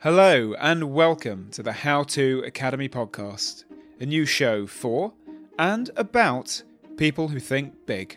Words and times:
Hello, 0.00 0.54
and 0.60 0.94
welcome 0.94 1.48
to 1.50 1.60
the 1.60 1.72
How 1.72 2.04
To 2.04 2.44
Academy 2.46 2.88
podcast, 2.88 3.64
a 3.98 4.06
new 4.06 4.24
show 4.24 4.64
for 4.64 5.12
and 5.58 5.90
about 5.96 6.62
people 6.96 7.26
who 7.26 7.40
think 7.40 7.74
big. 7.84 8.16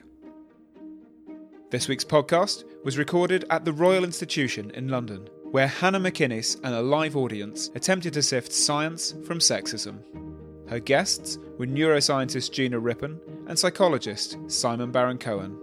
This 1.72 1.88
week's 1.88 2.06
podcast 2.06 2.66
was 2.84 3.00
recorded 3.00 3.46
at 3.50 3.66
the 3.66 3.74
Royal 3.74 4.04
Institution 4.04 4.70
in 4.76 4.90
London, 4.90 5.28
where 5.50 5.66
Hannah 5.66 6.00
McInnes 6.00 6.58
and 6.64 6.76
a 6.76 6.82
live 6.84 7.18
audience 7.18 7.72
attempted 7.74 8.14
to 8.14 8.22
sift 8.22 8.54
science 8.54 9.16
from 9.26 9.40
sexism. 9.40 10.02
Her 10.70 10.80
guests 10.80 11.40
were 11.58 11.66
neuroscientist 11.66 12.52
Gina 12.52 12.78
Rippon 12.78 13.20
and 13.48 13.58
psychologist 13.58 14.38
Simon 14.46 14.92
Baron 14.92 15.18
Cohen. 15.18 15.58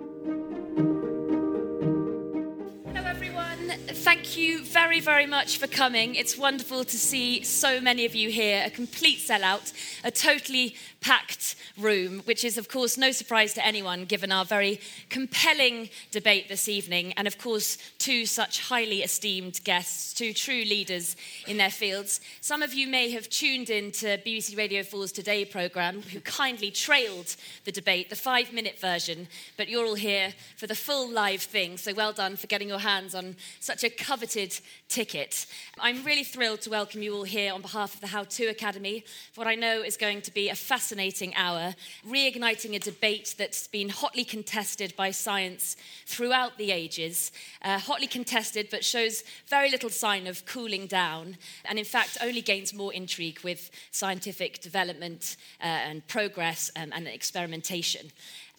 Thank 4.09 4.39
you 4.39 4.65
very, 4.65 5.01
very 5.01 5.27
much 5.27 5.59
for 5.59 5.67
coming. 5.67 6.15
It's 6.15 6.39
wonderful 6.39 6.83
to 6.83 6.97
see 6.97 7.43
so 7.43 7.79
many 7.79 8.07
of 8.07 8.15
you 8.15 8.31
here, 8.31 8.63
a 8.65 8.71
complete 8.71 9.19
sellout, 9.19 9.75
a 10.03 10.11
totally 10.11 10.77
packed 11.01 11.55
room, 11.79 12.21
which 12.25 12.45
is, 12.45 12.59
of 12.59 12.69
course, 12.69 12.99
no 12.99 13.13
surprise 13.13 13.55
to 13.55 13.65
anyone 13.65 14.05
given 14.05 14.33
our 14.33 14.45
very 14.45 14.81
compelling 15.09 15.89
debate 16.11 16.49
this 16.49 16.69
evening, 16.69 17.13
and, 17.17 17.29
of 17.29 17.39
course, 17.39 17.79
two 17.99 18.27
such 18.27 18.61
highly 18.67 19.03
esteemed 19.03 19.63
guests, 19.65 20.13
two 20.13 20.33
true 20.33 20.65
leaders 20.65 21.17
in 21.47 21.57
their 21.57 21.71
fields. 21.71 22.21
Some 22.41 22.63
of 22.63 22.75
you 22.75 22.89
may 22.89 23.11
have 23.11 23.29
tuned 23.29 23.71
in 23.71 23.93
to 23.93 24.19
BBC 24.19 24.57
Radio 24.57 24.83
4's 24.83 25.13
Today 25.13 25.45
programme, 25.45 26.03
who 26.03 26.21
kindly 26.21 26.71
trailed 26.71 27.37
the 27.65 27.73
debate, 27.73 28.11
the 28.11 28.17
five 28.17 28.53
minute 28.53 28.79
version, 28.79 29.29
but 29.57 29.69
you're 29.69 29.87
all 29.87 29.95
here 29.95 30.35
for 30.57 30.67
the 30.67 30.75
full 30.75 31.09
live 31.09 31.43
thing, 31.43 31.77
so 31.77 31.95
well 31.95 32.13
done 32.13 32.37
for 32.37 32.49
getting 32.49 32.69
your 32.69 32.81
hands 32.81 33.15
on 33.15 33.37
such 33.61 33.85
a 33.85 33.91
coveted 33.91 34.59
ticket. 34.89 35.47
I'm 35.79 36.03
really 36.05 36.25
thrilled 36.25 36.63
to 36.63 36.71
welcome 36.71 37.03
you 37.03 37.15
all 37.15 37.25
here 37.25 37.53
on 37.53 37.63
behalf 37.63 37.95
of 37.95 38.01
the 38.01 38.09
How 38.09 38.25
To 38.25 38.47
Academy 38.47 39.05
for 39.33 39.43
what 39.43 39.49
I 39.49 39.55
know 39.55 39.83
is 39.83 39.97
going 39.97 40.23
to 40.23 40.35
be 40.35 40.49
a 40.49 40.55
fascinating 40.55 40.88
hour, 41.37 41.75
reigniting 42.07 42.75
a 42.75 42.79
debate 42.79 43.35
that's 43.37 43.67
been 43.67 43.89
hotly 43.89 44.25
contested 44.25 44.95
by 44.97 45.11
science 45.11 45.77
throughout 46.07 46.57
the 46.59 46.71
ages, 46.71 47.33
uh, 47.63 47.79
hotly 47.79 48.07
contested 48.07 48.69
but 48.71 48.85
shows 48.85 49.25
very 49.49 49.71
little 49.71 49.91
sign 49.91 50.27
of 50.27 50.47
cooling 50.47 50.87
down, 50.87 51.37
and 51.65 51.79
in 51.79 51.85
fact 51.85 52.17
only 52.23 52.41
gains 52.41 52.73
more 52.73 52.93
intrigue 52.93 53.41
with 53.45 53.71
scientific 53.91 54.61
development 54.61 55.37
uh, 55.61 55.67
and 55.67 56.07
progress 56.09 56.71
um, 56.77 56.93
and 56.95 57.07
experimentation. 57.07 58.11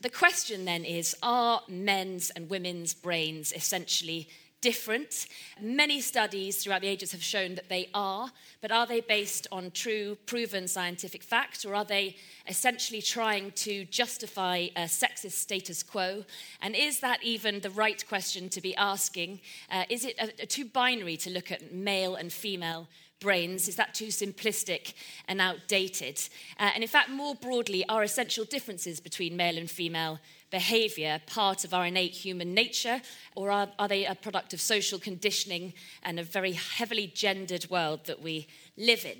The 0.01 0.09
question 0.09 0.65
then 0.65 0.85
is 0.85 1.15
Are 1.21 1.61
men's 1.67 2.29
and 2.29 2.49
women's 2.49 2.93
brains 2.93 3.51
essentially 3.51 4.29
different. 4.61 5.27
Many 5.61 6.01
studies 6.01 6.57
throughout 6.57 6.81
the 6.81 6.87
ages 6.87 7.11
have 7.11 7.23
shown 7.23 7.55
that 7.55 7.69
they 7.69 7.89
are, 7.93 8.31
but 8.61 8.71
are 8.71 8.85
they 8.85 9.01
based 9.01 9.47
on 9.51 9.71
true, 9.71 10.17
proven 10.25 10.67
scientific 10.67 11.23
fact, 11.23 11.65
or 11.65 11.75
are 11.75 11.85
they 11.85 12.15
essentially 12.47 13.01
trying 13.01 13.51
to 13.51 13.85
justify 13.85 14.67
a 14.75 14.83
sexist 14.83 15.33
status 15.33 15.83
quo? 15.83 16.25
And 16.61 16.75
is 16.75 16.99
that 16.99 17.23
even 17.23 17.61
the 17.61 17.69
right 17.69 18.03
question 18.07 18.49
to 18.49 18.61
be 18.61 18.75
asking? 18.75 19.41
Uh, 19.71 19.83
is 19.89 20.05
it 20.05 20.15
a, 20.19 20.43
a 20.43 20.45
too 20.45 20.65
binary 20.65 21.17
to 21.17 21.29
look 21.29 21.51
at 21.51 21.73
male 21.73 22.15
and 22.15 22.31
female? 22.31 22.87
brains? 23.19 23.67
Is 23.67 23.75
that 23.75 23.93
too 23.93 24.07
simplistic 24.07 24.93
and 25.27 25.41
outdated? 25.41 26.21
Uh, 26.59 26.71
and 26.73 26.83
in 26.83 26.87
fact, 26.87 27.09
more 27.09 27.35
broadly, 27.35 27.83
are 27.89 28.03
essential 28.03 28.45
differences 28.45 28.99
between 28.99 29.35
male 29.35 29.57
and 29.57 29.69
female 29.69 30.19
behavior 30.51 31.21
part 31.25 31.63
of 31.63 31.73
our 31.73 31.85
innate 31.85 32.11
human 32.11 32.53
nature, 32.53 33.01
or 33.35 33.51
are, 33.51 33.69
are 33.77 33.87
they 33.87 34.05
a 34.05 34.15
product 34.15 34.53
of 34.53 34.61
social 34.61 34.99
conditioning 34.99 35.73
and 36.03 36.19
a 36.19 36.23
very 36.23 36.53
heavily 36.53 37.07
gendered 37.07 37.69
world 37.69 38.05
that 38.05 38.21
we 38.21 38.47
live 38.77 39.05
in? 39.05 39.17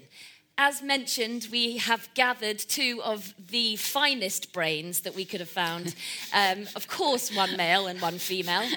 As 0.61 0.81
mentioned, 0.81 1.47
we 1.53 1.77
have 1.77 2.13
gathered 2.15 2.59
two 2.59 2.99
of 3.05 3.33
the 3.49 3.77
finest 3.77 4.51
brains 4.51 4.99
that 5.01 5.15
we 5.15 5.23
could 5.23 5.39
have 5.39 5.49
found. 5.49 5.95
Um, 6.31 6.67
of 6.75 6.87
course, 6.87 7.35
one 7.35 7.57
male 7.57 7.87
and 7.87 7.99
one 8.01 8.19
female, 8.19 8.69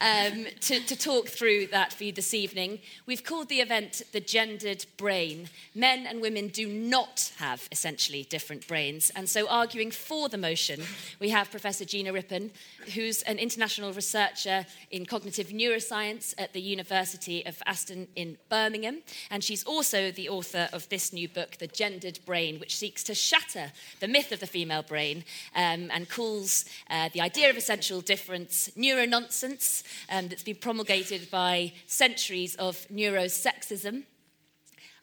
um, 0.00 0.46
to, 0.62 0.80
to, 0.80 0.96
talk 0.96 1.28
through 1.28 1.68
that 1.68 1.92
for 1.92 2.04
you 2.04 2.12
this 2.12 2.34
evening. 2.34 2.80
We've 3.06 3.22
called 3.22 3.48
the 3.48 3.60
event 3.60 4.02
the 4.10 4.18
gendered 4.20 4.84
brain. 4.96 5.48
Men 5.76 6.06
and 6.06 6.20
women 6.20 6.48
do 6.48 6.66
not 6.66 7.30
have 7.36 7.68
essentially 7.70 8.24
different 8.24 8.66
brains. 8.66 9.12
And 9.14 9.28
so, 9.28 9.48
arguing 9.48 9.92
for 9.92 10.28
the 10.28 10.38
motion, 10.38 10.82
we 11.20 11.28
have 11.28 11.52
Professor 11.52 11.84
Gina 11.84 12.12
Rippon, 12.12 12.50
who's 12.94 13.22
an 13.22 13.38
international 13.38 13.92
researcher 13.92 14.66
in 14.90 15.06
cognitive 15.06 15.48
neuroscience 15.48 16.34
at 16.36 16.52
the 16.52 16.60
University 16.60 17.46
of 17.46 17.62
Aston 17.64 18.08
in 18.16 18.38
Birmingham. 18.48 19.02
And 19.30 19.44
she's 19.44 19.62
also 19.62 20.10
the 20.10 20.28
author 20.28 20.68
of 20.72 20.88
this 20.88 21.12
new 21.18 21.28
book, 21.28 21.56
The 21.58 21.66
Gendered 21.66 22.20
Brain, 22.24 22.60
which 22.60 22.76
seeks 22.76 23.02
to 23.04 23.14
shatter 23.14 23.72
the 23.98 24.06
myth 24.06 24.30
of 24.30 24.38
the 24.38 24.46
female 24.46 24.82
brain 24.82 25.24
um, 25.54 25.90
and 25.92 26.08
calls 26.08 26.64
uh, 26.88 27.08
the 27.12 27.20
idea 27.20 27.50
of 27.50 27.56
essential 27.56 28.00
difference 28.00 28.70
neurononsense 28.76 29.82
um, 30.10 30.28
that's 30.28 30.44
been 30.44 30.56
promulgated 30.56 31.28
by 31.30 31.72
centuries 31.86 32.54
of 32.54 32.86
neurosexism 32.88 34.04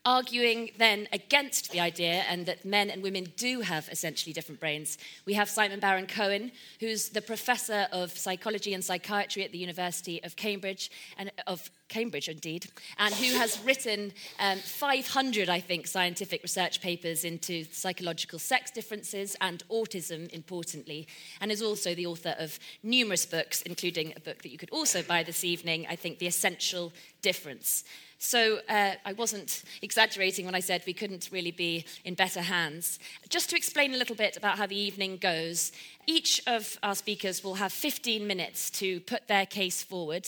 arguing 0.06 0.70
then 0.78 1.08
against 1.12 1.72
the 1.72 1.80
idea 1.80 2.24
and 2.30 2.46
that 2.46 2.64
men 2.64 2.90
and 2.92 3.02
women 3.02 3.34
do 3.38 3.62
have 3.62 3.90
essentially 3.90 4.32
different 4.32 4.60
brains. 4.60 4.98
We 5.26 5.34
have 5.34 5.50
Simon 5.50 5.80
Baron 5.80 6.06
Cohen, 6.06 6.52
who's 6.80 7.10
the 7.10 7.22
professor 7.22 7.88
of 7.92 8.12
psychology 8.12 8.74
and 8.74 8.86
psychiatry 8.86 9.44
at 9.44 9.52
the 9.52 9.58
University 9.58 10.24
of 10.24 10.36
Cambridge 10.36 10.92
and 11.18 11.32
of 11.48 11.72
Cambridge 11.88 12.30
indeed, 12.30 12.68
and 12.98 13.14
who 13.14 13.38
has 13.38 13.60
written 13.64 14.12
um, 14.40 14.58
500, 14.60 15.50
I 15.50 15.60
think, 15.60 15.88
scientific 15.88 16.42
research 16.44 16.82
papers 16.82 17.24
into 17.24 17.64
psychological 17.72 18.40
sex 18.40 18.72
differences 18.72 19.36
and 19.42 19.64
autism, 19.70 20.30
importantly, 20.32 21.08
and 21.42 21.52
is 21.52 21.62
also 21.62 21.94
the 21.94 22.08
author 22.08 22.36
of 22.40 22.60
numerous 22.84 23.26
books, 23.26 23.62
including 23.64 24.14
a 24.16 24.20
book 24.20 24.42
that 24.42 24.52
you 24.52 24.58
could 24.58 24.72
also 24.72 25.02
buy 25.04 25.24
this 25.24 25.44
evening, 25.44 25.86
I 25.90 25.96
think, 25.96 26.20
The 26.20 26.28
Essential 26.28 26.92
Difference. 27.22 27.84
So 28.18 28.60
uh, 28.70 28.94
I 29.04 29.14
wasn't 29.14 29.64
exaggerating 29.82 30.46
when 30.46 30.56
I 30.56 30.60
said 30.60 30.84
we 30.86 30.94
couldn't 30.94 31.30
really 31.32 31.52
be 31.52 31.86
in 32.04 32.16
better 32.16 32.42
hands. 32.42 33.00
Just 33.30 33.50
to 33.50 33.56
explain 33.56 33.94
a 33.94 33.98
little 33.98 34.16
bit 34.16 34.38
about 34.38 34.58
how 34.58 34.66
the 34.66 34.78
evening 34.78 35.18
goes, 35.18 35.72
each 36.08 36.42
of 36.48 36.78
our 36.84 36.96
speakers 36.96 37.44
will 37.44 37.56
have 37.56 37.72
15 37.72 38.26
minutes 38.26 38.70
to 38.72 39.00
put 39.02 39.28
their 39.28 39.46
case 39.46 39.84
forward. 39.84 40.28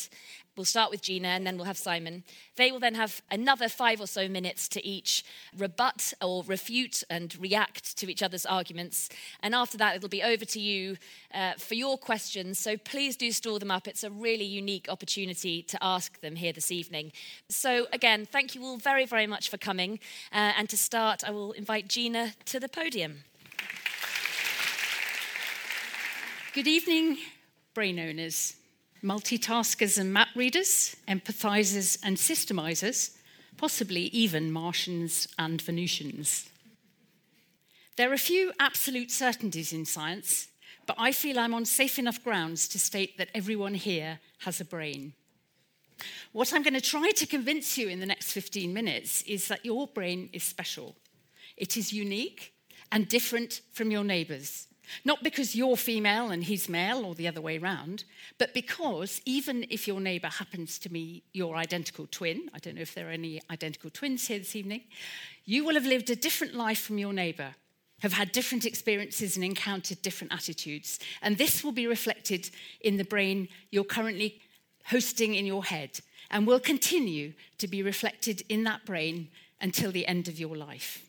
We'll 0.57 0.65
start 0.65 0.89
with 0.89 1.03
Gina 1.03 1.27
and 1.27 1.45
then 1.45 1.55
we'll 1.55 1.67
have 1.67 1.77
Simon. 1.77 2.23
They 2.55 2.71
will 2.71 2.79
then 2.79 2.95
have 2.95 3.21
another 3.29 3.69
five 3.69 4.01
or 4.01 4.07
so 4.07 4.27
minutes 4.27 4.67
to 4.69 4.83
each 4.83 5.23
rebut 5.55 6.13
or 6.19 6.43
refute 6.47 7.03
and 7.11 7.39
react 7.39 7.95
to 7.99 8.09
each 8.09 8.23
other's 8.23 8.43
arguments. 8.43 9.09
And 9.43 9.53
after 9.53 9.77
that, 9.77 9.95
it'll 9.95 10.09
be 10.09 10.23
over 10.23 10.45
to 10.45 10.59
you 10.59 10.97
uh, 11.31 11.53
for 11.59 11.75
your 11.75 11.95
questions. 11.95 12.57
So 12.57 12.75
please 12.75 13.15
do 13.15 13.31
store 13.31 13.59
them 13.59 13.69
up. 13.69 13.87
It's 13.87 14.03
a 14.03 14.09
really 14.09 14.45
unique 14.45 14.87
opportunity 14.89 15.61
to 15.61 15.77
ask 15.79 16.19
them 16.21 16.35
here 16.35 16.53
this 16.53 16.71
evening. 16.71 17.11
So, 17.49 17.85
again, 17.93 18.25
thank 18.25 18.55
you 18.55 18.63
all 18.63 18.77
very, 18.77 19.05
very 19.05 19.27
much 19.27 19.49
for 19.49 19.57
coming. 19.57 19.99
Uh, 20.33 20.53
and 20.57 20.67
to 20.69 20.77
start, 20.77 21.23
I 21.23 21.29
will 21.29 21.51
invite 21.51 21.87
Gina 21.87 22.33
to 22.45 22.59
the 22.59 22.67
podium. 22.67 23.25
Good 26.57 26.67
evening, 26.67 27.19
brain 27.75 27.99
owners, 27.99 28.55
multitaskers 29.03 29.99
and 29.99 30.11
map 30.11 30.29
readers, 30.33 30.95
empathizers 31.07 31.99
and 32.01 32.17
systemizers, 32.17 33.15
possibly 33.57 34.05
even 34.05 34.51
Martians 34.51 35.27
and 35.37 35.61
Venusians. 35.61 36.49
There 37.95 38.09
are 38.09 38.15
a 38.15 38.17
few 38.17 38.53
absolute 38.59 39.11
certainties 39.11 39.71
in 39.71 39.85
science, 39.85 40.47
but 40.87 40.95
I 40.97 41.11
feel 41.11 41.37
I'm 41.37 41.53
on 41.53 41.65
safe 41.65 41.99
enough 41.99 42.23
grounds 42.23 42.67
to 42.69 42.79
state 42.79 43.19
that 43.19 43.29
everyone 43.35 43.75
here 43.75 44.17
has 44.39 44.59
a 44.59 44.65
brain. 44.65 45.13
What 46.31 46.51
I'm 46.53 46.63
going 46.63 46.73
to 46.73 46.81
try 46.81 47.11
to 47.11 47.27
convince 47.27 47.77
you 47.77 47.87
in 47.87 47.99
the 47.99 48.07
next 48.07 48.31
15 48.31 48.73
minutes 48.73 49.21
is 49.27 49.47
that 49.49 49.63
your 49.63 49.85
brain 49.85 50.27
is 50.33 50.41
special. 50.41 50.95
It 51.55 51.77
is 51.77 51.93
unique 51.93 52.55
and 52.91 53.07
different 53.07 53.61
from 53.73 53.91
your 53.91 54.03
neighbours. 54.03 54.66
Not 55.05 55.23
because 55.23 55.55
you're 55.55 55.77
female 55.77 56.31
and 56.31 56.43
he's 56.43 56.69
male 56.69 57.05
or 57.05 57.15
the 57.15 57.27
other 57.27 57.41
way 57.41 57.57
round, 57.57 58.03
but 58.37 58.53
because 58.53 59.21
even 59.25 59.65
if 59.69 59.87
your 59.87 59.99
neighbour 59.99 60.27
happens 60.27 60.79
to 60.79 60.89
be 60.89 61.23
your 61.33 61.55
identical 61.55 62.07
twin, 62.09 62.49
I 62.53 62.59
don't 62.59 62.75
know 62.75 62.81
if 62.81 62.93
there 62.93 63.07
are 63.07 63.11
any 63.11 63.41
identical 63.49 63.89
twins 63.89 64.27
here 64.27 64.39
this 64.39 64.55
evening, 64.55 64.83
you 65.45 65.63
will 65.63 65.75
have 65.75 65.85
lived 65.85 66.09
a 66.09 66.15
different 66.15 66.55
life 66.55 66.79
from 66.79 66.97
your 66.97 67.13
neighbour, 67.13 67.55
have 67.99 68.13
had 68.13 68.31
different 68.31 68.65
experiences 68.65 69.35
and 69.35 69.43
encountered 69.43 70.01
different 70.01 70.33
attitudes. 70.33 70.99
And 71.21 71.37
this 71.37 71.63
will 71.63 71.71
be 71.71 71.87
reflected 71.87 72.49
in 72.81 72.97
the 72.97 73.03
brain 73.03 73.47
you're 73.71 73.83
currently 73.83 74.41
hosting 74.85 75.35
in 75.35 75.45
your 75.45 75.65
head 75.65 75.99
and 76.29 76.45
will 76.45 76.59
continue 76.59 77.33
to 77.57 77.67
be 77.67 77.81
reflected 77.81 78.43
in 78.49 78.63
that 78.65 78.85
brain 78.85 79.29
until 79.61 79.91
the 79.91 80.07
end 80.07 80.27
of 80.27 80.39
your 80.39 80.55
life. 80.55 81.07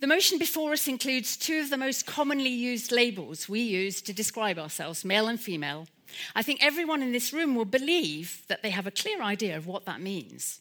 The 0.00 0.06
motion 0.06 0.38
before 0.38 0.72
us 0.72 0.86
includes 0.86 1.36
two 1.36 1.58
of 1.58 1.70
the 1.70 1.76
most 1.76 2.06
commonly 2.06 2.50
used 2.50 2.92
labels 2.92 3.48
we 3.48 3.60
use 3.60 4.00
to 4.02 4.12
describe 4.12 4.56
ourselves, 4.56 5.04
male 5.04 5.26
and 5.26 5.40
female. 5.40 5.88
I 6.36 6.42
think 6.42 6.62
everyone 6.62 7.02
in 7.02 7.10
this 7.10 7.32
room 7.32 7.56
will 7.56 7.64
believe 7.64 8.44
that 8.46 8.62
they 8.62 8.70
have 8.70 8.86
a 8.86 8.92
clear 8.92 9.20
idea 9.20 9.56
of 9.56 9.66
what 9.66 9.86
that 9.86 10.00
means. 10.00 10.60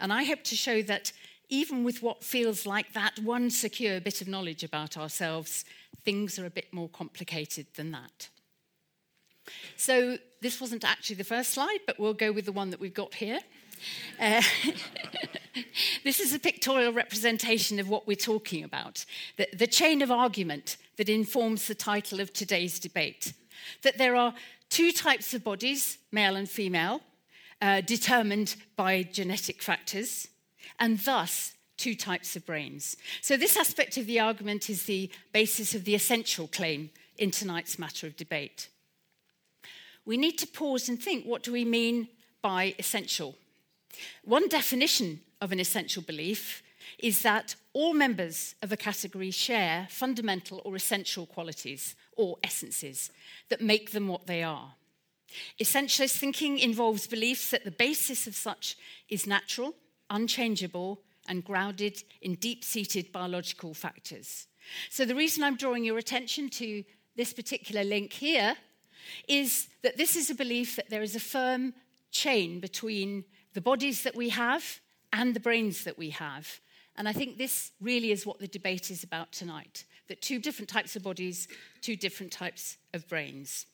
And 0.00 0.12
I 0.12 0.24
hope 0.24 0.42
to 0.44 0.56
show 0.56 0.82
that 0.82 1.12
even 1.48 1.84
with 1.84 2.02
what 2.02 2.24
feels 2.24 2.66
like 2.66 2.92
that 2.92 3.20
one 3.20 3.50
secure 3.50 4.00
bit 4.00 4.20
of 4.20 4.26
knowledge 4.26 4.64
about 4.64 4.96
ourselves, 4.96 5.64
things 6.04 6.36
are 6.36 6.46
a 6.46 6.50
bit 6.50 6.72
more 6.72 6.88
complicated 6.88 7.66
than 7.76 7.92
that. 7.92 8.30
So, 9.76 10.18
this 10.40 10.60
wasn't 10.60 10.84
actually 10.84 11.16
the 11.16 11.24
first 11.24 11.50
slide, 11.50 11.80
but 11.86 12.00
we'll 12.00 12.14
go 12.14 12.32
with 12.32 12.46
the 12.46 12.52
one 12.52 12.70
that 12.70 12.80
we've 12.80 12.94
got 12.94 13.14
here. 13.14 13.38
Uh, 14.20 14.42
this 16.04 16.20
is 16.20 16.34
a 16.34 16.38
pictorial 16.38 16.92
representation 16.92 17.78
of 17.78 17.88
what 17.88 18.06
we're 18.06 18.16
talking 18.16 18.64
about 18.64 19.04
the, 19.36 19.48
the 19.56 19.66
chain 19.66 20.02
of 20.02 20.10
argument 20.10 20.76
that 20.96 21.08
informs 21.08 21.66
the 21.66 21.74
title 21.74 22.20
of 22.20 22.32
today's 22.32 22.78
debate. 22.78 23.32
That 23.82 23.98
there 23.98 24.16
are 24.16 24.34
two 24.68 24.92
types 24.92 25.34
of 25.34 25.44
bodies, 25.44 25.98
male 26.10 26.36
and 26.36 26.48
female, 26.48 27.00
uh, 27.60 27.80
determined 27.80 28.56
by 28.76 29.02
genetic 29.02 29.62
factors, 29.62 30.28
and 30.78 30.98
thus 30.98 31.54
two 31.76 31.94
types 31.94 32.36
of 32.36 32.46
brains. 32.46 32.96
So, 33.20 33.36
this 33.36 33.56
aspect 33.56 33.96
of 33.96 34.06
the 34.06 34.20
argument 34.20 34.70
is 34.70 34.84
the 34.84 35.10
basis 35.32 35.74
of 35.74 35.84
the 35.84 35.94
essential 35.94 36.48
claim 36.48 36.90
in 37.18 37.30
tonight's 37.30 37.78
matter 37.78 38.06
of 38.06 38.16
debate. 38.16 38.68
We 40.04 40.16
need 40.16 40.38
to 40.38 40.46
pause 40.46 40.88
and 40.88 41.00
think 41.00 41.24
what 41.24 41.42
do 41.42 41.52
we 41.52 41.64
mean 41.64 42.08
by 42.40 42.74
essential? 42.78 43.36
One 44.24 44.48
definition 44.48 45.20
of 45.40 45.52
an 45.52 45.60
essential 45.60 46.02
belief 46.02 46.62
is 46.98 47.22
that 47.22 47.54
all 47.72 47.94
members 47.94 48.54
of 48.62 48.72
a 48.72 48.76
category 48.76 49.30
share 49.30 49.86
fundamental 49.90 50.62
or 50.64 50.76
essential 50.76 51.26
qualities 51.26 51.94
or 52.16 52.38
essences 52.42 53.10
that 53.48 53.60
make 53.60 53.92
them 53.92 54.08
what 54.08 54.26
they 54.26 54.42
are. 54.42 54.74
Essentialist 55.60 56.16
thinking 56.18 56.58
involves 56.58 57.06
beliefs 57.06 57.50
that 57.50 57.64
the 57.64 57.70
basis 57.70 58.26
of 58.26 58.34
such 58.34 58.76
is 59.08 59.26
natural, 59.26 59.74
unchangeable, 60.10 61.00
and 61.28 61.44
grounded 61.44 62.02
in 62.20 62.34
deep 62.34 62.64
seated 62.64 63.12
biological 63.12 63.74
factors. 63.74 64.46
So, 64.90 65.04
the 65.04 65.14
reason 65.14 65.42
I'm 65.42 65.56
drawing 65.56 65.84
your 65.84 65.98
attention 65.98 66.48
to 66.50 66.84
this 67.16 67.32
particular 67.32 67.84
link 67.84 68.12
here 68.12 68.56
is 69.28 69.68
that 69.82 69.96
this 69.96 70.16
is 70.16 70.30
a 70.30 70.34
belief 70.34 70.76
that 70.76 70.90
there 70.90 71.02
is 71.02 71.16
a 71.16 71.20
firm 71.20 71.74
chain 72.10 72.60
between 72.60 73.24
the 73.54 73.60
bodies 73.60 74.02
that 74.02 74.16
we 74.16 74.30
have 74.30 74.80
and 75.12 75.34
the 75.34 75.40
brains 75.40 75.84
that 75.84 75.98
we 75.98 76.10
have. 76.10 76.60
And 76.96 77.08
I 77.08 77.12
think 77.12 77.36
this 77.38 77.72
really 77.80 78.12
is 78.12 78.26
what 78.26 78.38
the 78.38 78.48
debate 78.48 78.90
is 78.90 79.02
about 79.04 79.32
tonight 79.32 79.84
that 80.08 80.20
two 80.20 80.38
different 80.38 80.68
types 80.68 80.94
of 80.96 81.02
bodies, 81.02 81.48
two 81.80 81.96
different 81.96 82.32
types 82.32 82.76
of 82.92 83.08
brains. 83.08 83.66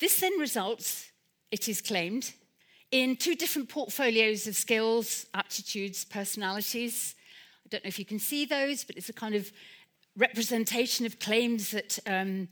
This 0.00 0.20
then 0.20 0.38
results, 0.38 1.10
it 1.50 1.68
is 1.68 1.82
claimed, 1.82 2.32
in 2.90 3.16
two 3.16 3.34
different 3.34 3.68
portfolios 3.68 4.46
of 4.46 4.54
skills, 4.54 5.26
aptitudes, 5.34 6.04
personalities. 6.04 7.14
I 7.66 7.68
don't 7.68 7.84
know 7.84 7.88
if 7.88 7.98
you 7.98 8.04
can 8.04 8.18
see 8.18 8.46
those, 8.46 8.84
but 8.84 8.96
it's 8.96 9.08
a 9.08 9.12
kind 9.12 9.34
of 9.34 9.52
representation 10.16 11.04
of 11.04 11.18
claims 11.18 11.72
that 11.72 11.98
um, 12.06 12.48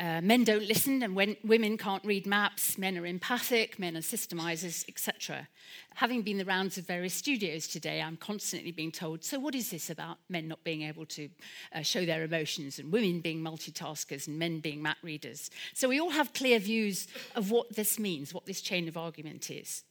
uh, 0.00 0.20
men 0.20 0.42
don't 0.42 0.66
listen, 0.66 1.02
and 1.02 1.14
when 1.14 1.36
women 1.44 1.76
can't 1.76 2.04
read 2.04 2.26
maps, 2.26 2.76
men 2.76 2.98
are 2.98 3.06
empathic, 3.06 3.78
men 3.78 3.96
are 3.96 4.00
systemizers, 4.00 4.84
etc. 4.88 5.48
Having 5.94 6.22
been 6.22 6.38
the 6.38 6.44
rounds 6.44 6.76
of 6.76 6.86
various 6.86 7.14
studios 7.14 7.68
today, 7.68 8.02
I'm 8.02 8.16
constantly 8.16 8.72
being 8.72 8.90
told, 8.90 9.22
so 9.22 9.38
what 9.38 9.54
is 9.54 9.70
this 9.70 9.90
about 9.90 10.18
men 10.28 10.48
not 10.48 10.64
being 10.64 10.82
able 10.82 11.06
to 11.06 11.28
uh, 11.72 11.82
show 11.82 12.04
their 12.04 12.24
emotions, 12.24 12.78
and 12.78 12.90
women 12.90 13.20
being 13.20 13.40
multitaskers, 13.40 14.26
and 14.26 14.38
men 14.38 14.60
being 14.60 14.82
map 14.82 14.96
readers? 15.02 15.50
So 15.74 15.88
we 15.88 16.00
all 16.00 16.10
have 16.10 16.32
clear 16.32 16.58
views 16.58 17.06
of 17.36 17.50
what 17.50 17.76
this 17.76 17.98
means, 17.98 18.34
what 18.34 18.46
this 18.46 18.60
chain 18.60 18.88
of 18.88 18.96
argument 18.96 19.50
is. 19.50 19.84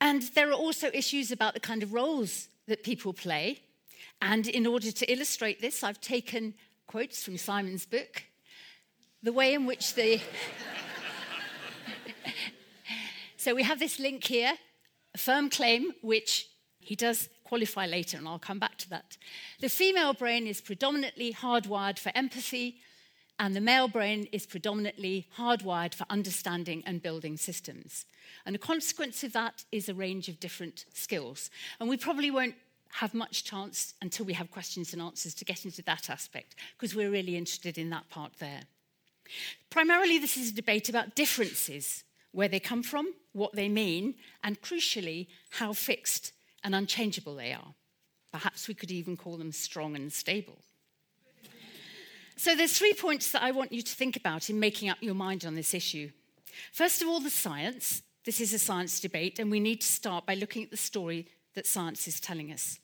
And 0.00 0.22
there 0.34 0.48
are 0.48 0.54
also 0.54 0.90
issues 0.94 1.30
about 1.30 1.54
the 1.54 1.60
kind 1.60 1.82
of 1.82 1.92
roles 1.92 2.48
that 2.68 2.84
people 2.84 3.12
play. 3.12 3.60
And 4.22 4.46
in 4.46 4.66
order 4.66 4.92
to 4.92 5.12
illustrate 5.12 5.60
this, 5.60 5.82
I've 5.82 6.00
taken 6.00 6.54
quotes 6.86 7.22
from 7.22 7.36
Simon's 7.36 7.86
book, 7.86 8.24
the 9.22 9.32
way 9.32 9.54
in 9.54 9.66
which 9.66 9.94
the. 9.94 10.20
so 13.36 13.54
we 13.54 13.62
have 13.62 13.78
this 13.78 13.98
link 13.98 14.24
here, 14.24 14.54
a 15.14 15.18
firm 15.18 15.50
claim, 15.50 15.92
which 16.02 16.48
he 16.78 16.96
does 16.96 17.28
qualify 17.44 17.86
later, 17.86 18.16
and 18.16 18.26
I'll 18.26 18.38
come 18.38 18.58
back 18.58 18.78
to 18.78 18.90
that. 18.90 19.16
The 19.60 19.68
female 19.68 20.14
brain 20.14 20.46
is 20.46 20.60
predominantly 20.60 21.32
hardwired 21.32 21.98
for 21.98 22.12
empathy, 22.14 22.76
and 23.38 23.56
the 23.56 23.60
male 23.60 23.88
brain 23.88 24.28
is 24.32 24.46
predominantly 24.46 25.26
hardwired 25.36 25.94
for 25.94 26.06
understanding 26.10 26.82
and 26.86 27.02
building 27.02 27.36
systems. 27.36 28.06
And 28.46 28.54
a 28.54 28.58
consequence 28.58 29.24
of 29.24 29.32
that 29.32 29.64
is 29.72 29.88
a 29.88 29.94
range 29.94 30.28
of 30.28 30.40
different 30.40 30.84
skills. 30.92 31.50
And 31.80 31.88
we 31.88 31.96
probably 31.96 32.30
won't 32.30 32.54
have 32.94 33.14
much 33.14 33.44
chance 33.44 33.94
until 34.02 34.26
we 34.26 34.34
have 34.34 34.50
questions 34.50 34.92
and 34.92 35.00
answers 35.00 35.34
to 35.34 35.44
get 35.44 35.64
into 35.64 35.82
that 35.82 36.10
aspect, 36.10 36.54
because 36.76 36.94
we're 36.94 37.10
really 37.10 37.36
interested 37.36 37.78
in 37.78 37.90
that 37.90 38.08
part 38.10 38.32
there. 38.38 38.62
Primarily, 39.70 40.18
this 40.18 40.36
is 40.36 40.50
a 40.50 40.54
debate 40.54 40.88
about 40.88 41.14
differences, 41.14 42.04
where 42.32 42.48
they 42.48 42.60
come 42.60 42.82
from, 42.82 43.14
what 43.32 43.54
they 43.54 43.68
mean, 43.68 44.14
and 44.42 44.60
crucially, 44.60 45.28
how 45.50 45.72
fixed 45.72 46.32
and 46.62 46.74
unchangeable 46.74 47.36
they 47.36 47.52
are. 47.52 47.74
Perhaps 48.32 48.68
we 48.68 48.74
could 48.74 48.90
even 48.90 49.16
call 49.16 49.36
them 49.36 49.52
strong 49.52 49.96
and 49.96 50.12
stable. 50.12 50.58
So 52.36 52.54
there's 52.54 52.78
three 52.78 52.94
points 52.94 53.32
that 53.32 53.42
I 53.42 53.50
want 53.50 53.72
you 53.72 53.82
to 53.82 53.92
think 53.92 54.16
about 54.16 54.48
in 54.48 54.58
making 54.58 54.88
up 54.88 54.98
your 55.00 55.14
mind 55.14 55.44
on 55.44 55.54
this 55.54 55.74
issue. 55.74 56.10
First 56.72 57.02
of 57.02 57.08
all, 57.08 57.20
the 57.20 57.30
science. 57.30 58.02
This 58.24 58.40
is 58.40 58.52
a 58.52 58.58
science 58.58 59.00
debate, 59.00 59.38
and 59.38 59.50
we 59.50 59.60
need 59.60 59.80
to 59.80 59.86
start 59.86 60.26
by 60.26 60.34
looking 60.34 60.62
at 60.62 60.70
the 60.70 60.76
story 60.76 61.26
that 61.54 61.66
science 61.66 62.06
is 62.06 62.20
telling 62.20 62.52
us. 62.52 62.78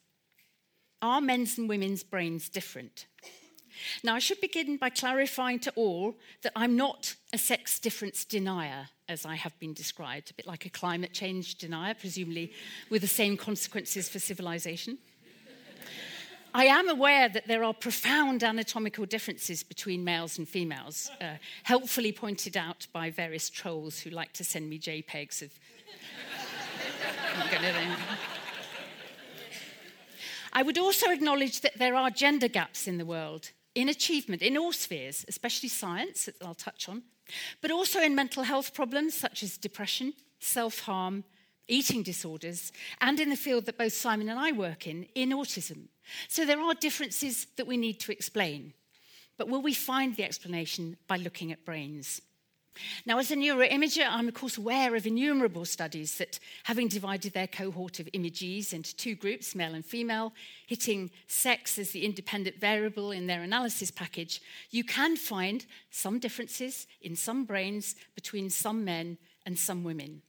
Are 1.03 1.21
men's 1.21 1.59
and 1.59 1.69
women's 1.69 2.03
brains 2.03 2.49
different? 2.49 3.07
Now, 4.03 4.15
I 4.15 4.19
should 4.19 4.41
begin 4.41 4.77
by 4.77 4.91
clarifying 4.91 5.59
to 5.61 5.73
all 5.77 6.17
that 6.43 6.53
I'm 6.57 6.77
not 6.77 7.15
a 7.33 7.39
sex 7.39 7.79
difference 7.79 8.25
denier, 8.25 8.89
as 9.09 9.25
I 9.27 9.35
have 9.35 9.59
been 9.59 9.75
described, 9.75 10.31
a 10.31 10.35
bit 10.35 10.47
like 10.47 10.67
a 10.67 10.71
climate 10.71 11.13
change 11.13 11.57
denier, 11.57 11.95
presumably 11.95 12.53
with 12.91 13.03
the 13.03 13.09
same 13.09 13.37
consequences 13.37 14.09
for 14.09 14.19
civilization. 14.19 14.99
I 16.55 16.65
am 16.65 16.89
aware 16.89 17.29
that 17.29 17.47
there 17.47 17.63
are 17.65 17.75
profound 17.75 18.43
anatomical 18.43 19.05
differences 19.05 19.63
between 19.63 20.05
males 20.05 20.39
and 20.39 20.49
females, 20.49 21.11
uh, 21.21 21.35
helpfully 21.65 22.13
pointed 22.13 22.57
out 22.57 22.87
by 22.95 23.11
various 23.11 23.51
trolls 23.51 24.01
who 24.01 24.09
like 24.09 24.33
to 24.33 24.43
send 24.43 24.71
me 24.71 24.79
JPEGs 24.79 25.43
of. 25.43 25.53
I 30.55 30.63
would 30.63 30.79
also 30.79 31.11
acknowledge 31.11 31.61
that 31.61 31.79
there 31.79 31.95
are 31.95 32.09
gender 32.09 32.49
gaps 32.49 32.89
in 32.89 32.97
the 32.97 33.05
world, 33.05 33.51
in 33.77 33.91
achievement 33.91 34.43
in 34.43 34.57
all 34.57 34.73
spheres, 34.73 35.25
especially 35.29 35.69
science, 35.69 36.25
that 36.25 36.43
I'll 36.43 36.55
touch 36.55 36.89
on, 36.89 37.03
but 37.61 37.71
also 37.71 38.01
in 38.01 38.15
mental 38.15 38.43
health 38.43 38.75
problems 38.75 39.15
such 39.15 39.43
as 39.43 39.59
depression, 39.59 40.15
self 40.41 40.81
harm, 40.81 41.25
eating 41.69 42.03
disorders, 42.03 42.73
and 43.01 43.21
in 43.21 43.29
the 43.29 43.37
field 43.37 43.67
that 43.67 43.79
both 43.79 43.93
Simon 43.93 44.29
and 44.29 44.41
I 44.41 44.53
work 44.53 44.87
in, 44.87 45.07
in 45.15 45.31
autism. 45.31 45.89
So 46.29 46.47
there 46.47 46.61
are 46.61 46.75
differences 46.75 47.47
that 47.57 47.67
we 47.67 47.77
need 47.77 48.01
to 48.01 48.13
explain. 48.13 48.73
But 49.37 49.49
will 49.49 49.61
we 49.61 49.75
find 49.75 50.17
the 50.17 50.25
explanation 50.25 50.97
by 51.07 51.19
looking 51.19 51.53
at 51.53 51.67
brains? 51.67 52.23
Now, 53.05 53.19
as 53.19 53.31
a 53.31 53.37
neuroimager, 53.37 54.07
I'm 54.09 54.29
of 54.29 54.35
course 54.35 54.59
aware 54.59 54.95
of 54.95 55.07
innumerable 55.07 55.65
studies 55.65 56.19
that, 56.19 56.39
having 56.65 56.89
divided 56.89 57.33
their 57.33 57.47
cohort 57.47 58.01
of 58.01 58.09
imagees 58.13 58.73
into 58.73 58.95
two 58.97 59.15
groups, 59.15 59.55
male 59.55 59.75
and 59.75 59.85
female, 59.85 60.33
hitting 60.67 61.11
sex 61.27 61.79
as 61.79 61.91
the 61.91 62.05
independent 62.05 62.61
variable 62.61 63.11
in 63.11 63.27
their 63.27 63.43
analysis 63.43 63.91
package, 63.91 64.41
you 64.71 64.85
can 64.85 65.17
find 65.17 65.67
some 65.91 66.19
differences 66.19 66.87
in 67.01 67.17
some 67.17 67.45
brains 67.45 67.95
between 68.15 68.51
some 68.51 68.85
men 68.85 69.19
and 69.45 69.59
some 69.59 69.85
women. 69.85 70.23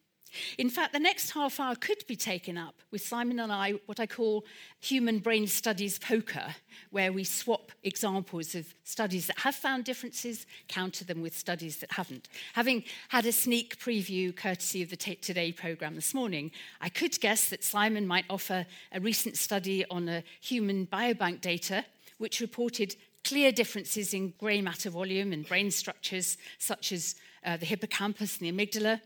In 0.57 0.69
fact, 0.69 0.93
the 0.93 0.99
next 0.99 1.31
half 1.31 1.59
hour 1.59 1.75
could 1.75 2.05
be 2.07 2.15
taken 2.15 2.57
up 2.57 2.75
with 2.91 3.01
Simon 3.01 3.39
and 3.39 3.51
I, 3.51 3.73
what 3.85 3.99
I 3.99 4.05
call 4.05 4.45
human 4.79 5.19
brain 5.19 5.47
studies 5.47 5.99
poker, 5.99 6.55
where 6.91 7.11
we 7.11 7.23
swap 7.23 7.71
examples 7.83 8.55
of 8.55 8.73
studies 8.83 9.27
that 9.27 9.39
have 9.39 9.55
found 9.55 9.83
differences, 9.83 10.45
counter 10.67 11.05
them 11.05 11.21
with 11.21 11.37
studies 11.37 11.77
that 11.77 11.91
haven't. 11.91 12.27
Having 12.53 12.83
had 13.09 13.25
a 13.25 13.31
sneak 13.31 13.79
preview 13.79 14.35
courtesy 14.35 14.81
of 14.81 14.89
the 14.89 14.97
Today 14.97 15.51
programme 15.51 15.95
this 15.95 16.13
morning, 16.13 16.51
I 16.81 16.89
could 16.89 17.19
guess 17.19 17.49
that 17.49 17.63
Simon 17.63 18.07
might 18.07 18.25
offer 18.29 18.65
a 18.91 18.99
recent 18.99 19.37
study 19.37 19.85
on 19.89 20.09
a 20.09 20.23
human 20.41 20.87
biobank 20.87 21.41
data 21.41 21.85
which 22.17 22.41
reported 22.41 22.95
clear 23.23 23.51
differences 23.51 24.13
in 24.13 24.33
grey 24.39 24.61
matter 24.61 24.89
volume 24.89 25.33
and 25.33 25.47
brain 25.47 25.69
structures, 25.69 26.37
such 26.57 26.91
as 26.91 27.15
uh, 27.45 27.57
the 27.57 27.65
hippocampus 27.65 28.37
and 28.37 28.47
the 28.47 28.65
amygdala 28.65 29.01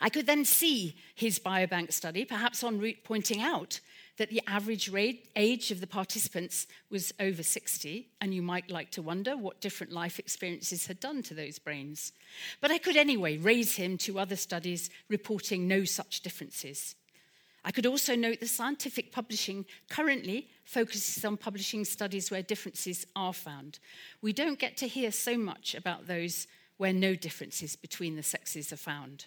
I 0.00 0.08
could 0.08 0.26
then 0.26 0.44
see 0.44 0.96
his 1.14 1.38
biobank 1.38 1.92
study, 1.92 2.24
perhaps 2.24 2.64
en 2.64 2.78
route 2.78 3.04
pointing 3.04 3.40
out 3.40 3.80
that 4.16 4.28
the 4.28 4.42
average 4.46 4.92
age 5.34 5.70
of 5.70 5.80
the 5.80 5.86
participants 5.86 6.66
was 6.90 7.12
over 7.20 7.42
60, 7.42 8.08
and 8.20 8.34
you 8.34 8.42
might 8.42 8.70
like 8.70 8.90
to 8.90 9.00
wonder 9.00 9.36
what 9.36 9.62
different 9.62 9.92
life 9.92 10.18
experiences 10.18 10.86
had 10.86 11.00
done 11.00 11.22
to 11.22 11.32
those 11.32 11.58
brains. 11.58 12.12
But 12.60 12.70
I 12.70 12.78
could 12.78 12.96
anyway 12.96 13.38
raise 13.38 13.76
him 13.76 13.96
to 13.98 14.18
other 14.18 14.36
studies 14.36 14.90
reporting 15.08 15.66
no 15.66 15.84
such 15.84 16.20
differences. 16.20 16.96
I 17.64 17.70
could 17.70 17.86
also 17.86 18.14
note 18.14 18.40
that 18.40 18.48
scientific 18.48 19.12
publishing 19.12 19.66
currently 19.88 20.48
focuses 20.64 21.24
on 21.24 21.36
publishing 21.36 21.84
studies 21.84 22.30
where 22.30 22.42
differences 22.42 23.06
are 23.16 23.34
found. 23.34 23.78
We 24.20 24.32
don't 24.32 24.58
get 24.58 24.76
to 24.78 24.88
hear 24.88 25.12
so 25.12 25.38
much 25.38 25.74
about 25.74 26.06
those 26.06 26.46
where 26.76 26.92
no 26.92 27.14
differences 27.14 27.76
between 27.76 28.16
the 28.16 28.22
sexes 28.22 28.72
are 28.72 28.76
found. 28.76 29.26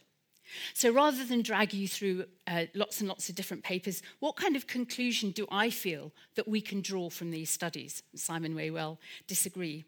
So 0.73 0.91
rather 0.91 1.23
than 1.23 1.41
drag 1.41 1.73
you 1.73 1.87
through 1.87 2.25
uh, 2.47 2.65
lots 2.73 2.99
and 2.99 3.09
lots 3.09 3.29
of 3.29 3.35
different 3.35 3.63
papers, 3.63 4.01
what 4.19 4.35
kind 4.35 4.55
of 4.55 4.67
conclusion 4.67 5.31
do 5.31 5.47
I 5.51 5.69
feel 5.69 6.11
that 6.35 6.47
we 6.47 6.61
can 6.61 6.81
draw 6.81 7.09
from 7.09 7.31
these 7.31 7.49
studies? 7.49 8.03
Simon 8.15 8.53
may 8.53 8.69
well 8.69 8.99
disagree. 9.27 9.85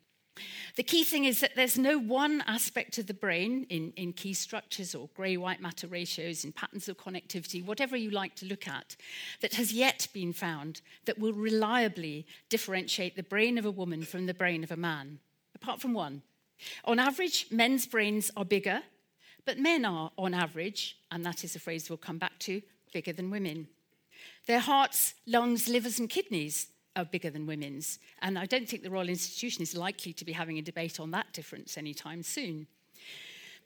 The 0.76 0.84
key 0.84 1.04
thing 1.04 1.24
is 1.24 1.40
that 1.40 1.56
there's 1.56 1.78
no 1.78 1.98
one 1.98 2.44
aspect 2.46 2.98
of 2.98 3.08
the 3.08 3.14
brain 3.14 3.66
in, 3.70 3.94
in 3.96 4.12
key 4.12 4.34
structures 4.34 4.94
or 4.94 5.10
grey 5.16 5.38
white 5.38 5.62
matter 5.62 5.88
ratios, 5.88 6.44
in 6.44 6.52
patterns 6.52 6.90
of 6.90 6.98
connectivity, 6.98 7.64
whatever 7.64 7.96
you 7.96 8.10
like 8.10 8.36
to 8.36 8.46
look 8.46 8.68
at, 8.68 8.98
that 9.40 9.54
has 9.54 9.72
yet 9.72 10.08
been 10.14 10.34
found 10.34 10.82
that 11.06 11.20
will 11.20 11.34
reliably 11.34 12.26
differentiate 12.50 13.16
the 13.16 13.24
brain 13.24 13.58
of 13.58 13.66
a 13.66 13.72
woman 13.72 14.04
from 14.04 14.26
the 14.26 14.34
brain 14.34 14.64
of 14.64 14.72
a 14.72 14.78
man, 14.78 15.20
apart 15.56 15.80
from 15.80 15.94
one. 15.94 16.22
On 16.84 17.00
average, 17.00 17.48
men's 17.50 17.86
brains 17.86 18.32
are 18.36 18.46
bigger 18.46 18.82
but 19.46 19.60
men 19.60 19.86
are, 19.86 20.12
on 20.18 20.34
average, 20.34 20.98
and 21.12 21.26
that 21.26 21.44
is 21.44 21.56
a 21.56 21.60
phrase 21.60 21.90
we'll 21.90 21.98
come 21.98 22.18
back 22.18 22.38
to, 22.40 22.62
bigger 22.94 23.14
than 23.14 23.30
women. 23.30 23.68
Their 24.48 24.60
hearts, 24.60 25.14
lungs, 25.26 25.68
livers, 25.68 26.00
and 26.00 26.10
kidneys 26.10 26.68
are 26.96 27.06
bigger 27.06 27.30
than 27.30 27.46
women's. 27.46 28.00
And 28.22 28.40
I 28.40 28.46
don't 28.46 28.68
think 28.68 28.84
the 28.84 28.90
Royal 28.90 29.10
Institution 29.10 29.62
is 29.62 29.76
likely 29.76 30.14
to 30.14 30.26
be 30.26 30.32
having 30.32 30.58
a 30.58 30.62
debate 30.62 31.00
on 31.00 31.12
that 31.12 31.34
difference 31.34 31.78
anytime 31.78 32.24
soon. 32.24 32.68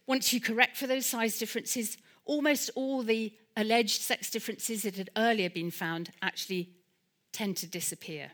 Once 0.08 0.34
you 0.34 0.42
correct 0.42 0.76
for 0.76 0.88
those 0.88 1.06
size 1.06 1.38
differences, 1.38 1.98
almost 2.26 2.72
all 2.76 3.04
the 3.04 3.34
alleged 3.56 4.02
sex 4.02 4.30
differences 4.32 4.84
that 4.84 4.96
had 4.96 5.10
earlier 5.16 5.50
been 5.50 5.72
found 5.72 6.12
actually 6.22 6.70
tend 7.32 7.56
to 7.58 7.68
disappear. 7.68 8.32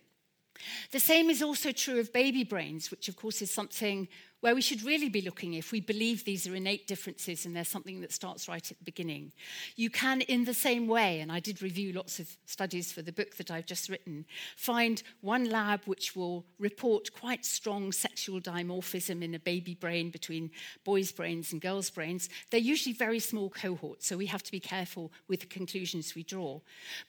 The 0.91 0.99
same 0.99 1.29
is 1.29 1.41
also 1.41 1.71
true 1.71 1.99
of 1.99 2.13
baby 2.13 2.43
brains, 2.43 2.89
which, 2.89 3.09
of 3.09 3.17
course, 3.17 3.41
is 3.41 3.51
something 3.51 4.07
where 4.41 4.55
we 4.55 4.61
should 4.61 4.83
really 4.83 5.09
be 5.09 5.21
looking 5.21 5.53
if 5.53 5.71
we 5.71 5.79
believe 5.79 6.23
these 6.23 6.47
are 6.47 6.55
innate 6.55 6.87
differences 6.87 7.45
and 7.45 7.55
there's 7.55 7.67
something 7.67 8.01
that 8.01 8.11
starts 8.11 8.47
right 8.47 8.69
at 8.69 8.77
the 8.77 8.83
beginning. 8.83 9.31
You 9.75 9.89
can, 9.89 10.21
in 10.21 10.45
the 10.45 10.53
same 10.53 10.87
way, 10.87 11.19
and 11.19 11.31
I 11.31 11.39
did 11.39 11.61
review 11.61 11.93
lots 11.93 12.19
of 12.19 12.29
studies 12.45 12.91
for 12.91 13.01
the 13.01 13.11
book 13.11 13.37
that 13.37 13.49
I've 13.49 13.65
just 13.65 13.89
written, 13.89 14.25
find 14.55 15.01
one 15.21 15.49
lab 15.49 15.81
which 15.85 16.15
will 16.15 16.45
report 16.59 17.13
quite 17.13 17.45
strong 17.45 17.91
sexual 17.91 18.39
dimorphism 18.39 19.23
in 19.23 19.33
a 19.33 19.39
baby 19.39 19.73
brain 19.73 20.09
between 20.11 20.51
boys' 20.83 21.11
brains 21.11 21.51
and 21.51 21.61
girls' 21.61 21.89
brains. 21.89 22.29
They're 22.51 22.59
usually 22.59 22.93
very 22.93 23.19
small 23.19 23.49
cohorts, 23.49 24.07
so 24.07 24.17
we 24.17 24.27
have 24.27 24.43
to 24.43 24.51
be 24.51 24.59
careful 24.59 25.11
with 25.27 25.39
the 25.39 25.47
conclusions 25.47 26.13
we 26.13 26.23
draw. 26.23 26.59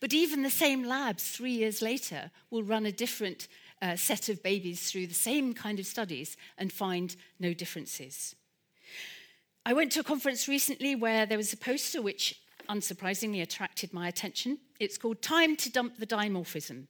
But 0.00 0.14
even 0.14 0.42
the 0.42 0.50
same 0.50 0.84
labs, 0.84 1.28
three 1.28 1.52
years 1.52 1.82
later, 1.82 2.30
will 2.50 2.62
run 2.62 2.86
a 2.86 2.92
different 2.92 3.48
uh, 3.82 3.96
set 3.96 4.28
of 4.28 4.42
babies 4.42 4.90
through 4.90 5.06
the 5.06 5.14
same 5.14 5.52
kind 5.52 5.78
of 5.78 5.86
studies 5.86 6.36
and 6.58 6.72
find 6.72 7.16
no 7.38 7.52
differences. 7.52 8.34
I 9.64 9.72
went 9.72 9.92
to 9.92 10.00
a 10.00 10.04
conference 10.04 10.48
recently 10.48 10.94
where 10.94 11.26
there 11.26 11.38
was 11.38 11.52
a 11.52 11.56
poster 11.56 12.00
which 12.00 12.40
unsurprisingly 12.68 13.42
attracted 13.42 13.92
my 13.92 14.08
attention. 14.08 14.58
It's 14.78 14.98
called 14.98 15.22
Time 15.22 15.56
to 15.56 15.70
Dump 15.70 15.98
the 15.98 16.06
Dimorphism. 16.06 16.86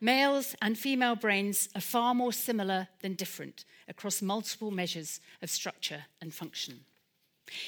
Males 0.00 0.54
and 0.60 0.76
female 0.76 1.16
brains 1.16 1.68
are 1.74 1.80
far 1.80 2.14
more 2.14 2.32
similar 2.32 2.88
than 3.00 3.14
different 3.14 3.64
across 3.88 4.22
multiple 4.22 4.70
measures 4.70 5.20
of 5.42 5.50
structure 5.50 6.04
and 6.20 6.34
function. 6.34 6.80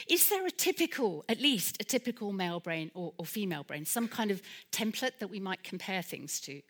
Is 0.09 0.29
there 0.29 0.47
a 0.47 0.51
typical, 0.51 1.25
at 1.29 1.41
least 1.41 1.77
a 1.81 1.85
typical 1.85 2.33
male 2.33 2.61
brain 2.61 2.91
or, 2.95 3.13
or 3.19 3.27
female 3.27 3.63
brain, 3.63 3.85
some 3.85 4.09
kind 4.09 4.31
of 4.31 4.43
template 4.73 5.19
that 5.19 5.29
we 5.29 5.39
might 5.39 5.63
compare 5.63 6.03
things 6.03 6.41
to? 6.41 6.63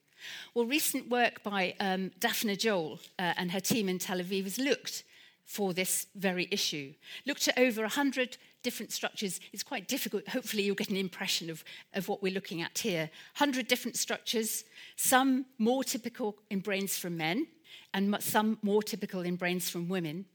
Well, 0.55 0.67
recent 0.67 1.09
work 1.09 1.43
by 1.43 1.75
um, 1.81 2.11
Daphna 2.21 2.59
Joel 2.59 3.01
uh, 3.19 3.35
and 3.37 3.51
her 3.51 3.61
team 3.61 3.89
in 3.89 3.99
Tel 3.99 4.19
Aviv 4.19 4.45
has 4.45 4.59
looked 4.59 5.05
for 5.45 5.73
this 5.73 6.07
very 6.17 6.49
issue. 6.51 6.93
Looked 7.25 7.49
at 7.49 7.59
over 7.59 7.83
100 7.83 8.37
different 8.63 8.93
structures. 8.93 9.39
It's 9.53 9.63
quite 9.63 9.87
difficult. 9.87 10.29
Hopefully, 10.29 10.65
you'll 10.65 10.75
get 10.75 10.91
an 10.91 10.97
impression 10.97 11.49
of, 11.49 11.63
of 11.95 12.09
what 12.09 12.23
we're 12.23 12.35
looking 12.35 12.63
at 12.63 12.77
here. 12.79 13.11
100 13.39 13.69
different 13.69 13.97
structures, 13.97 14.65
some 14.97 15.47
more 15.59 15.85
typical 15.85 16.37
in 16.51 16.59
brains 16.59 16.99
from 16.99 17.17
men, 17.17 17.47
and 17.95 18.15
some 18.21 18.59
more 18.63 18.83
typical 18.83 19.21
in 19.21 19.37
brains 19.37 19.71
from 19.71 19.89
women. 19.89 20.27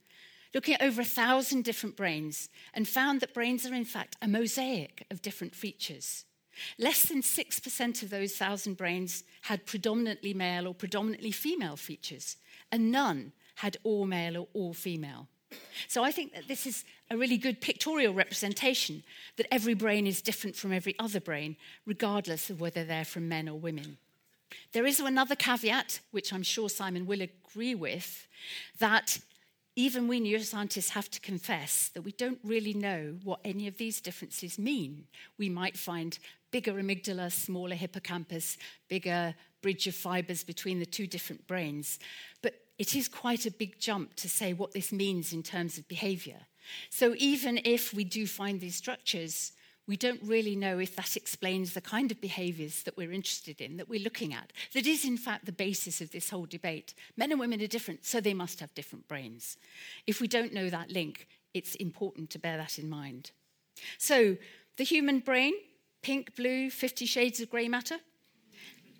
Looking 0.53 0.75
at 0.75 0.81
over 0.81 1.01
a 1.01 1.05
thousand 1.05 1.65
different 1.65 1.97
brains, 1.97 2.49
and 2.73 2.87
found 2.87 3.19
that 3.19 3.33
brains 3.33 3.65
are, 3.65 3.73
in 3.73 3.85
fact, 3.85 4.15
a 4.21 4.27
mosaic 4.27 5.05
of 5.11 5.21
different 5.21 5.53
features. 5.53 6.25
Less 6.77 7.05
than 7.05 7.21
6% 7.21 8.03
of 8.03 8.09
those 8.09 8.35
thousand 8.35 8.77
brains 8.77 9.23
had 9.43 9.65
predominantly 9.65 10.33
male 10.33 10.67
or 10.67 10.73
predominantly 10.73 11.31
female 11.31 11.75
features, 11.75 12.37
and 12.71 12.91
none 12.91 13.31
had 13.55 13.77
all 13.83 14.05
male 14.05 14.37
or 14.37 14.47
all 14.53 14.73
female. 14.73 15.27
So 15.87 16.03
I 16.03 16.11
think 16.11 16.33
that 16.33 16.47
this 16.47 16.65
is 16.65 16.85
a 17.09 17.17
really 17.17 17.37
good 17.37 17.59
pictorial 17.61 18.13
representation 18.13 19.03
that 19.35 19.53
every 19.53 19.73
brain 19.73 20.07
is 20.07 20.21
different 20.21 20.55
from 20.55 20.71
every 20.71 20.95
other 20.97 21.19
brain, 21.19 21.57
regardless 21.85 22.49
of 22.49 22.61
whether 22.61 22.85
they're 22.85 23.05
from 23.05 23.27
men 23.27 23.49
or 23.49 23.59
women. 23.59 23.97
There 24.71 24.85
is 24.85 24.99
another 24.99 25.35
caveat, 25.35 25.99
which 26.11 26.33
I'm 26.33 26.43
sure 26.43 26.69
Simon 26.69 27.05
will 27.05 27.21
agree 27.21 27.75
with, 27.75 28.27
that 28.79 29.19
even 29.75 30.07
we 30.07 30.19
neuroscientists 30.19 30.89
have 30.89 31.09
to 31.11 31.19
confess 31.21 31.89
that 31.89 32.01
we 32.01 32.11
don't 32.11 32.39
really 32.43 32.73
know 32.73 33.15
what 33.23 33.39
any 33.45 33.67
of 33.67 33.77
these 33.77 34.01
differences 34.01 34.59
mean. 34.59 35.05
We 35.37 35.49
might 35.49 35.77
find 35.77 36.17
bigger 36.51 36.73
amygdala, 36.73 37.31
smaller 37.31 37.75
hippocampus, 37.75 38.57
bigger 38.87 39.33
bridge 39.61 39.87
of 39.87 39.95
fibers 39.95 40.43
between 40.43 40.79
the 40.79 40.85
two 40.85 41.07
different 41.07 41.47
brains. 41.47 41.99
But 42.41 42.55
it 42.77 42.95
is 42.95 43.07
quite 43.07 43.45
a 43.45 43.51
big 43.51 43.79
jump 43.79 44.15
to 44.15 44.29
say 44.29 44.53
what 44.53 44.71
this 44.71 44.91
means 44.91 45.33
in 45.33 45.43
terms 45.43 45.77
of 45.77 45.87
behavior. 45.87 46.39
So 46.89 47.15
even 47.17 47.59
if 47.63 47.93
we 47.93 48.03
do 48.03 48.27
find 48.27 48.59
these 48.59 48.75
structures, 48.75 49.53
we 49.87 49.97
don't 49.97 50.21
really 50.23 50.55
know 50.55 50.79
if 50.79 50.95
that 50.95 51.15
explains 51.17 51.73
the 51.73 51.81
kind 51.81 52.11
of 52.11 52.21
behaviors 52.21 52.83
that 52.83 52.95
we're 52.95 53.11
interested 53.11 53.61
in, 53.61 53.77
that 53.77 53.89
we're 53.89 54.03
looking 54.03 54.33
at. 54.33 54.53
That 54.73 54.87
is, 54.87 55.05
in 55.05 55.17
fact, 55.17 55.45
the 55.45 55.51
basis 55.51 56.01
of 56.01 56.11
this 56.11 56.29
whole 56.29 56.45
debate. 56.45 56.93
Men 57.17 57.31
and 57.31 57.39
women 57.39 57.61
are 57.61 57.67
different, 57.67 58.05
so 58.05 58.21
they 58.21 58.33
must 58.33 58.59
have 58.59 58.73
different 58.73 59.07
brains. 59.07 59.57
If 60.07 60.21
we 60.21 60.27
don't 60.27 60.53
know 60.53 60.69
that 60.69 60.91
link, 60.91 61.27
it's 61.53 61.75
important 61.75 62.29
to 62.31 62.39
bear 62.39 62.57
that 62.57 62.79
in 62.79 62.89
mind. 62.89 63.31
So, 63.97 64.37
the 64.77 64.83
human 64.83 65.19
brain 65.19 65.53
pink, 66.01 66.35
blue, 66.35 66.69
50 66.69 67.05
shades 67.05 67.39
of 67.39 67.49
grey 67.49 67.67
matter? 67.67 67.97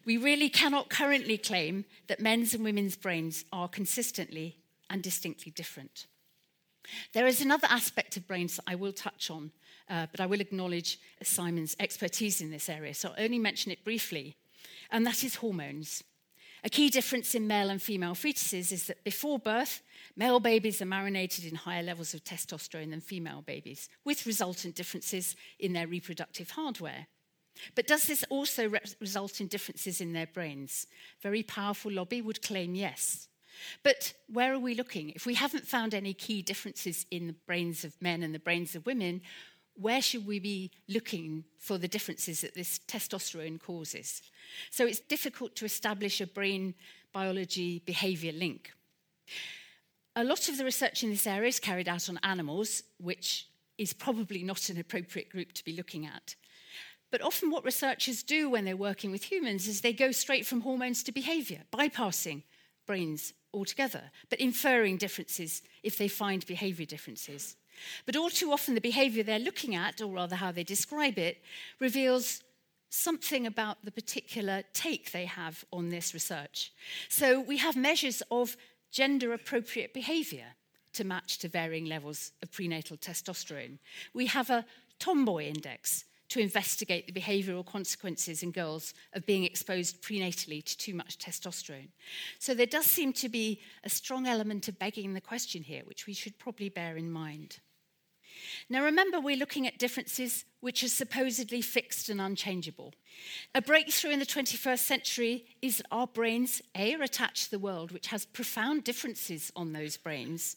We 0.05 0.17
really 0.17 0.49
cannot 0.49 0.89
currently 0.89 1.37
claim 1.37 1.85
that 2.07 2.19
men's 2.19 2.53
and 2.53 2.63
women's 2.63 2.95
brains 2.95 3.45
are 3.53 3.67
consistently 3.67 4.57
and 4.89 5.03
distinctly 5.03 5.51
different. 5.51 6.07
There 7.13 7.27
is 7.27 7.41
another 7.41 7.67
aspect 7.69 8.17
of 8.17 8.27
brains 8.27 8.55
that 8.55 8.63
I 8.67 8.75
will 8.75 8.93
touch 8.93 9.29
on, 9.29 9.51
uh, 9.89 10.07
but 10.11 10.19
I 10.19 10.25
will 10.25 10.41
acknowledge 10.41 10.99
Simon's 11.21 11.75
expertise 11.79 12.41
in 12.41 12.49
this 12.49 12.69
area, 12.69 12.93
so 12.93 13.09
I'll 13.09 13.23
only 13.23 13.39
mention 13.39 13.71
it 13.71 13.83
briefly, 13.83 14.35
and 14.89 15.05
that 15.05 15.23
is 15.23 15.35
hormones. 15.35 16.03
A 16.63 16.69
key 16.69 16.89
difference 16.89 17.33
in 17.33 17.47
male 17.47 17.69
and 17.69 17.81
female 17.81 18.13
fetuses 18.13 18.71
is 18.71 18.85
that 18.85 19.03
before 19.03 19.39
birth, 19.39 19.81
male 20.15 20.39
babies 20.39 20.81
are 20.81 20.85
marinated 20.85 21.45
in 21.45 21.55
higher 21.55 21.81
levels 21.81 22.13
of 22.13 22.23
testosterone 22.23 22.91
than 22.91 23.01
female 23.01 23.41
babies, 23.41 23.89
with 24.05 24.27
resultant 24.27 24.75
differences 24.75 25.35
in 25.59 25.73
their 25.73 25.87
reproductive 25.87 26.51
hardware. 26.51 27.07
But 27.75 27.87
does 27.87 28.05
this 28.05 28.23
also 28.29 28.69
re- 28.69 28.79
result 28.99 29.41
in 29.41 29.47
differences 29.47 30.01
in 30.01 30.13
their 30.13 30.27
brains? 30.27 30.85
Very 31.21 31.43
powerful 31.43 31.91
lobby 31.91 32.21
would 32.21 32.41
claim 32.41 32.75
yes. 32.75 33.27
But 33.83 34.13
where 34.27 34.53
are 34.53 34.59
we 34.59 34.75
looking? 34.75 35.09
If 35.09 35.25
we 35.25 35.33
haven't 35.33 35.67
found 35.67 35.93
any 35.93 36.13
key 36.13 36.41
differences 36.41 37.05
in 37.11 37.27
the 37.27 37.33
brains 37.33 37.83
of 37.83 38.01
men 38.01 38.23
and 38.23 38.33
the 38.33 38.39
brains 38.39 38.75
of 38.75 38.85
women, 38.85 39.21
where 39.75 40.01
should 40.01 40.25
we 40.25 40.39
be 40.39 40.71
looking 40.87 41.43
for 41.57 41.77
the 41.77 41.87
differences 41.87 42.41
that 42.41 42.55
this 42.55 42.79
testosterone 42.87 43.59
causes? 43.59 44.21
So 44.69 44.85
it's 44.85 44.99
difficult 44.99 45.55
to 45.57 45.65
establish 45.65 46.21
a 46.21 46.27
brain 46.27 46.75
biology 47.13 47.81
behavior 47.85 48.31
link. 48.31 48.71
A 50.15 50.23
lot 50.23 50.49
of 50.49 50.57
the 50.57 50.65
research 50.65 51.03
in 51.03 51.09
this 51.09 51.27
area 51.27 51.47
is 51.47 51.59
carried 51.59 51.87
out 51.87 52.09
on 52.09 52.19
animals, 52.23 52.83
which 52.99 53.47
is 53.77 53.93
probably 53.93 54.43
not 54.43 54.69
an 54.69 54.77
appropriate 54.77 55.29
group 55.29 55.53
to 55.53 55.63
be 55.63 55.73
looking 55.75 56.05
at. 56.05 56.35
But 57.11 57.21
often, 57.21 57.49
what 57.49 57.65
researchers 57.65 58.23
do 58.23 58.49
when 58.49 58.63
they're 58.63 58.77
working 58.77 59.11
with 59.11 59.31
humans 59.31 59.67
is 59.67 59.81
they 59.81 59.93
go 59.93 60.11
straight 60.11 60.45
from 60.45 60.61
hormones 60.61 61.03
to 61.03 61.11
behavior, 61.11 61.63
bypassing 61.73 62.43
brains 62.85 63.33
altogether, 63.53 64.11
but 64.29 64.39
inferring 64.39 64.97
differences 64.97 65.61
if 65.83 65.97
they 65.97 66.07
find 66.07 66.45
behavior 66.45 66.85
differences. 66.85 67.57
But 68.05 68.15
all 68.15 68.29
too 68.29 68.51
often, 68.51 68.75
the 68.75 68.81
behavior 68.81 69.23
they're 69.23 69.39
looking 69.39 69.75
at, 69.75 70.01
or 70.01 70.07
rather 70.07 70.35
how 70.35 70.51
they 70.51 70.63
describe 70.63 71.17
it, 71.17 71.41
reveals 71.79 72.43
something 72.89 73.47
about 73.47 73.77
the 73.83 73.91
particular 73.91 74.63
take 74.73 75.11
they 75.11 75.25
have 75.25 75.63
on 75.71 75.89
this 75.89 76.13
research. 76.13 76.73
So 77.09 77.39
we 77.39 77.57
have 77.57 77.75
measures 77.75 78.21
of 78.29 78.57
gender 78.91 79.33
appropriate 79.33 79.93
behavior 79.93 80.47
to 80.93 81.05
match 81.05 81.37
to 81.39 81.47
varying 81.47 81.85
levels 81.85 82.33
of 82.43 82.51
prenatal 82.51 82.97
testosterone. 82.97 83.77
We 84.13 84.25
have 84.27 84.49
a 84.49 84.65
tomboy 84.99 85.45
index 85.45 86.03
to 86.31 86.39
investigate 86.39 87.07
the 87.07 87.19
behavioral 87.19 87.65
consequences 87.65 88.41
in 88.41 88.51
girls 88.51 88.93
of 89.13 89.25
being 89.25 89.43
exposed 89.43 90.01
prenatally 90.01 90.63
to 90.63 90.77
too 90.77 90.93
much 90.93 91.17
testosterone. 91.17 91.89
So 92.39 92.53
there 92.53 92.65
does 92.65 92.85
seem 92.85 93.11
to 93.13 93.27
be 93.27 93.59
a 93.83 93.89
strong 93.89 94.27
element 94.27 94.69
of 94.69 94.79
begging 94.79 95.13
the 95.13 95.19
question 95.19 95.61
here, 95.61 95.81
which 95.85 96.07
we 96.07 96.13
should 96.13 96.37
probably 96.39 96.69
bear 96.69 96.95
in 96.95 97.11
mind. 97.11 97.59
Now, 98.69 98.83
remember, 98.83 99.19
we're 99.19 99.37
looking 99.37 99.67
at 99.67 99.77
differences 99.77 100.45
which 100.61 100.83
are 100.83 100.89
supposedly 100.89 101.61
fixed 101.61 102.09
and 102.09 102.21
unchangeable. 102.21 102.93
A 103.55 103.61
breakthrough 103.61 104.11
in 104.11 104.19
the 104.19 104.25
21st 104.25 104.79
century 104.79 105.45
is 105.61 105.77
that 105.77 105.87
our 105.91 106.07
brains, 106.07 106.61
A, 106.75 106.95
are 106.95 107.01
attached 107.01 107.45
to 107.45 107.51
the 107.51 107.59
world, 107.59 107.91
which 107.91 108.07
has 108.07 108.25
profound 108.25 108.83
differences 108.83 109.51
on 109.55 109.73
those 109.73 109.97
brains, 109.97 110.55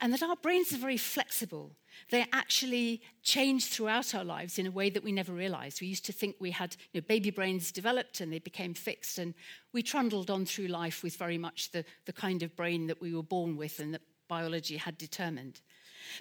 and 0.00 0.12
that 0.12 0.22
our 0.22 0.36
brains 0.36 0.72
are 0.72 0.78
very 0.78 0.96
flexible. 0.96 1.76
They 2.10 2.26
actually 2.32 3.00
change 3.22 3.66
throughout 3.66 4.14
our 4.14 4.24
lives 4.24 4.58
in 4.58 4.66
a 4.66 4.72
way 4.72 4.90
that 4.90 5.04
we 5.04 5.12
never 5.12 5.32
realized. 5.32 5.80
We 5.80 5.86
used 5.86 6.06
to 6.06 6.12
think 6.12 6.36
we 6.38 6.50
had 6.50 6.76
you 6.92 7.00
know, 7.00 7.06
baby 7.06 7.30
brains 7.30 7.70
developed 7.70 8.20
and 8.20 8.32
they 8.32 8.40
became 8.40 8.74
fixed, 8.74 9.18
and 9.18 9.34
we 9.72 9.82
trundled 9.82 10.30
on 10.30 10.46
through 10.46 10.66
life 10.66 11.02
with 11.02 11.16
very 11.16 11.38
much 11.38 11.70
the, 11.70 11.84
the 12.06 12.12
kind 12.12 12.42
of 12.42 12.56
brain 12.56 12.88
that 12.88 13.00
we 13.00 13.14
were 13.14 13.22
born 13.22 13.56
with 13.56 13.78
and 13.78 13.94
that 13.94 14.02
biology 14.28 14.76
had 14.76 14.98
determined. 14.98 15.60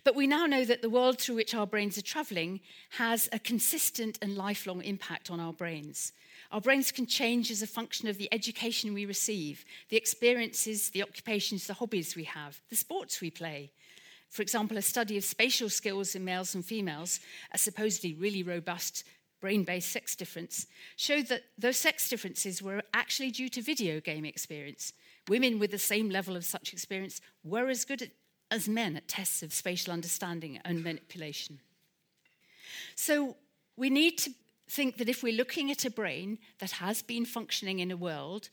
But 0.04 0.16
we 0.16 0.28
now 0.28 0.46
know 0.46 0.66
that 0.66 0.82
the 0.82 0.90
world 0.90 1.20
through 1.20 1.36
which 1.36 1.56
our 1.56 1.68
brains 1.68 1.98
are 1.98 2.04
traveling 2.04 2.60
has 2.92 3.30
a 3.32 3.40
consistent 3.40 4.20
and 4.22 4.36
lifelong 4.36 4.82
impact 4.84 5.30
on 5.30 5.40
our 5.40 5.54
brains. 5.54 6.12
Our 6.52 6.62
brains 6.62 6.92
can 6.92 7.06
change 7.06 7.50
as 7.52 7.62
a 7.62 7.68
function 7.68 8.08
of 8.08 8.18
the 8.18 8.30
education 8.32 8.94
we 8.94 9.06
receive, 9.06 9.66
the 9.90 9.98
experiences, 9.98 10.90
the 10.90 11.04
occupations, 11.04 11.68
the 11.68 11.74
hobbies 11.74 12.16
we 12.16 12.26
have, 12.26 12.62
the 12.70 12.76
sports 12.76 13.22
we 13.22 13.32
play. 13.32 13.72
For 14.30 14.42
example, 14.42 14.78
a 14.78 14.82
study 14.82 15.18
of 15.18 15.24
spatial 15.24 15.70
skills 15.70 16.16
in 16.16 16.26
males 16.26 16.56
and 16.56 16.66
females, 16.66 17.20
a 17.52 17.58
supposedly 17.58 18.14
really 18.14 18.44
robust 18.44 19.04
brain 19.40 19.64
based 19.64 19.92
sex 19.92 20.16
difference, 20.16 20.68
showed 20.96 21.28
that 21.28 21.44
those 21.58 21.78
sex 21.78 22.08
differences 22.08 22.62
were 22.62 22.82
actually 22.94 23.30
due 23.30 23.50
to 23.50 23.62
video 23.62 24.00
game 24.00 24.26
experience. 24.26 24.94
Women 25.28 25.60
with 25.60 25.72
the 25.72 25.78
same 25.78 26.10
level 26.10 26.36
of 26.36 26.46
such 26.46 26.74
experience 26.74 27.22
were 27.44 27.70
as 27.70 27.86
good 27.86 28.02
at 28.02 28.10
as 28.54 28.70
men 28.70 28.96
at 28.96 29.08
tests 29.08 29.42
of 29.42 29.52
spatial 29.52 29.92
understanding 29.92 30.60
and 30.64 30.84
manipulation. 30.84 31.60
So 32.96 33.36
we 33.76 33.90
need 33.90 34.20
to 34.20 34.32
think 34.70 34.98
that 34.98 35.10
if 35.10 35.24
we're 35.24 35.36
looking 35.36 35.72
at 35.72 35.86
a 35.86 35.90
brain 35.90 36.38
that 36.60 36.72
has 36.72 37.02
been 37.02 37.26
functioning 37.26 37.80
in 37.80 37.90
a 37.90 37.98
world, 37.98 38.50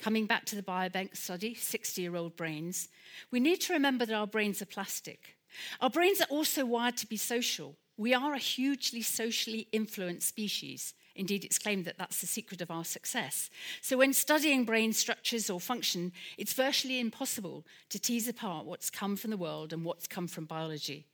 coming 0.00 0.24
back 0.24 0.44
to 0.46 0.56
the 0.56 0.62
biobank 0.62 1.16
study, 1.16 1.54
60 1.54 2.00
year 2.00 2.14
old 2.14 2.36
brains, 2.36 2.88
we 3.32 3.40
need 3.40 3.60
to 3.62 3.72
remember 3.72 4.06
that 4.06 4.14
our 4.14 4.26
brains 4.26 4.62
are 4.62 4.66
plastic. 4.66 5.36
Our 5.80 5.90
brains 5.90 6.20
are 6.20 6.30
also 6.30 6.64
wired 6.64 6.96
to 6.98 7.08
be 7.08 7.16
social. 7.16 7.76
We 7.96 8.14
are 8.14 8.34
a 8.34 8.38
hugely 8.38 9.02
socially 9.02 9.66
influenced 9.72 10.28
species. 10.28 10.94
Indeed, 11.20 11.44
it's 11.44 11.58
claimed 11.58 11.84
that 11.84 11.98
that's 11.98 12.22
the 12.22 12.26
secret 12.26 12.62
of 12.62 12.70
our 12.70 12.82
success. 12.82 13.50
So, 13.82 13.98
when 13.98 14.14
studying 14.14 14.64
brain 14.64 14.94
structures 14.94 15.50
or 15.50 15.60
function, 15.60 16.12
it's 16.38 16.54
virtually 16.54 16.98
impossible 16.98 17.66
to 17.90 17.98
tease 17.98 18.26
apart 18.26 18.64
what's 18.64 18.88
come 18.88 19.16
from 19.16 19.30
the 19.30 19.36
world 19.36 19.74
and 19.74 19.84
what's 19.84 20.06
come 20.06 20.26
from 20.26 20.46
biology. 20.46 21.04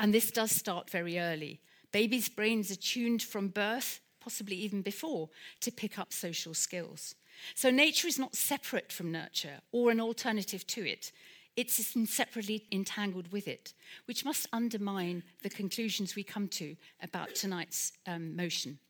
And 0.00 0.12
this 0.12 0.32
does 0.32 0.50
start 0.50 0.90
very 0.90 1.16
early. 1.16 1.60
Babies' 1.92 2.28
brains 2.28 2.72
are 2.72 2.76
tuned 2.76 3.22
from 3.22 3.50
birth, 3.50 4.00
possibly 4.18 4.56
even 4.56 4.82
before, 4.82 5.28
to 5.60 5.70
pick 5.70 5.96
up 5.96 6.12
social 6.12 6.54
skills. 6.54 7.14
So, 7.54 7.70
nature 7.70 8.08
is 8.08 8.18
not 8.18 8.34
separate 8.34 8.90
from 8.90 9.12
nurture 9.12 9.60
or 9.70 9.92
an 9.92 10.00
alternative 10.00 10.66
to 10.66 10.84
it. 10.84 11.12
It's 11.54 11.94
inseparably 11.94 12.64
entangled 12.72 13.30
with 13.30 13.46
it, 13.46 13.74
which 14.06 14.24
must 14.24 14.48
undermine 14.52 15.22
the 15.44 15.50
conclusions 15.50 16.16
we 16.16 16.24
come 16.24 16.48
to 16.48 16.74
about 17.00 17.36
tonight's 17.36 17.92
um, 18.08 18.34
motion. 18.34 18.80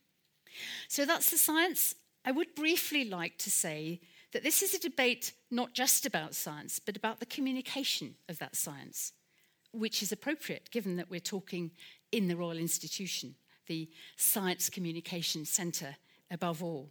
So 0.87 1.05
that's 1.05 1.29
the 1.29 1.37
science. 1.37 1.95
I 2.25 2.31
would 2.31 2.55
briefly 2.55 3.05
like 3.05 3.37
to 3.39 3.51
say 3.51 3.99
that 4.31 4.43
this 4.43 4.61
is 4.61 4.73
a 4.73 4.79
debate 4.79 5.33
not 5.51 5.73
just 5.73 6.05
about 6.05 6.35
science, 6.35 6.79
but 6.79 6.97
about 6.97 7.19
the 7.19 7.25
communication 7.25 8.15
of 8.27 8.39
that 8.39 8.55
science, 8.55 9.13
which 9.71 10.01
is 10.01 10.11
appropriate 10.11 10.71
given 10.71 10.95
that 10.97 11.09
we're 11.09 11.19
talking 11.19 11.71
in 12.11 12.27
the 12.27 12.35
Royal 12.35 12.57
Institution, 12.57 13.35
the 13.67 13.89
Science 14.17 14.69
Communication 14.69 15.45
Centre 15.45 15.95
above 16.31 16.63
all. 16.63 16.89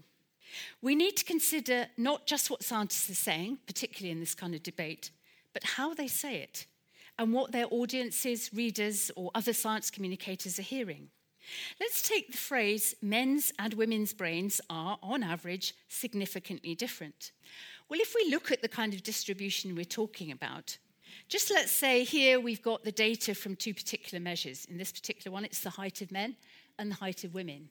We 0.80 0.94
need 0.94 1.16
to 1.16 1.24
consider 1.24 1.86
not 1.96 2.26
just 2.26 2.50
what 2.50 2.62
scientists 2.62 3.10
are 3.10 3.14
saying, 3.14 3.58
particularly 3.66 4.12
in 4.12 4.20
this 4.20 4.34
kind 4.34 4.54
of 4.54 4.62
debate, 4.62 5.10
but 5.52 5.64
how 5.64 5.94
they 5.94 6.08
say 6.08 6.36
it 6.36 6.66
and 7.18 7.32
what 7.32 7.52
their 7.52 7.66
audiences, 7.70 8.50
readers, 8.52 9.10
or 9.16 9.30
other 9.34 9.52
science 9.52 9.90
communicators 9.90 10.58
are 10.58 10.62
hearing. 10.62 11.08
Let's 11.80 12.06
take 12.06 12.30
the 12.30 12.38
phrase 12.38 12.94
men's 13.02 13.52
and 13.58 13.74
women's 13.74 14.12
brains 14.12 14.60
are, 14.70 14.98
on 15.02 15.22
average, 15.22 15.74
significantly 15.88 16.74
different. 16.74 17.32
Well, 17.88 18.00
if 18.00 18.14
we 18.14 18.30
look 18.30 18.50
at 18.50 18.62
the 18.62 18.68
kind 18.68 18.94
of 18.94 19.02
distribution 19.02 19.74
we're 19.74 19.84
talking 19.84 20.30
about, 20.30 20.78
just 21.28 21.50
let's 21.50 21.72
say 21.72 22.04
here 22.04 22.40
we've 22.40 22.62
got 22.62 22.84
the 22.84 22.92
data 22.92 23.34
from 23.34 23.56
two 23.56 23.74
particular 23.74 24.22
measures. 24.22 24.64
In 24.66 24.78
this 24.78 24.92
particular 24.92 25.32
one, 25.32 25.44
it's 25.44 25.60
the 25.60 25.70
height 25.70 26.00
of 26.00 26.10
men 26.10 26.36
and 26.78 26.90
the 26.90 26.96
height 26.96 27.24
of 27.24 27.34
women. 27.34 27.68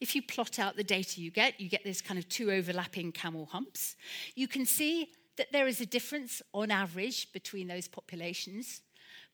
If 0.00 0.14
you 0.14 0.22
plot 0.22 0.58
out 0.58 0.76
the 0.76 0.84
data 0.84 1.20
you 1.20 1.30
get, 1.30 1.60
you 1.60 1.68
get 1.68 1.84
this 1.84 2.00
kind 2.00 2.18
of 2.18 2.28
two 2.28 2.50
overlapping 2.50 3.12
camel 3.12 3.46
humps. 3.46 3.96
You 4.34 4.48
can 4.48 4.66
see 4.66 5.10
that 5.36 5.52
there 5.52 5.66
is 5.66 5.80
a 5.80 5.86
difference 5.86 6.42
on 6.52 6.70
average 6.70 7.32
between 7.32 7.68
those 7.68 7.88
populations, 7.88 8.82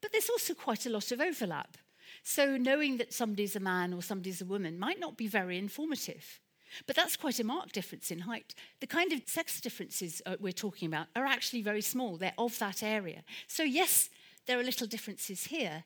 but 0.00 0.12
there's 0.12 0.31
also 0.31 0.55
quite 0.55 0.87
a 0.87 0.90
lot 0.90 1.12
of 1.12 1.20
overlap. 1.20 1.76
So 2.22 2.56
knowing 2.56 2.96
that 2.98 3.12
somebody's 3.12 3.56
a 3.56 3.61
man 3.61 3.92
or 3.92 4.02
somebody's 4.02 4.40
a 4.40 4.46
woman 4.46 4.78
might 4.78 5.00
not 5.00 5.16
be 5.16 5.26
very 5.26 5.59
informative. 5.59 6.40
But 6.87 6.96
that's 6.96 7.16
quite 7.16 7.40
a 7.40 7.44
marked 7.44 7.74
difference 7.74 8.11
in 8.11 8.20
height. 8.20 8.54
The 8.80 8.87
kind 8.87 9.12
of 9.12 9.22
sex 9.26 9.61
differences 9.61 10.22
uh, 10.24 10.37
we're 10.38 10.52
talking 10.52 10.87
about 10.87 11.09
are 11.16 11.26
actually 11.26 11.62
very 11.62 11.80
small. 11.80 12.16
They're 12.16 12.33
of 12.38 12.59
that 12.61 12.83
area. 12.83 13.24
So, 13.48 13.62
yes, 13.64 14.09
there 14.46 14.59
are 14.59 14.62
little 14.62 14.87
differences 14.87 15.44
here. 15.44 15.85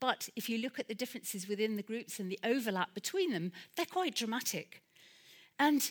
But 0.00 0.28
if 0.36 0.48
you 0.48 0.58
look 0.58 0.78
at 0.78 0.88
the 0.88 0.94
differences 0.94 1.48
within 1.48 1.76
the 1.76 1.82
groups 1.82 2.18
and 2.18 2.30
the 2.30 2.40
overlap 2.44 2.94
between 2.94 3.32
them, 3.32 3.52
they're 3.76 3.86
quite 3.86 4.16
dramatic. 4.16 4.82
And 5.58 5.90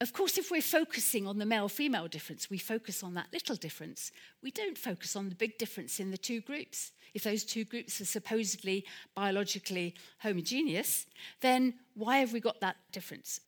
of 0.00 0.14
course, 0.14 0.38
if 0.38 0.50
we're 0.50 0.62
focusing 0.62 1.26
on 1.26 1.38
the 1.38 1.44
male 1.44 1.68
female 1.68 2.08
difference, 2.08 2.48
we 2.48 2.56
focus 2.56 3.02
on 3.02 3.14
that 3.14 3.28
little 3.32 3.56
difference. 3.56 4.12
We 4.42 4.50
don't 4.50 4.78
focus 4.78 5.14
on 5.14 5.28
the 5.28 5.34
big 5.34 5.58
difference 5.58 6.00
in 6.00 6.10
the 6.10 6.16
two 6.16 6.40
groups. 6.40 6.92
If 7.12 7.24
those 7.24 7.44
two 7.44 7.64
groups 7.64 8.00
are 8.00 8.06
supposedly 8.06 8.86
biologically 9.14 9.94
homogeneous, 10.20 11.06
then 11.42 11.74
why 11.94 12.18
have 12.18 12.32
we 12.32 12.40
got 12.40 12.60
that 12.60 12.76
difference? 12.92 13.40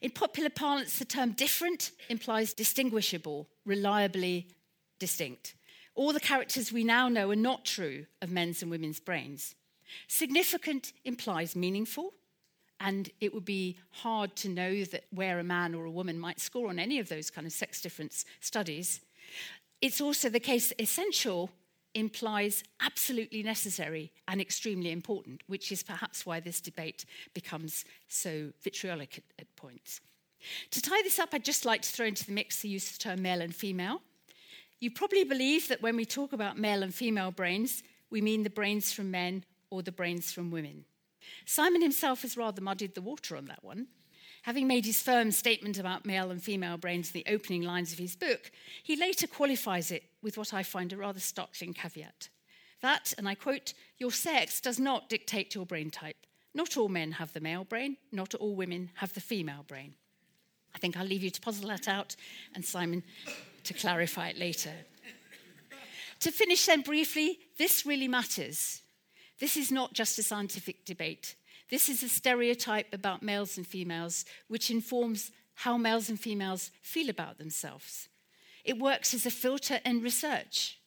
In 0.00 0.10
popular 0.10 0.50
parlance, 0.50 0.98
the 0.98 1.04
term 1.04 1.32
different 1.32 1.92
implies 2.08 2.52
distinguishable, 2.52 3.48
reliably 3.64 4.48
distinct. 4.98 5.54
All 5.94 6.12
the 6.12 6.20
characters 6.20 6.72
we 6.72 6.84
now 6.84 7.08
know 7.08 7.30
are 7.30 7.36
not 7.36 7.64
true 7.64 8.06
of 8.20 8.30
men's 8.30 8.60
and 8.60 8.70
women's 8.70 9.00
brains. 9.00 9.54
Significant 10.08 10.92
implies 11.04 11.54
meaningful, 11.54 12.12
and 12.80 13.10
it 13.20 13.32
would 13.32 13.44
be 13.44 13.76
hard 13.90 14.36
to 14.36 14.48
know 14.48 14.84
that 14.84 15.04
where 15.10 15.38
a 15.38 15.44
man 15.44 15.74
or 15.74 15.84
a 15.84 15.90
woman 15.90 16.18
might 16.18 16.40
score 16.40 16.68
on 16.68 16.78
any 16.78 16.98
of 16.98 17.08
those 17.08 17.30
kind 17.30 17.46
of 17.46 17.52
sex 17.52 17.80
difference 17.80 18.24
studies. 18.40 19.00
It's 19.80 20.00
also 20.00 20.28
the 20.28 20.40
case 20.40 20.68
that 20.68 20.80
essential 20.80 21.50
implies 21.94 22.62
absolutely 22.80 23.42
necessary 23.42 24.12
and 24.28 24.40
extremely 24.40 24.92
important, 24.92 25.42
which 25.46 25.72
is 25.72 25.82
perhaps 25.82 26.26
why 26.26 26.40
this 26.40 26.60
debate 26.60 27.06
becomes 27.32 27.84
so 28.08 28.52
vitriolic 28.62 29.18
at, 29.18 29.24
at 29.38 29.56
points. 29.56 30.00
To 30.72 30.82
tie 30.82 31.02
this 31.02 31.18
up, 31.18 31.30
I'd 31.32 31.44
just 31.44 31.64
like 31.64 31.82
to 31.82 31.88
throw 31.88 32.06
into 32.06 32.26
the 32.26 32.32
mix 32.32 32.60
the 32.60 32.68
use 32.68 32.90
of 32.90 32.98
the 32.98 33.04
term 33.04 33.22
male 33.22 33.40
and 33.40 33.54
female. 33.54 34.02
You 34.78 34.90
probably 34.90 35.24
believe 35.24 35.68
that 35.68 35.80
when 35.80 35.96
we 35.96 36.04
talk 36.04 36.34
about 36.34 36.58
male 36.58 36.82
and 36.82 36.94
female 36.94 37.30
brains, 37.30 37.82
we 38.10 38.20
mean 38.20 38.42
the 38.42 38.50
brains 38.50 38.92
from 38.92 39.10
men 39.10 39.44
or 39.70 39.82
the 39.82 39.92
brains 39.92 40.30
from 40.30 40.50
women. 40.50 40.84
Simon 41.44 41.82
himself 41.82 42.22
has 42.22 42.36
rather 42.36 42.60
muddied 42.60 42.94
the 42.94 43.02
water 43.02 43.36
on 43.36 43.46
that 43.46 43.64
one. 43.64 43.88
Having 44.42 44.68
made 44.68 44.86
his 44.86 45.02
firm 45.02 45.32
statement 45.32 45.78
about 45.78 46.06
male 46.06 46.30
and 46.30 46.40
female 46.40 46.76
brains 46.76 47.12
in 47.12 47.20
the 47.20 47.32
opening 47.32 47.62
lines 47.62 47.92
of 47.92 47.98
his 47.98 48.14
book, 48.14 48.52
he 48.82 48.94
later 48.94 49.26
qualifies 49.26 49.90
it 49.90 50.04
with 50.22 50.38
what 50.38 50.54
I 50.54 50.62
find 50.62 50.92
a 50.92 50.96
rather 50.96 51.18
startling 51.18 51.74
caveat. 51.74 52.28
That, 52.80 53.12
and 53.18 53.28
I 53.28 53.34
quote, 53.34 53.74
your 53.98 54.12
sex 54.12 54.60
does 54.60 54.78
not 54.78 55.08
dictate 55.08 55.54
your 55.54 55.66
brain 55.66 55.90
type. 55.90 56.16
Not 56.54 56.76
all 56.76 56.88
men 56.88 57.12
have 57.12 57.32
the 57.32 57.40
male 57.40 57.64
brain, 57.64 57.96
not 58.12 58.34
all 58.34 58.54
women 58.54 58.90
have 58.94 59.12
the 59.14 59.20
female 59.20 59.64
brain. 59.66 59.94
I 60.74 60.78
think 60.78 60.96
I'll 60.96 61.06
leave 61.06 61.22
you 61.22 61.30
to 61.30 61.40
puzzle 61.40 61.68
that 61.68 61.88
out 61.88 62.16
and 62.54 62.64
Simon 62.64 63.02
to 63.64 63.74
clarify 63.74 64.28
it 64.28 64.38
later. 64.38 64.72
to 66.20 66.30
finish 66.30 66.66
then 66.66 66.82
briefly, 66.82 67.40
this 67.58 67.84
really 67.84 68.08
matters. 68.08 68.82
This 69.38 69.56
is 69.56 69.70
not 69.70 69.92
just 69.92 70.18
a 70.18 70.22
scientific 70.22 70.84
debate. 70.84 71.36
This 71.68 71.88
is 71.88 72.02
a 72.02 72.08
stereotype 72.08 72.92
about 72.92 73.22
males 73.22 73.56
and 73.56 73.66
females, 73.66 74.24
which 74.48 74.70
informs 74.70 75.32
how 75.54 75.76
males 75.76 76.08
and 76.08 76.18
females 76.18 76.70
feel 76.82 77.10
about 77.10 77.38
themselves. 77.38 78.08
It 78.64 78.78
works 78.78 79.14
as 79.14 79.26
a 79.26 79.30
filter 79.30 79.80
in 79.84 80.02
research. 80.02 80.78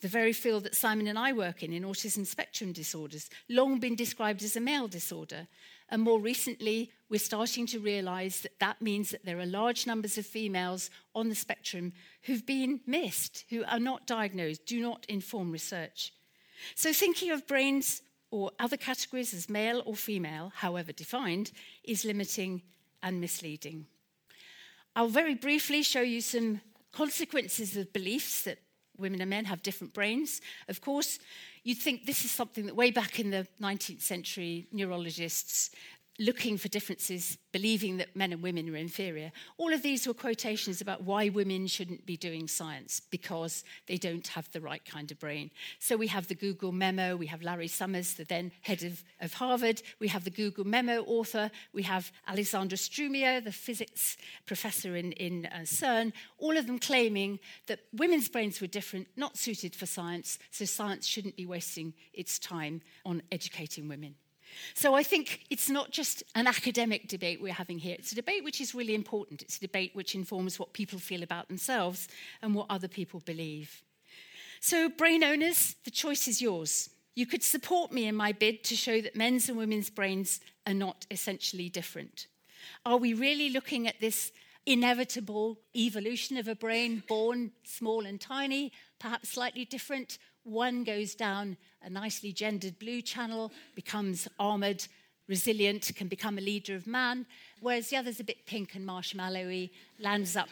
The 0.00 0.08
very 0.08 0.32
field 0.32 0.62
that 0.64 0.76
Simon 0.76 1.08
and 1.08 1.18
I 1.18 1.32
work 1.32 1.62
in, 1.62 1.72
in 1.72 1.82
autism 1.82 2.24
spectrum 2.24 2.72
disorders, 2.72 3.28
long 3.48 3.80
been 3.80 3.96
described 3.96 4.42
as 4.44 4.54
a 4.54 4.60
male 4.60 4.86
disorder. 4.86 5.48
And 5.88 6.02
more 6.02 6.20
recently, 6.20 6.92
we're 7.08 7.18
starting 7.18 7.66
to 7.68 7.80
realize 7.80 8.42
that 8.42 8.60
that 8.60 8.80
means 8.80 9.10
that 9.10 9.24
there 9.24 9.40
are 9.40 9.46
large 9.46 9.86
numbers 9.86 10.16
of 10.16 10.26
females 10.26 10.90
on 11.16 11.28
the 11.28 11.34
spectrum 11.34 11.92
who've 12.22 12.46
been 12.46 12.80
missed, 12.86 13.44
who 13.50 13.64
are 13.64 13.80
not 13.80 14.06
diagnosed, 14.06 14.66
do 14.66 14.80
not 14.80 15.04
inform 15.08 15.50
research. 15.50 16.12
So, 16.74 16.92
thinking 16.92 17.30
of 17.30 17.46
brains 17.46 18.02
or 18.30 18.50
other 18.58 18.76
categories 18.76 19.32
as 19.32 19.48
male 19.48 19.82
or 19.86 19.94
female, 19.94 20.52
however 20.56 20.92
defined, 20.92 21.52
is 21.84 22.04
limiting 22.04 22.62
and 23.02 23.20
misleading. 23.20 23.86
I'll 24.94 25.08
very 25.08 25.34
briefly 25.34 25.82
show 25.82 26.00
you 26.00 26.20
some 26.20 26.60
consequences 26.92 27.76
of 27.76 27.92
beliefs 27.92 28.42
that 28.42 28.58
women 28.98 29.20
and 29.20 29.30
men 29.30 29.44
have 29.44 29.62
different 29.62 29.94
brains. 29.94 30.40
Of 30.68 30.80
course, 30.80 31.18
you'd 31.62 31.78
think 31.78 32.04
this 32.04 32.24
is 32.24 32.30
something 32.30 32.66
that 32.66 32.74
way 32.74 32.90
back 32.90 33.20
in 33.20 33.30
the 33.30 33.46
19th 33.60 34.02
century, 34.02 34.66
neurologists 34.72 35.70
looking 36.18 36.58
for 36.58 36.68
differences, 36.68 37.38
believing 37.52 37.98
that 37.98 38.16
men 38.16 38.32
and 38.32 38.42
women 38.42 38.68
are 38.68 38.76
inferior. 38.76 39.30
All 39.56 39.72
of 39.72 39.82
these 39.82 40.06
were 40.06 40.14
quotations 40.14 40.80
about 40.80 41.04
why 41.04 41.28
women 41.28 41.68
shouldn't 41.68 42.06
be 42.06 42.16
doing 42.16 42.48
science 42.48 43.00
because 43.00 43.62
they 43.86 43.96
don't 43.96 44.26
have 44.28 44.50
the 44.50 44.60
right 44.60 44.84
kind 44.84 45.10
of 45.12 45.20
brain. 45.20 45.50
So 45.78 45.96
we 45.96 46.08
have 46.08 46.26
the 46.26 46.34
Google 46.34 46.72
memo, 46.72 47.14
we 47.16 47.26
have 47.26 47.42
Larry 47.42 47.68
Summers, 47.68 48.14
the 48.14 48.24
then 48.24 48.50
head 48.62 48.82
of, 48.82 49.04
of 49.20 49.34
Harvard, 49.34 49.80
we 50.00 50.08
have 50.08 50.24
the 50.24 50.30
Google 50.30 50.64
memo 50.64 51.02
author, 51.04 51.52
we 51.72 51.84
have 51.84 52.10
Alessandro 52.28 52.76
Strumia, 52.76 53.42
the 53.42 53.52
physics 53.52 54.16
professor 54.44 54.96
in, 54.96 55.12
in 55.12 55.46
uh, 55.46 55.60
CERN, 55.60 56.12
all 56.38 56.56
of 56.56 56.66
them 56.66 56.80
claiming 56.80 57.38
that 57.66 57.80
women's 57.92 58.28
brains 58.28 58.60
were 58.60 58.66
different, 58.66 59.06
not 59.16 59.36
suited 59.36 59.74
for 59.74 59.86
science, 59.86 60.38
so 60.50 60.64
science 60.64 61.06
shouldn't 61.06 61.36
be 61.36 61.46
wasting 61.46 61.94
its 62.12 62.40
time 62.40 62.82
on 63.04 63.22
educating 63.30 63.88
women. 63.88 64.16
So 64.74 64.94
I 64.94 65.02
think 65.02 65.44
it's 65.50 65.68
not 65.68 65.90
just 65.90 66.22
an 66.34 66.46
academic 66.46 67.08
debate 67.08 67.40
we're 67.40 67.52
having 67.52 67.78
here. 67.78 67.96
It's 67.98 68.12
a 68.12 68.16
debate 68.16 68.44
which 68.44 68.60
is 68.60 68.74
really 68.74 68.94
important. 68.94 69.42
It's 69.42 69.56
a 69.58 69.60
debate 69.60 69.92
which 69.94 70.14
informs 70.14 70.58
what 70.58 70.72
people 70.72 70.98
feel 70.98 71.22
about 71.22 71.48
themselves 71.48 72.08
and 72.42 72.54
what 72.54 72.66
other 72.70 72.88
people 72.88 73.20
believe. 73.20 73.82
So, 74.60 74.88
brain 74.88 75.22
owners, 75.22 75.76
the 75.84 75.90
choice 75.90 76.26
is 76.26 76.42
yours. 76.42 76.90
You 77.14 77.26
could 77.26 77.42
support 77.42 77.92
me 77.92 78.06
in 78.06 78.14
my 78.14 78.32
bid 78.32 78.64
to 78.64 78.76
show 78.76 79.00
that 79.00 79.16
men's 79.16 79.48
and 79.48 79.58
women's 79.58 79.90
brains 79.90 80.40
are 80.66 80.74
not 80.74 81.06
essentially 81.10 81.68
different. 81.68 82.26
Are 82.84 82.96
we 82.96 83.14
really 83.14 83.50
looking 83.50 83.86
at 83.86 84.00
this 84.00 84.32
inevitable 84.66 85.58
evolution 85.74 86.36
of 86.36 86.46
a 86.46 86.54
brain 86.54 87.02
born 87.08 87.52
small 87.64 88.04
and 88.04 88.20
tiny, 88.20 88.70
perhaps 88.98 89.30
slightly 89.30 89.64
different, 89.64 90.18
one 90.48 90.84
goes 90.84 91.14
down 91.14 91.56
a 91.82 91.90
nicely 91.90 92.32
gendered 92.32 92.78
blue 92.78 93.02
channel, 93.02 93.52
becomes 93.74 94.26
armored, 94.38 94.86
resilient, 95.28 95.92
can 95.94 96.08
become 96.08 96.38
a 96.38 96.40
leader 96.40 96.74
of 96.74 96.86
man, 96.86 97.26
whereas 97.60 97.90
the 97.90 97.96
other's 97.96 98.20
a 98.20 98.24
bit 98.24 98.46
pink 98.46 98.74
and 98.74 98.86
marshmallowy, 98.86 99.70
lands 100.00 100.36
up 100.36 100.48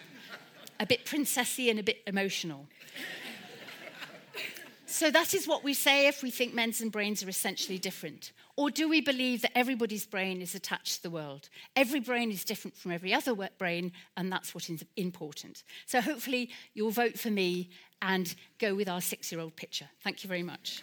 a 0.79 0.87
bit 0.87 1.07
princessy 1.07 1.71
and 1.71 1.79
a 1.79 1.83
bit 1.83 2.03
emotional. 2.07 2.67
so 4.87 5.11
that 5.11 5.35
is 5.35 5.49
what 5.49 5.65
we 5.65 5.75
say 5.75 6.07
if 6.07 6.23
we 6.23 6.31
think 6.31 6.55
men's 6.55 6.81
and 6.81 6.93
brains 6.93 7.23
are 7.23 7.29
essentially 7.29 7.79
different. 7.79 8.33
Or 8.57 8.71
do 8.71 8.89
we 8.89 9.03
believe 9.03 9.43
that 9.43 9.57
everybody's 9.57 10.07
brain 10.07 10.41
is 10.41 10.55
attached 10.55 10.97
to 10.97 11.03
the 11.03 11.11
world? 11.11 11.51
Every 11.75 12.01
brain 12.01 12.31
is 12.31 12.43
different 12.43 12.75
from 12.75 12.91
every 12.91 13.13
other 13.13 13.35
brain, 13.59 13.93
and 14.17 14.33
that's 14.33 14.55
what 14.55 14.71
is 14.71 14.83
important. 14.97 15.63
So 15.85 16.01
hopefully 16.01 16.51
you'll 16.73 16.91
vote 16.91 17.19
for 17.19 17.31
me 17.31 17.69
and 18.03 18.35
go 18.59 18.75
with 18.75 18.89
our 18.89 19.01
six 19.01 19.31
year 19.33 19.41
old 19.41 19.57
picture. 19.57 19.89
Thank 20.03 20.23
you 20.25 20.29
very 20.29 20.43
much. 20.43 20.83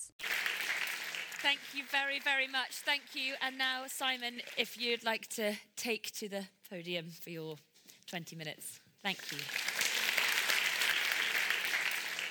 Thank 1.41 1.59
you 1.73 1.83
very, 1.89 2.19
very 2.19 2.47
much. 2.47 2.71
Thank 2.71 3.15
you. 3.15 3.33
And 3.41 3.57
now, 3.57 3.83
Simon, 3.87 4.41
if 4.57 4.79
you'd 4.79 5.03
like 5.03 5.27
to 5.29 5.55
take 5.75 6.11
to 6.13 6.29
the 6.29 6.45
podium 6.69 7.07
for 7.09 7.31
your 7.31 7.55
20 8.07 8.35
minutes. 8.35 8.79
Thank 9.01 9.17
you. 9.31 9.37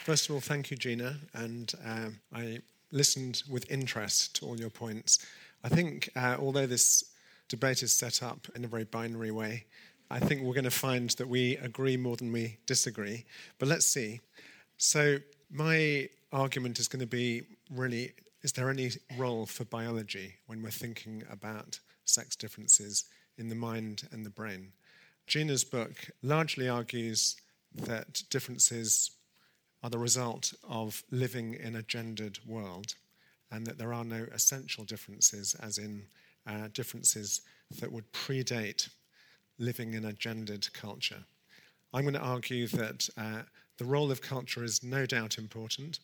First 0.04 0.28
of 0.28 0.34
all, 0.34 0.40
thank 0.40 0.70
you, 0.70 0.76
Gina. 0.76 1.16
And 1.34 1.72
um, 1.84 2.20
I 2.34 2.60
listened 2.92 3.42
with 3.48 3.70
interest 3.70 4.36
to 4.36 4.46
all 4.46 4.58
your 4.58 4.70
points. 4.70 5.24
I 5.64 5.68
think, 5.68 6.10
uh, 6.16 6.36
although 6.38 6.66
this 6.66 7.04
debate 7.48 7.82
is 7.82 7.92
set 7.92 8.22
up 8.22 8.46
in 8.54 8.64
a 8.64 8.68
very 8.68 8.84
binary 8.84 9.30
way, 9.30 9.64
I 10.10 10.18
think 10.18 10.42
we're 10.42 10.54
going 10.54 10.64
to 10.64 10.70
find 10.70 11.10
that 11.10 11.28
we 11.28 11.56
agree 11.58 11.96
more 11.96 12.16
than 12.16 12.32
we 12.32 12.58
disagree. 12.66 13.24
But 13.58 13.68
let's 13.68 13.86
see. 13.86 14.20
So, 14.78 15.18
my 15.50 16.08
argument 16.32 16.78
is 16.78 16.88
going 16.88 17.00
to 17.00 17.06
be 17.06 17.42
really 17.70 18.12
is 18.42 18.52
there 18.52 18.70
any 18.70 18.90
role 19.18 19.44
for 19.44 19.64
biology 19.64 20.34
when 20.46 20.62
we're 20.62 20.70
thinking 20.70 21.22
about 21.30 21.78
sex 22.04 22.34
differences 22.36 23.04
in 23.36 23.48
the 23.48 23.54
mind 23.54 24.08
and 24.12 24.24
the 24.24 24.30
brain? 24.30 24.72
Gina's 25.26 25.62
book 25.62 26.10
largely 26.22 26.68
argues 26.68 27.36
that 27.74 28.22
differences 28.30 29.12
are 29.82 29.90
the 29.90 29.98
result 29.98 30.54
of 30.68 31.02
living 31.10 31.54
in 31.54 31.76
a 31.76 31.82
gendered 31.82 32.38
world 32.46 32.94
and 33.50 33.66
that 33.66 33.78
there 33.78 33.92
are 33.92 34.04
no 34.04 34.26
essential 34.32 34.84
differences, 34.84 35.54
as 35.60 35.78
in 35.78 36.02
uh, 36.46 36.68
differences 36.72 37.42
that 37.78 37.92
would 37.92 38.10
predate 38.12 38.88
living 39.58 39.94
in 39.94 40.06
a 40.06 40.12
gendered 40.12 40.72
culture. 40.72 41.24
I'm 41.92 42.02
going 42.02 42.14
to 42.14 42.20
argue 42.20 42.68
that 42.68 43.08
uh, 43.16 43.42
the 43.78 43.84
role 43.84 44.10
of 44.10 44.22
culture 44.22 44.64
is 44.64 44.82
no 44.82 45.06
doubt 45.06 45.38
important. 45.38 45.98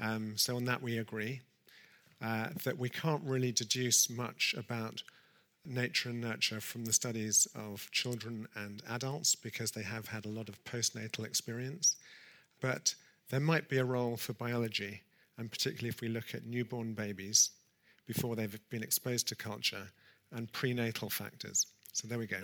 Um, 0.00 0.36
so, 0.36 0.56
on 0.56 0.64
that, 0.66 0.82
we 0.82 0.98
agree. 0.98 1.40
Uh, 2.20 2.48
that 2.64 2.76
we 2.76 2.88
can't 2.88 3.22
really 3.22 3.52
deduce 3.52 4.10
much 4.10 4.54
about 4.58 5.02
nature 5.64 6.08
and 6.08 6.20
nurture 6.20 6.60
from 6.60 6.84
the 6.84 6.92
studies 6.92 7.46
of 7.54 7.88
children 7.92 8.48
and 8.56 8.82
adults 8.88 9.34
because 9.34 9.70
they 9.70 9.82
have 9.82 10.08
had 10.08 10.24
a 10.24 10.28
lot 10.28 10.48
of 10.48 10.62
postnatal 10.64 11.24
experience. 11.24 11.96
But 12.60 12.94
there 13.28 13.40
might 13.40 13.68
be 13.68 13.78
a 13.78 13.84
role 13.84 14.16
for 14.16 14.32
biology, 14.32 15.02
and 15.36 15.50
particularly 15.50 15.90
if 15.90 16.00
we 16.00 16.08
look 16.08 16.34
at 16.34 16.46
newborn 16.46 16.94
babies 16.94 17.50
before 18.06 18.34
they've 18.34 18.58
been 18.70 18.82
exposed 18.82 19.28
to 19.28 19.36
culture 19.36 19.86
and 20.32 20.50
prenatal 20.52 21.10
factors. 21.10 21.66
So 21.92 22.08
there 22.08 22.18
we 22.18 22.26
go. 22.26 22.40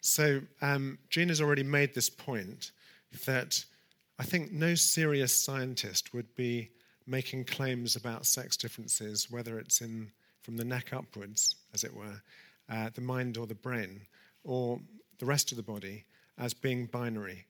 So 0.00 0.40
um, 0.62 0.98
Jean 1.10 1.28
has 1.28 1.40
already 1.40 1.62
made 1.62 1.94
this 1.94 2.10
point 2.10 2.72
that 3.24 3.64
I 4.18 4.24
think 4.24 4.52
no 4.52 4.74
serious 4.74 5.32
scientist 5.32 6.12
would 6.12 6.34
be 6.34 6.70
making 7.06 7.44
claims 7.44 7.94
about 7.94 8.26
sex 8.26 8.56
differences, 8.56 9.30
whether 9.30 9.58
it's 9.58 9.80
in 9.80 10.10
from 10.42 10.56
the 10.56 10.64
neck 10.64 10.92
upwards, 10.92 11.56
as 11.74 11.84
it 11.84 11.94
were, 11.94 12.20
uh, 12.70 12.90
the 12.94 13.00
mind 13.00 13.36
or 13.36 13.46
the 13.46 13.54
brain, 13.54 14.00
or 14.44 14.80
the 15.18 15.26
rest 15.26 15.52
of 15.52 15.56
the 15.56 15.62
body, 15.62 16.04
as 16.38 16.54
being 16.54 16.86
binary. 16.86 17.44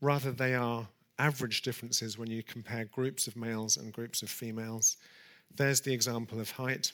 Rather, 0.00 0.32
they 0.32 0.54
are 0.54 0.86
average 1.18 1.62
differences 1.62 2.16
when 2.16 2.30
you 2.30 2.42
compare 2.42 2.84
groups 2.86 3.26
of 3.26 3.36
males 3.36 3.76
and 3.76 3.92
groups 3.92 4.22
of 4.22 4.30
females. 4.30 4.96
There's 5.56 5.80
the 5.80 5.92
example 5.92 6.40
of 6.40 6.50
height. 6.50 6.92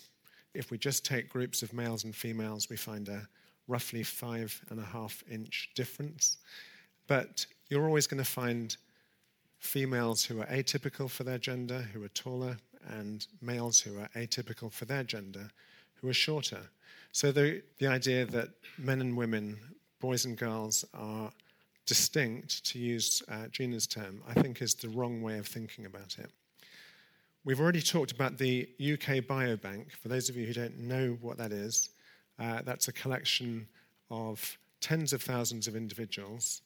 If 0.54 0.70
we 0.70 0.78
just 0.78 1.04
take 1.04 1.28
groups 1.28 1.62
of 1.62 1.72
males 1.72 2.04
and 2.04 2.14
females, 2.14 2.68
we 2.68 2.76
find 2.76 3.08
a 3.08 3.28
roughly 3.68 4.02
five 4.02 4.60
and 4.70 4.80
a 4.80 4.84
half 4.84 5.22
inch 5.30 5.70
difference. 5.74 6.38
But 7.06 7.46
you're 7.68 7.86
always 7.86 8.06
going 8.06 8.24
to 8.24 8.30
find 8.30 8.76
females 9.58 10.24
who 10.24 10.40
are 10.40 10.46
atypical 10.46 11.10
for 11.10 11.24
their 11.24 11.38
gender, 11.38 11.86
who 11.92 12.02
are 12.04 12.08
taller, 12.08 12.56
and 12.88 13.26
males 13.40 13.80
who 13.80 13.98
are 13.98 14.08
atypical 14.14 14.70
for 14.72 14.84
their 14.84 15.02
gender, 15.02 15.48
who 15.94 16.08
are 16.08 16.14
shorter. 16.14 16.60
So 17.12 17.32
the, 17.32 17.62
the 17.78 17.86
idea 17.86 18.26
that 18.26 18.50
men 18.78 19.00
and 19.00 19.16
women, 19.16 19.58
boys 20.00 20.24
and 20.24 20.36
girls, 20.36 20.84
are 20.94 21.30
distinct, 21.86 22.64
to 22.66 22.78
use 22.78 23.22
uh, 23.28 23.48
Gina's 23.48 23.86
term, 23.86 24.22
I 24.28 24.34
think 24.34 24.60
is 24.60 24.74
the 24.74 24.88
wrong 24.88 25.22
way 25.22 25.38
of 25.38 25.46
thinking 25.46 25.86
about 25.86 26.16
it. 26.18 26.30
We've 27.44 27.60
already 27.60 27.80
talked 27.80 28.10
about 28.10 28.38
the 28.38 28.68
UK 28.80 29.24
Biobank. 29.24 29.92
For 29.92 30.08
those 30.08 30.28
of 30.28 30.36
you 30.36 30.46
who 30.46 30.52
don't 30.52 30.78
know 30.80 31.16
what 31.20 31.38
that 31.38 31.52
is, 31.52 31.90
uh, 32.38 32.62
that's 32.64 32.88
a 32.88 32.92
collection 32.92 33.66
of 34.10 34.58
tens 34.80 35.12
of 35.12 35.22
thousands 35.22 35.68
of 35.68 35.76
individuals 35.76 36.62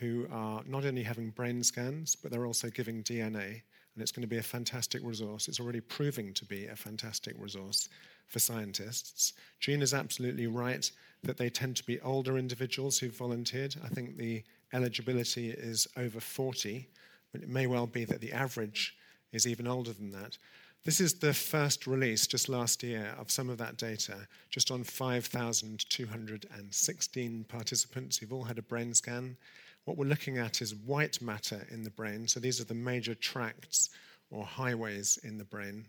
who 0.00 0.26
are 0.30 0.62
not 0.66 0.84
only 0.84 1.02
having 1.02 1.30
brain 1.30 1.62
scans, 1.62 2.16
but 2.16 2.30
they're 2.30 2.46
also 2.46 2.70
giving 2.70 3.02
DNA. 3.02 3.62
And 3.94 4.02
it's 4.02 4.12
going 4.12 4.22
to 4.22 4.28
be 4.28 4.38
a 4.38 4.42
fantastic 4.42 5.02
resource. 5.04 5.46
It's 5.46 5.60
already 5.60 5.80
proving 5.80 6.34
to 6.34 6.44
be 6.44 6.66
a 6.66 6.74
fantastic 6.74 7.36
resource 7.38 7.88
for 8.26 8.40
scientists. 8.40 9.34
Jean 9.60 9.82
is 9.82 9.94
absolutely 9.94 10.48
right 10.48 10.90
that 11.22 11.36
they 11.36 11.48
tend 11.48 11.76
to 11.76 11.84
be 11.84 12.00
older 12.00 12.36
individuals 12.36 12.98
who've 12.98 13.16
volunteered. 13.16 13.76
I 13.84 13.88
think 13.88 14.16
the 14.16 14.42
eligibility 14.72 15.50
is 15.50 15.86
over 15.96 16.18
40, 16.18 16.88
but 17.32 17.42
it 17.42 17.48
may 17.48 17.68
well 17.68 17.86
be 17.86 18.04
that 18.04 18.20
the 18.20 18.32
average 18.32 18.96
is 19.32 19.46
even 19.46 19.68
older 19.68 19.92
than 19.92 20.10
that. 20.12 20.38
This 20.84 21.00
is 21.00 21.14
the 21.14 21.32
first 21.32 21.86
release 21.86 22.26
just 22.26 22.50
last 22.50 22.82
year 22.82 23.14
of 23.18 23.30
some 23.30 23.48
of 23.48 23.56
that 23.58 23.76
data, 23.78 24.26
just 24.50 24.70
on 24.70 24.84
5,216 24.84 27.44
participants 27.44 28.18
who've 28.18 28.32
all 28.32 28.44
had 28.44 28.58
a 28.58 28.62
brain 28.62 28.92
scan. 28.92 29.38
What 29.84 29.96
we're 29.96 30.06
looking 30.06 30.38
at 30.38 30.62
is 30.62 30.74
white 30.74 31.20
matter 31.20 31.66
in 31.70 31.82
the 31.82 31.90
brain. 31.90 32.26
So 32.28 32.40
these 32.40 32.60
are 32.60 32.64
the 32.64 32.74
major 32.74 33.14
tracts 33.14 33.90
or 34.30 34.44
highways 34.44 35.18
in 35.22 35.38
the 35.38 35.44
brain. 35.44 35.86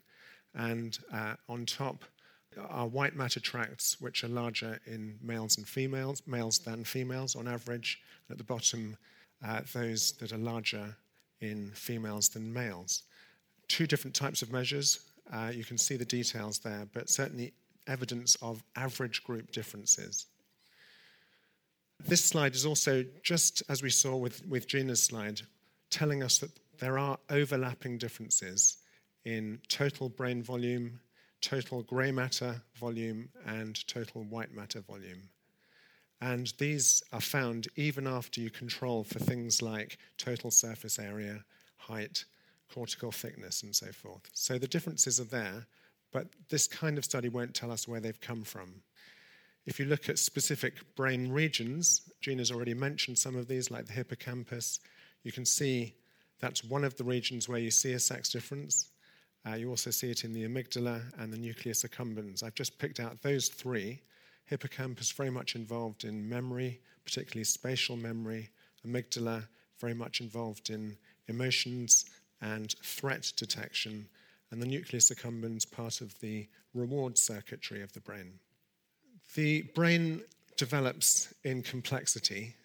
And 0.54 0.98
uh, 1.14 1.36
on 1.48 1.66
top 1.66 2.04
are 2.70 2.88
white 2.88 3.16
matter 3.16 3.40
tracts, 3.40 4.00
which 4.00 4.24
are 4.24 4.30
larger 4.30 4.80
in 4.86 5.18
males 5.22 5.58
and 5.58 5.68
females, 5.68 6.22
males 6.26 6.60
than 6.60 6.84
females 6.84 7.36
on 7.36 7.48
average. 7.48 8.00
At 8.30 8.38
the 8.38 8.44
bottom, 8.44 8.98
uh, 9.46 9.62
those 9.74 10.14
that 10.14 10.32
are 10.32 10.38
larger 10.38 10.96
in 11.42 11.72
females 11.74 12.30
than 12.30 12.54
males 12.54 13.04
two 13.68 13.88
different 13.88 14.16
types 14.16 14.42
of 14.42 14.52
measures. 14.52 15.00
Uh, 15.32 15.52
you 15.54 15.64
can 15.64 15.78
see 15.78 15.96
the 15.96 16.06
details 16.06 16.60
there, 16.60 16.88
but 16.94 17.10
certainly 17.10 17.54
evidence 17.88 18.36
of 18.42 18.64
average 18.76 19.24
group 19.24 19.52
differences. 19.52 20.28
This 22.08 22.24
slide 22.24 22.54
is 22.54 22.68
also, 22.68 23.04
just 23.24 23.64
as 23.68 23.82
we 23.82 23.90
saw 23.90 24.16
with, 24.16 24.46
with 24.48 24.68
Gina's 24.68 25.02
slide, 25.02 25.42
telling 25.90 26.22
us 26.22 26.38
that 26.38 26.52
there 26.78 27.00
are 27.00 27.18
overlapping 27.32 27.98
differences 27.98 28.78
in 29.24 29.60
total 29.70 30.10
brain 30.10 30.44
volume, 30.44 31.00
total 31.42 31.82
grey 31.82 32.12
matter 32.12 32.62
volume, 32.76 33.30
and 33.48 33.88
total 33.88 34.24
white 34.24 34.54
matter 34.54 34.82
volume. 34.82 35.30
And 36.22 36.54
these 36.60 37.02
are 37.12 37.22
found 37.22 37.70
even 37.76 38.06
after 38.06 38.40
you 38.40 38.52
control 38.52 39.04
for 39.04 39.18
things 39.18 39.64
like 39.64 39.98
total 40.20 40.52
surface 40.52 41.00
area, 41.00 41.44
height, 41.78 42.26
cortical 42.72 43.12
thickness, 43.12 43.64
and 43.64 43.76
so 43.76 43.88
forth. 43.88 44.30
So 44.34 44.60
the 44.60 44.68
differences 44.68 45.20
are 45.20 45.24
there, 45.24 45.66
but 46.12 46.28
this 46.50 46.68
kind 46.68 47.00
of 47.00 47.06
study 47.06 47.30
won't 47.30 47.56
tell 47.56 47.72
us 47.72 47.88
where 47.88 48.00
they've 48.00 48.22
come 48.22 48.44
from. 48.44 48.84
If 49.66 49.80
you 49.80 49.86
look 49.86 50.10
at 50.10 50.20
specific 50.20 50.96
brain 50.96 51.32
regions, 51.32 52.02
Gina's 52.22 52.52
already 52.52 52.76
mentioned 52.76 53.18
some 53.18 53.36
of 53.36 53.48
these, 53.48 53.72
like 53.72 53.88
the 53.88 53.94
hippocampus, 53.94 54.80
you 55.24 55.32
can 55.32 55.46
see 55.46 55.96
that's 56.40 56.64
one 56.64 56.84
of 56.84 56.96
the 56.98 57.04
regions 57.04 57.50
where 57.50 57.60
you 57.60 57.72
see 57.72 57.94
a 57.94 58.00
sex 58.00 58.30
difference. 58.30 58.90
Uh, 59.48 59.56
you 59.56 59.70
also 59.70 59.90
see 59.90 60.12
it 60.12 60.24
in 60.24 60.34
the 60.34 60.48
amygdala 60.48 61.02
and 61.20 61.34
the 61.34 61.38
nucleus 61.38 61.84
accumbens. 61.84 62.44
I've 62.44 62.54
just 62.54 62.78
picked 62.78 63.00
out 63.00 63.22
those 63.24 63.48
three. 63.48 64.02
Hippocampus 64.46 65.12
very 65.12 65.32
much 65.32 65.56
involved 65.56 66.04
in 66.04 66.30
memory, 66.30 66.80
particularly 67.04 67.44
spatial 67.44 67.96
memory. 67.96 68.50
Amygdala 68.86 69.48
very 69.80 69.96
much 69.96 70.22
involved 70.22 70.70
in 70.70 70.96
emotions 71.28 72.06
and 72.42 72.76
threat 72.84 73.32
detection, 73.36 74.08
and 74.52 74.62
the 74.62 74.68
nucleus 74.68 75.10
accumbens 75.10 75.70
part 75.70 76.02
of 76.02 76.20
the 76.20 76.48
reward 76.76 77.18
circuitry 77.18 77.82
of 77.82 77.92
the 77.94 78.02
brain. 78.02 78.40
The 79.36 79.64
brain 79.76 80.22
develops 80.56 81.34
in 81.44 81.62
complexity 81.62 82.56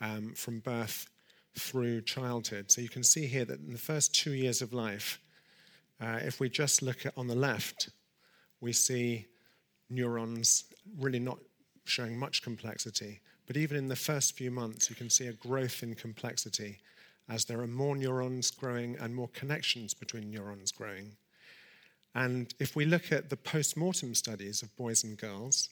um, 0.00 0.34
from 0.34 0.60
birth 0.60 1.08
through 1.58 2.02
childhood. 2.02 2.70
So 2.70 2.80
you 2.80 2.88
can 2.88 3.02
see 3.02 3.26
here 3.26 3.44
that 3.44 3.58
in 3.58 3.72
the 3.72 3.78
first 3.78 4.14
two 4.14 4.32
years 4.32 4.62
of 4.62 4.72
life, 4.72 5.18
uh, 6.00 6.20
if 6.22 6.38
we 6.38 6.48
just 6.48 6.80
look 6.80 7.04
at 7.04 7.12
on 7.16 7.26
the 7.26 7.34
left, 7.34 7.90
we 8.60 8.72
see 8.72 9.26
neurons 9.90 10.64
really 11.00 11.18
not 11.18 11.38
showing 11.84 12.16
much 12.16 12.42
complexity. 12.42 13.20
But 13.48 13.56
even 13.56 13.76
in 13.76 13.88
the 13.88 13.96
first 13.96 14.36
few 14.36 14.52
months, 14.52 14.88
you 14.88 14.94
can 14.94 15.10
see 15.10 15.26
a 15.26 15.32
growth 15.32 15.82
in 15.82 15.96
complexity 15.96 16.78
as 17.28 17.44
there 17.44 17.60
are 17.60 17.66
more 17.66 17.96
neurons 17.96 18.52
growing 18.52 18.96
and 19.00 19.12
more 19.12 19.28
connections 19.28 19.92
between 19.92 20.30
neurons 20.30 20.70
growing. 20.70 21.16
And 22.14 22.54
if 22.60 22.76
we 22.76 22.84
look 22.84 23.10
at 23.10 23.28
the 23.28 23.36
post 23.36 23.76
mortem 23.76 24.14
studies 24.14 24.62
of 24.62 24.74
boys 24.76 25.02
and 25.02 25.18
girls, 25.18 25.68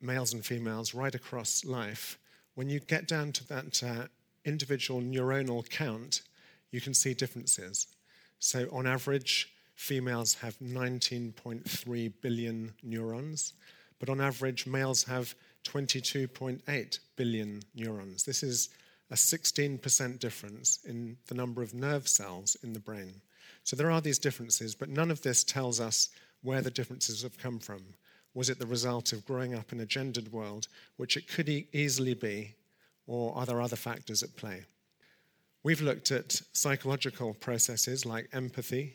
males 0.00 0.32
and 0.32 0.44
females, 0.44 0.94
right 0.94 1.14
across 1.14 1.64
life, 1.64 2.18
when 2.54 2.68
you 2.68 2.80
get 2.80 3.06
down 3.06 3.32
to 3.32 3.46
that 3.48 3.82
uh, 3.82 4.06
individual 4.44 5.00
neuronal 5.00 5.68
count, 5.68 6.22
you 6.70 6.80
can 6.80 6.94
see 6.94 7.14
differences. 7.14 7.86
So, 8.38 8.68
on 8.72 8.86
average, 8.86 9.52
females 9.74 10.34
have 10.34 10.58
19.3 10.58 12.12
billion 12.20 12.74
neurons, 12.82 13.54
but 13.98 14.08
on 14.08 14.20
average, 14.20 14.66
males 14.66 15.04
have 15.04 15.34
22.8 15.64 16.98
billion 17.16 17.60
neurons. 17.74 18.24
This 18.24 18.42
is 18.42 18.70
a 19.10 19.14
16% 19.14 20.18
difference 20.18 20.78
in 20.84 21.16
the 21.26 21.34
number 21.34 21.62
of 21.62 21.74
nerve 21.74 22.08
cells 22.08 22.56
in 22.62 22.72
the 22.72 22.80
brain. 22.80 23.20
So 23.64 23.76
there 23.76 23.90
are 23.90 24.00
these 24.00 24.18
differences, 24.18 24.74
but 24.74 24.88
none 24.88 25.10
of 25.10 25.22
this 25.22 25.44
tells 25.44 25.80
us 25.80 26.10
where 26.42 26.60
the 26.60 26.70
differences 26.70 27.22
have 27.22 27.38
come 27.38 27.58
from. 27.58 27.82
Was 28.34 28.48
it 28.48 28.58
the 28.58 28.66
result 28.66 29.12
of 29.12 29.26
growing 29.26 29.54
up 29.54 29.72
in 29.72 29.80
a 29.80 29.86
gendered 29.86 30.32
world, 30.32 30.68
which 30.96 31.16
it 31.16 31.28
could 31.28 31.48
e- 31.48 31.66
easily 31.72 32.14
be, 32.14 32.54
or 33.06 33.34
are 33.36 33.46
there 33.46 33.60
other 33.60 33.76
factors 33.76 34.22
at 34.22 34.36
play? 34.36 34.64
We've 35.62 35.80
looked 35.80 36.10
at 36.10 36.40
psychological 36.52 37.34
processes 37.34 38.06
like 38.06 38.28
empathy. 38.32 38.94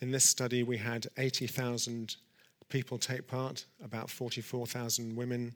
In 0.00 0.12
this 0.12 0.28
study, 0.28 0.62
we 0.62 0.76
had 0.76 1.08
80,000 1.18 2.16
people 2.68 2.96
take 2.96 3.26
part, 3.26 3.64
about 3.84 4.08
44,000 4.08 5.16
women, 5.16 5.54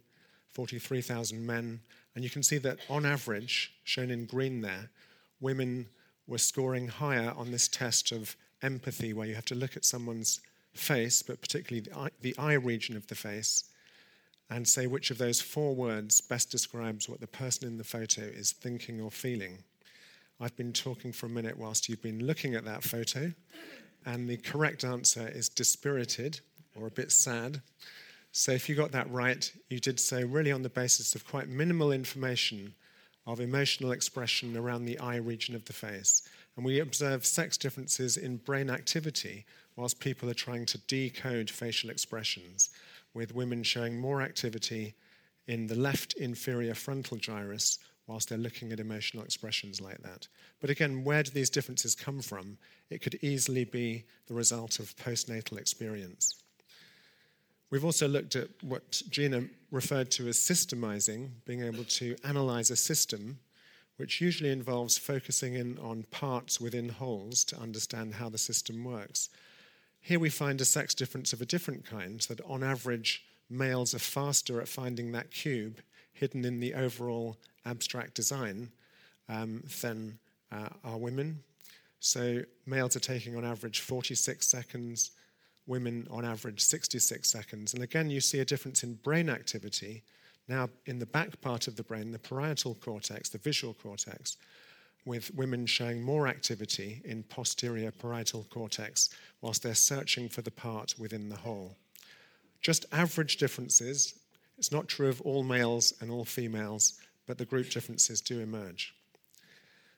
43,000 0.52 1.44
men, 1.46 1.80
and 2.14 2.24
you 2.24 2.30
can 2.30 2.42
see 2.42 2.58
that 2.58 2.78
on 2.90 3.06
average, 3.06 3.72
shown 3.84 4.10
in 4.10 4.26
green 4.26 4.60
there, 4.60 4.90
women 5.40 5.86
were 6.26 6.38
scoring 6.38 6.88
higher 6.88 7.32
on 7.36 7.50
this 7.50 7.68
test 7.68 8.12
of 8.12 8.36
empathy, 8.62 9.12
where 9.12 9.26
you 9.26 9.34
have 9.34 9.44
to 9.46 9.54
look 9.54 9.76
at 9.76 9.84
someone's 9.84 10.40
face, 10.74 11.22
but 11.22 11.40
particularly 11.40 11.88
the 11.88 11.96
eye, 11.96 12.10
the 12.20 12.36
eye 12.38 12.54
region 12.54 12.96
of 12.96 13.06
the 13.06 13.14
face, 13.14 13.64
and 14.50 14.66
say 14.66 14.86
which 14.86 15.10
of 15.10 15.18
those 15.18 15.40
four 15.40 15.74
words 15.74 16.20
best 16.20 16.50
describes 16.50 17.08
what 17.08 17.20
the 17.20 17.26
person 17.26 17.66
in 17.66 17.78
the 17.78 17.84
photo 17.84 18.22
is 18.22 18.52
thinking 18.52 19.00
or 19.00 19.10
feeling. 19.10 19.58
I've 20.40 20.56
been 20.56 20.72
talking 20.72 21.12
for 21.12 21.26
a 21.26 21.30
minute 21.30 21.56
whilst 21.56 21.88
you've 21.88 22.02
been 22.02 22.26
looking 22.26 22.54
at 22.54 22.64
that 22.64 22.82
photo, 22.82 23.32
and 24.04 24.28
the 24.28 24.36
correct 24.36 24.84
answer 24.84 25.28
is 25.28 25.48
dispirited 25.48 26.40
or 26.74 26.86
a 26.86 26.90
bit 26.90 27.12
sad. 27.12 27.62
So 28.32 28.52
if 28.52 28.68
you 28.68 28.74
got 28.74 28.92
that 28.92 29.10
right, 29.10 29.50
you 29.70 29.78
did 29.78 30.00
so 30.00 30.20
really 30.22 30.50
on 30.50 30.62
the 30.62 30.68
basis 30.68 31.14
of 31.14 31.26
quite 31.26 31.48
minimal 31.48 31.92
information 31.92 32.74
of 33.26 33.40
emotional 33.40 33.92
expression 33.92 34.56
around 34.56 34.84
the 34.84 34.98
eye 34.98 35.16
region 35.16 35.54
of 35.54 35.64
the 35.64 35.72
face. 35.72 36.28
And 36.56 36.64
we 36.64 36.80
observe 36.80 37.26
sex 37.26 37.56
differences 37.56 38.16
in 38.16 38.36
brain 38.36 38.70
activity 38.70 39.44
whilst 39.76 39.98
people 39.98 40.30
are 40.30 40.34
trying 40.34 40.66
to 40.66 40.78
decode 40.78 41.50
facial 41.50 41.90
expressions, 41.90 42.70
with 43.12 43.34
women 43.34 43.62
showing 43.62 44.00
more 44.00 44.22
activity 44.22 44.94
in 45.46 45.66
the 45.66 45.74
left 45.74 46.14
inferior 46.14 46.74
frontal 46.74 47.16
gyrus 47.16 47.78
whilst 48.06 48.28
they're 48.28 48.38
looking 48.38 48.72
at 48.72 48.80
emotional 48.80 49.24
expressions 49.24 49.80
like 49.80 49.98
that. 50.02 50.28
But 50.60 50.70
again, 50.70 51.04
where 51.04 51.22
do 51.22 51.30
these 51.30 51.50
differences 51.50 51.94
come 51.94 52.20
from? 52.20 52.58
It 52.90 53.00
could 53.00 53.18
easily 53.22 53.64
be 53.64 54.04
the 54.26 54.34
result 54.34 54.78
of 54.78 54.94
postnatal 54.96 55.58
experience. 55.58 56.34
We've 57.70 57.84
also 57.84 58.06
looked 58.06 58.36
at 58.36 58.48
what 58.62 59.02
Gina 59.08 59.44
referred 59.70 60.10
to 60.12 60.28
as 60.28 60.36
systemizing, 60.36 61.30
being 61.44 61.62
able 61.62 61.84
to 61.84 62.14
analyze 62.24 62.70
a 62.70 62.76
system, 62.76 63.38
which 63.96 64.20
usually 64.20 64.50
involves 64.50 64.98
focusing 64.98 65.54
in 65.54 65.78
on 65.78 66.04
parts 66.10 66.60
within 66.60 66.88
wholes 66.88 67.44
to 67.44 67.58
understand 67.58 68.14
how 68.14 68.28
the 68.28 68.38
system 68.38 68.84
works. 68.84 69.28
Here 70.00 70.18
we 70.18 70.30
find 70.30 70.60
a 70.60 70.64
sex 70.64 70.94
difference 70.94 71.32
of 71.32 71.40
a 71.40 71.46
different 71.46 71.86
kind, 71.86 72.20
that 72.22 72.40
on 72.42 72.62
average, 72.62 73.24
males 73.48 73.94
are 73.94 74.00
faster 74.00 74.60
at 74.60 74.68
finding 74.68 75.12
that 75.12 75.30
cube 75.30 75.80
hidden 76.12 76.44
in 76.44 76.60
the 76.60 76.74
overall 76.74 77.36
abstract 77.64 78.14
design 78.14 78.70
um, 79.28 79.62
than 79.80 80.18
uh, 80.52 80.68
are 80.84 80.98
women. 80.98 81.40
So 82.00 82.42
males 82.66 82.96
are 82.96 83.00
taking 83.00 83.36
on 83.36 83.44
average 83.44 83.80
46 83.80 84.46
seconds, 84.46 85.12
women 85.66 86.06
on 86.10 86.24
average 86.24 86.60
66 86.60 87.28
seconds. 87.28 87.74
And 87.74 87.82
again, 87.82 88.10
you 88.10 88.20
see 88.20 88.40
a 88.40 88.44
difference 88.44 88.84
in 88.84 88.94
brain 88.94 89.30
activity. 89.30 90.02
Now, 90.48 90.68
in 90.86 90.98
the 90.98 91.06
back 91.06 91.40
part 91.40 91.68
of 91.68 91.76
the 91.76 91.82
brain, 91.82 92.12
the 92.12 92.18
parietal 92.18 92.74
cortex, 92.74 93.30
the 93.30 93.38
visual 93.38 93.74
cortex, 93.74 94.36
with 95.06 95.34
women 95.34 95.66
showing 95.66 96.02
more 96.02 96.28
activity 96.28 97.02
in 97.04 97.22
posterior 97.24 97.90
parietal 97.90 98.46
cortex 98.50 99.10
whilst 99.40 99.62
they're 99.62 99.74
searching 99.74 100.28
for 100.28 100.42
the 100.42 100.50
part 100.50 100.94
within 100.98 101.28
the 101.28 101.36
whole. 101.36 101.76
Just 102.60 102.86
average 102.92 103.36
differences. 103.36 104.14
It's 104.56 104.72
not 104.72 104.88
true 104.88 105.08
of 105.08 105.20
all 105.22 105.42
males 105.42 105.92
and 106.00 106.10
all 106.10 106.24
females, 106.24 106.94
but 107.26 107.38
the 107.38 107.44
group 107.44 107.70
differences 107.70 108.20
do 108.20 108.40
emerge. 108.40 108.94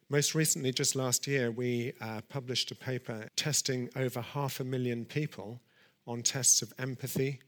Most 0.09 0.35
recently, 0.35 0.73
just 0.73 0.95
last 0.95 1.27
year, 1.27 1.51
we 1.51 1.93
uh, 2.01 2.21
published 2.29 2.71
a 2.71 2.77
paper 2.77 3.29
testing 3.35 3.91
over 3.97 4.21
half 4.21 4.61
a 4.61 4.65
million 4.65 5.05
people 5.05 5.61
on 6.07 6.23
tests 6.23 6.63
of 6.63 6.73
empathy, 6.79 7.41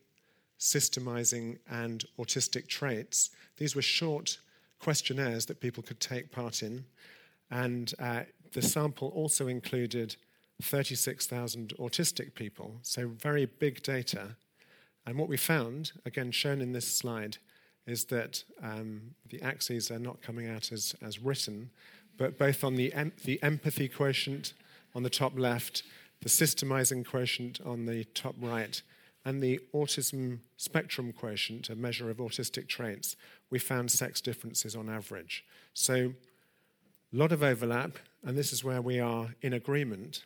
systemizing, 0.59 1.59
and 1.71 2.05
autistic 2.19 2.67
traits. 2.69 3.31
These 3.57 3.77
were 3.77 3.83
short 3.83 4.39
questionnaires 4.81 5.47
that 5.47 5.61
people 5.61 5.83
could 5.83 6.01
take 6.01 6.31
part 6.31 6.63
in, 6.63 6.85
and 7.51 7.93
uh, 7.99 8.23
the 8.53 8.63
sample 8.63 9.09
also 9.09 9.49
included 9.49 10.17
36,000 10.63 11.75
autistic 11.79 12.35
people, 12.35 12.75
so 12.83 13.09
very 13.09 13.47
big 13.47 13.83
data. 13.83 14.37
And 15.07 15.17
what 15.17 15.29
we 15.29 15.37
found, 15.37 15.93
again 16.05 16.33
shown 16.33 16.61
in 16.61 16.73
this 16.73 16.87
slide, 16.87 17.39
is 17.87 18.05
that 18.07 18.45
um, 18.63 19.15
the 19.31 19.41
axes 19.41 19.91
are 19.91 19.99
not 19.99 20.21
coming 20.21 20.49
out 20.49 20.73
as, 20.73 20.95
as 21.01 21.19
written, 21.19 21.71
but 22.19 22.39
both 22.39 22.63
on 22.65 22.75
the, 22.75 22.93
em- 22.93 23.13
the 23.25 23.43
empathy 23.43 23.89
quotient 23.89 24.53
on 24.95 25.03
the 25.03 25.11
top 25.11 25.39
left, 25.39 25.83
the 26.21 26.29
systemizing 26.29 27.07
quotient 27.07 27.61
on 27.65 27.87
the 27.87 28.05
top 28.05 28.35
right, 28.41 28.83
and 29.29 29.43
the 29.43 29.61
autism 29.75 30.39
spectrum 30.57 31.13
quotient, 31.13 31.69
a 31.69 31.77
measure 31.77 32.09
of 32.09 32.17
autistic 32.17 32.67
traits, 32.67 33.15
we 33.51 33.59
found 33.59 33.91
sex 33.91 34.23
differences 34.23 34.75
on 34.75 34.89
average. 34.89 35.45
So, 35.75 36.15
a 37.13 37.17
lot 37.17 37.31
of 37.31 37.43
overlap, 37.43 37.99
and 38.25 38.39
this 38.39 38.55
is 38.55 38.65
where 38.65 38.81
we 38.81 38.99
are 38.99 39.35
in 39.43 39.53
agreement, 39.53 40.25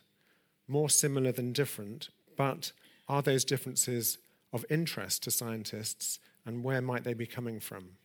more 0.69 0.89
similar 0.89 1.33
than 1.33 1.51
different, 1.51 2.11
but 2.37 2.71
are 3.09 3.21
those 3.21 3.43
differences 3.43 4.19
of 4.53 4.63
interest 4.69 5.23
to 5.23 5.31
scientists, 5.31 6.19
and 6.45 6.63
where 6.63 6.81
might 6.81 7.03
they 7.03 7.13
be 7.13 7.27
coming 7.27 7.59
from? 7.59 7.97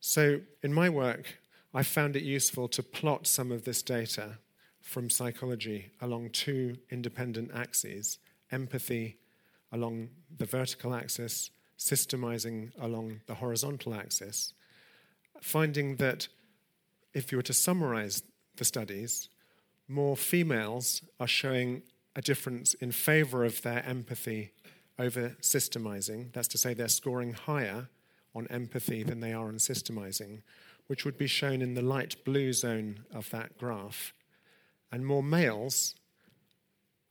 So, 0.00 0.40
in 0.62 0.74
my 0.74 0.90
work, 0.90 1.38
I 1.72 1.82
found 1.82 2.16
it 2.16 2.22
useful 2.22 2.68
to 2.68 2.82
plot 2.82 3.26
some 3.26 3.50
of 3.50 3.64
this 3.64 3.80
data 3.80 4.40
from 4.82 5.08
psychology 5.08 5.92
along 6.02 6.30
two 6.30 6.76
independent 6.90 7.50
axes 7.54 8.18
empathy 8.52 9.16
along 9.72 10.10
the 10.36 10.46
vertical 10.46 10.94
axis, 10.94 11.50
systemizing 11.78 12.72
along 12.80 13.20
the 13.26 13.34
horizontal 13.34 13.94
axis, 13.94 14.52
finding 15.40 15.96
that 15.96 16.28
if 17.12 17.30
you 17.30 17.38
were 17.38 17.42
to 17.42 17.52
summarize 17.52 18.22
the 18.56 18.64
studies, 18.64 19.28
more 19.88 20.16
females 20.16 21.02
are 21.20 21.26
showing 21.26 21.82
a 22.14 22.22
difference 22.22 22.74
in 22.74 22.90
favor 22.92 23.44
of 23.44 23.62
their 23.62 23.84
empathy 23.84 24.52
over 24.98 25.36
systemizing. 25.40 26.32
That's 26.32 26.48
to 26.48 26.58
say, 26.58 26.74
they're 26.74 26.88
scoring 26.88 27.34
higher 27.34 27.88
on 28.34 28.46
empathy 28.48 29.02
than 29.02 29.20
they 29.20 29.32
are 29.32 29.48
on 29.48 29.56
systemizing, 29.56 30.42
which 30.86 31.04
would 31.04 31.18
be 31.18 31.26
shown 31.26 31.62
in 31.62 31.74
the 31.74 31.82
light 31.82 32.24
blue 32.24 32.52
zone 32.52 33.04
of 33.14 33.30
that 33.30 33.58
graph. 33.58 34.12
And 34.90 35.06
more 35.06 35.22
males 35.22 35.94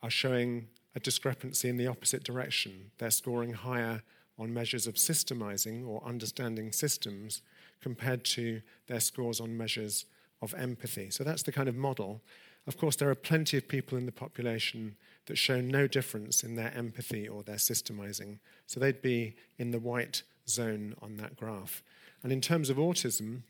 are 0.02 0.10
showing 0.10 0.68
a 0.96 1.00
discrepancy 1.00 1.70
in 1.70 1.78
the 1.78 1.88
opposite 1.88 2.24
direction. 2.24 2.92
They're 2.98 3.12
scoring 3.12 3.54
higher 3.54 4.02
on 4.40 4.54
measures 4.54 4.88
of 4.88 4.96
systemizing 4.96 5.88
or 5.88 6.04
understanding 6.06 6.72
systems 6.72 7.42
compared 7.82 8.24
to 8.26 8.62
their 8.88 9.00
scores 9.00 9.40
on 9.40 9.58
measures 9.58 10.06
of 10.42 10.54
empathy. 10.56 11.10
So 11.10 11.24
that's 11.24 11.44
the 11.44 11.52
kind 11.52 11.70
of 11.70 11.76
model. 11.76 12.22
Of 12.68 12.78
course, 12.78 12.96
there 12.96 13.10
are 13.10 13.16
plenty 13.16 13.58
of 13.58 13.68
people 13.68 13.98
in 13.98 14.06
the 14.06 14.12
population 14.12 14.96
that 15.28 15.38
show 15.38 15.62
no 15.62 15.88
difference 15.88 16.44
in 16.44 16.56
their 16.56 16.74
empathy 16.76 17.28
or 17.28 17.44
their 17.44 17.56
systemizing. 17.56 18.40
So 18.68 18.80
they'd 18.80 19.02
be 19.02 19.36
in 19.58 19.72
the 19.72 19.80
white 19.80 20.24
zone 20.48 20.96
on 21.02 21.18
that 21.18 21.36
graph. 21.36 21.84
And 22.24 22.32
in 22.32 22.42
terms 22.42 22.70
of 22.70 22.78
autism, 22.78 23.42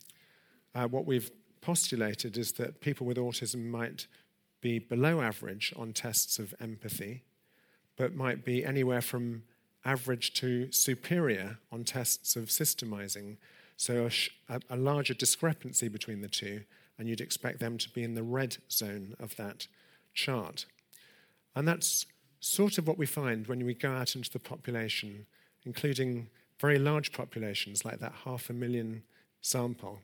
uh, 0.73 0.87
what 0.87 1.05
we've 1.05 1.31
postulated 1.61 2.37
is 2.37 2.53
that 2.53 2.81
people 2.81 3.07
with 3.07 3.17
autism 3.17 3.65
might 3.65 4.07
be 4.61 4.79
below 4.79 5.21
average 5.21 5.73
on 5.77 5.93
tests 5.93 6.39
of 6.39 6.53
empathy, 6.59 7.23
but 7.97 8.15
might 8.15 8.43
be 8.43 8.65
anywhere 8.65 9.01
from 9.01 9.43
average 9.83 10.33
to 10.33 10.71
superior 10.71 11.59
on 11.71 11.83
tests 11.83 12.35
of 12.35 12.45
systemizing. 12.45 13.37
So 13.77 14.05
a, 14.05 14.09
sh- 14.09 14.31
a, 14.69 14.77
larger 14.77 15.13
discrepancy 15.13 15.87
between 15.87 16.21
the 16.21 16.27
two, 16.27 16.61
and 16.97 17.07
you'd 17.07 17.21
expect 17.21 17.59
them 17.59 17.77
to 17.77 17.89
be 17.89 18.03
in 18.03 18.15
the 18.15 18.23
red 18.23 18.57
zone 18.71 19.15
of 19.19 19.35
that 19.35 19.67
chart. 20.13 20.65
And 21.55 21.67
that's 21.67 22.05
sort 22.39 22.77
of 22.77 22.87
what 22.87 22.97
we 22.97 23.05
find 23.05 23.47
when 23.47 23.65
we 23.65 23.73
go 23.73 23.91
out 23.91 24.15
into 24.15 24.31
the 24.31 24.39
population, 24.39 25.25
including 25.65 26.29
very 26.59 26.79
large 26.79 27.11
populations 27.11 27.85
like 27.85 27.99
that 27.99 28.13
half 28.23 28.49
a 28.49 28.53
million 28.53 29.03
sample 29.41 29.99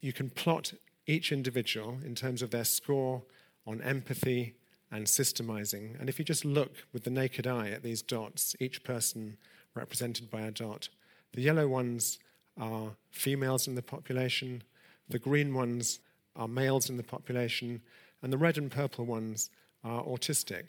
you 0.00 0.12
can 0.12 0.30
plot 0.30 0.72
each 1.06 1.32
individual 1.32 1.98
in 2.04 2.14
terms 2.14 2.42
of 2.42 2.50
their 2.50 2.64
score 2.64 3.22
on 3.66 3.80
empathy 3.82 4.54
and 4.96 5.06
systemizing. 5.06 5.98
And 6.00 6.08
if 6.08 6.18
you 6.18 6.24
just 6.24 6.44
look 6.44 6.72
with 6.92 7.04
the 7.04 7.10
naked 7.10 7.46
eye 7.46 7.70
at 7.70 7.82
these 7.82 8.02
dots, 8.02 8.56
each 8.58 8.82
person 8.82 9.36
represented 9.74 10.30
by 10.30 10.40
a 10.42 10.50
dot, 10.50 10.88
the 11.32 11.42
yellow 11.42 11.68
ones 11.68 12.18
are 12.58 12.96
females 13.10 13.68
in 13.68 13.74
the 13.74 13.82
population, 13.82 14.62
the 15.08 15.18
green 15.18 15.54
ones 15.54 16.00
are 16.34 16.48
males 16.48 16.88
in 16.88 16.96
the 16.96 17.02
population, 17.02 17.82
and 18.22 18.32
the 18.32 18.38
red 18.38 18.58
and 18.58 18.70
purple 18.70 19.04
ones 19.04 19.50
are 19.84 20.02
autistic. 20.04 20.64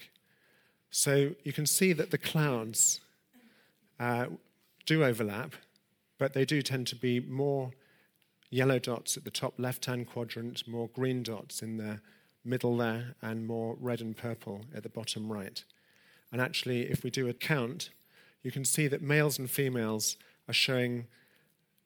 So 0.89 1.31
you 1.43 1.53
can 1.53 1.65
see 1.65 1.93
that 1.93 2.11
the 2.11 2.17
clouds 2.17 2.99
uh, 3.99 4.27
do 4.85 5.03
overlap, 5.03 5.53
but 6.17 6.33
they 6.33 6.45
do 6.45 6.61
tend 6.61 6.87
to 6.87 6.95
be 6.95 7.19
more 7.19 7.71
yellow 8.49 8.79
dots 8.79 9.17
at 9.17 9.23
the 9.23 9.31
top 9.31 9.53
left 9.57 9.85
hand 9.85 10.07
quadrant, 10.07 10.67
more 10.67 10.87
green 10.89 11.23
dots 11.23 11.61
in 11.61 11.77
the 11.77 11.99
middle 12.47 12.77
there, 12.77 13.15
and 13.21 13.45
more 13.45 13.75
red 13.79 14.01
and 14.01 14.15
purple 14.15 14.65
at 14.73 14.83
the 14.83 14.89
bottom 14.89 15.31
right. 15.31 15.63
And 16.31 16.41
actually, 16.41 16.89
if 16.89 17.03
we 17.03 17.09
do 17.09 17.27
a 17.27 17.33
count, 17.33 17.89
you 18.43 18.51
can 18.51 18.65
see 18.65 18.87
that 18.87 19.01
males 19.01 19.37
and 19.37 19.49
females 19.49 20.17
are 20.47 20.53
showing 20.53 21.07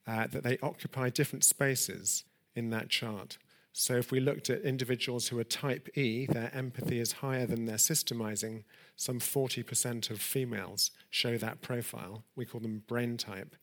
uh, 0.07 0.27
that 0.27 0.43
they 0.43 0.57
occupy 0.61 1.09
different 1.09 1.43
spaces 1.43 2.23
in 2.55 2.69
that 2.69 2.89
chart. 2.89 3.37
So, 3.73 3.95
if 3.95 4.11
we 4.11 4.19
looked 4.19 4.49
at 4.49 4.61
individuals 4.61 5.29
who 5.29 5.39
are 5.39 5.45
type 5.45 5.89
E, 5.97 6.25
their 6.25 6.53
empathy 6.53 6.99
is 6.99 7.13
higher 7.13 7.45
than 7.45 7.65
their 7.65 7.77
systemizing. 7.77 8.63
Some 8.97 9.19
40% 9.19 10.09
of 10.09 10.19
females 10.19 10.91
show 11.09 11.37
that 11.37 11.61
profile. 11.61 12.23
We 12.35 12.45
call 12.45 12.59
them 12.59 12.83
brain 12.87 13.15
type. 13.15 13.55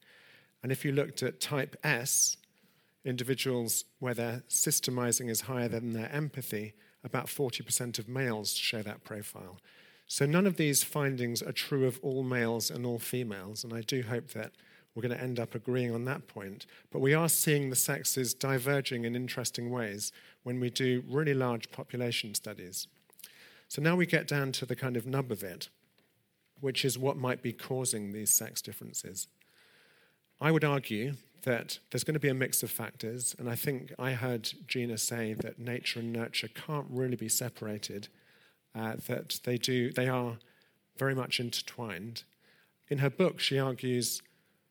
And 0.62 0.72
if 0.72 0.84
you 0.84 0.92
looked 0.92 1.22
at 1.22 1.40
type 1.40 1.76
S, 1.84 2.38
individuals 3.08 3.84
where 3.98 4.14
their 4.14 4.42
systemizing 4.48 5.28
is 5.30 5.42
higher 5.42 5.68
than 5.68 5.92
their 5.92 6.10
empathy, 6.12 6.74
about 7.02 7.26
40% 7.26 7.98
of 7.98 8.08
males 8.08 8.54
show 8.54 8.82
that 8.82 9.02
profile. 9.02 9.58
So, 10.06 10.26
none 10.26 10.46
of 10.46 10.56
these 10.56 10.82
findings 10.82 11.42
are 11.42 11.52
true 11.52 11.86
of 11.86 11.98
all 12.02 12.22
males 12.22 12.70
and 12.70 12.86
all 12.86 12.98
females, 12.98 13.64
and 13.64 13.72
I 13.72 13.82
do 13.82 14.02
hope 14.02 14.28
that 14.32 14.52
we're 14.94 15.02
going 15.02 15.16
to 15.16 15.22
end 15.22 15.38
up 15.38 15.54
agreeing 15.54 15.94
on 15.94 16.06
that 16.06 16.26
point. 16.26 16.66
But 16.90 17.00
we 17.00 17.14
are 17.14 17.28
seeing 17.28 17.70
the 17.70 17.76
sexes 17.76 18.34
diverging 18.34 19.04
in 19.04 19.14
interesting 19.14 19.70
ways 19.70 20.12
when 20.42 20.58
we 20.60 20.70
do 20.70 21.04
really 21.08 21.34
large 21.34 21.70
population 21.70 22.34
studies. 22.34 22.88
So 23.68 23.82
now 23.82 23.96
we 23.96 24.06
get 24.06 24.26
down 24.26 24.52
to 24.52 24.66
the 24.66 24.74
kind 24.74 24.96
of 24.96 25.06
nub 25.06 25.30
of 25.30 25.42
it, 25.42 25.68
which 26.60 26.84
is 26.84 26.98
what 26.98 27.16
might 27.16 27.42
be 27.42 27.52
causing 27.52 28.12
these 28.12 28.30
sex 28.30 28.62
differences. 28.62 29.28
I 30.40 30.50
would 30.50 30.64
argue 30.64 31.14
that 31.42 31.78
there's 31.90 32.04
going 32.04 32.14
to 32.14 32.20
be 32.20 32.28
a 32.28 32.34
mix 32.34 32.62
of 32.62 32.70
factors, 32.70 33.34
and 33.38 33.48
I 33.48 33.54
think 33.54 33.92
I 33.98 34.12
heard 34.12 34.52
Gina 34.66 34.98
say 34.98 35.34
that 35.34 35.58
nature 35.58 36.00
and 36.00 36.12
nurture 36.12 36.48
can't 36.48 36.86
really 36.90 37.16
be 37.16 37.28
separated, 37.28 38.08
uh, 38.74 38.96
that 39.06 39.40
they 39.44 39.56
do, 39.56 39.92
they 39.92 40.08
are 40.08 40.38
very 40.96 41.14
much 41.14 41.40
intertwined. 41.40 42.24
In 42.88 42.98
her 42.98 43.10
book, 43.10 43.40
she 43.40 43.58
argues 43.58 44.22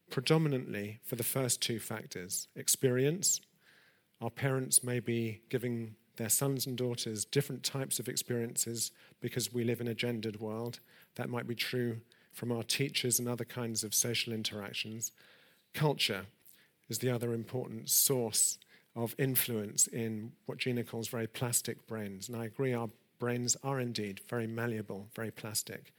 predominantly 0.09 0.99
for 1.03 1.15
the 1.15 1.24
first 1.24 1.61
two 1.61 1.80
factors 1.80 2.47
experience. 2.55 3.41
Our 4.22 4.30
parents 4.30 4.84
may 4.84 4.99
be 4.99 5.41
giving 5.49 5.95
their 6.15 6.30
sons 6.30 6.65
and 6.65 6.78
daughters 6.78 7.26
different 7.26 7.63
types 7.63 7.99
of 7.99 8.09
experiences 8.09 8.91
because 9.22 9.53
we 9.53 9.63
live 9.63 9.82
in 9.82 9.88
a 9.88 9.93
gendered 9.93 10.39
world. 10.39 10.80
That 11.15 11.30
might 11.30 11.47
be 11.47 11.55
true 11.55 12.01
from 12.34 12.51
our 12.51 12.63
teachers 12.63 13.20
and 13.20 13.28
other 13.28 13.45
kinds 13.45 13.84
of 13.84 13.93
social 13.93 14.34
interactions. 14.34 15.11
Culture 15.74 16.26
is 16.90 17.00
the 17.00 17.10
other 17.10 17.34
important 17.34 17.90
source 17.90 18.58
of 18.96 19.16
influence 19.20 19.88
in 19.88 20.32
what 20.46 20.58
Gina 20.58 20.84
calls 20.84 21.08
very 21.08 21.28
plastic 21.28 21.86
brains. 21.88 22.28
And 22.28 22.38
I 22.38 22.46
agree, 22.46 22.74
our 22.74 22.90
brains 23.20 23.56
are 23.64 23.80
indeed 23.80 24.22
very 24.28 24.48
malleable, 24.48 25.08
very 25.16 25.32
plastic. 25.32 25.94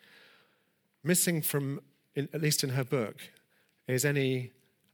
Missing 1.05 1.43
from, 1.43 1.81
in, 2.15 2.29
at 2.33 2.43
least 2.43 2.65
in 2.65 2.71
her 2.71 2.85
book, 2.85 3.17
is 3.87 4.05
any 4.05 4.51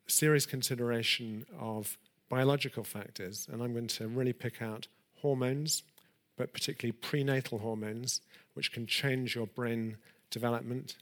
serious 0.07 0.47
consideration 0.47 1.47
of 1.59 1.97
biological 2.29 2.85
factors, 2.85 3.49
and 3.51 3.63
I'm 3.63 3.73
going 3.73 3.89
to 3.89 4.09
really 4.09 4.33
pick 4.33 4.61
out 4.61 4.87
hormones, 5.21 5.83
but 6.37 6.53
particularly 6.53 6.93
prenatal 6.93 7.59
hormones, 7.59 8.21
which 8.55 8.73
can 8.73 8.87
change 8.87 9.35
your 9.35 9.47
brain 9.47 9.97
development, 10.31 10.97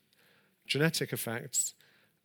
genetic 0.66 1.12
effects, 1.12 1.74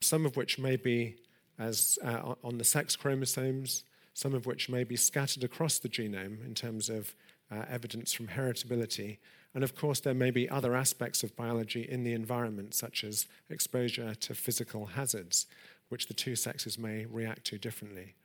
some 0.02 0.26
of 0.26 0.38
which 0.38 0.60
may 0.60 0.76
be 0.76 1.16
as 1.60 1.98
uh, 2.04 2.36
on 2.44 2.58
the 2.58 2.64
sex 2.64 2.96
chromosomes, 2.96 3.84
some 4.14 4.34
of 4.34 4.46
which 4.46 4.70
may 4.70 4.84
be 4.84 4.96
scattered 4.96 5.44
across 5.44 5.80
the 5.80 5.90
genome 5.90 6.44
in 6.46 6.56
terms 6.56 6.90
of 6.90 7.16
uh, 7.52 7.64
evidence 7.70 8.14
from 8.14 8.28
heritability. 8.28 9.18
And 9.54 9.64
of 9.64 9.76
course, 9.76 10.00
there 10.00 10.14
may 10.14 10.32
be 10.32 10.50
other 10.50 10.76
aspects 10.76 11.24
of 11.24 11.36
biology 11.36 11.82
in 11.82 12.04
the 12.04 12.14
environment, 12.14 12.74
such 12.74 13.04
as 13.04 13.26
exposure 13.50 14.14
to 14.16 14.36
physical 14.36 14.86
hazards, 14.86 15.48
which 15.90 16.08
the 16.08 16.14
two 16.14 16.36
sexes 16.36 16.78
may 16.78 17.06
react 17.06 17.46
to 17.46 17.58
differently. 17.58 18.16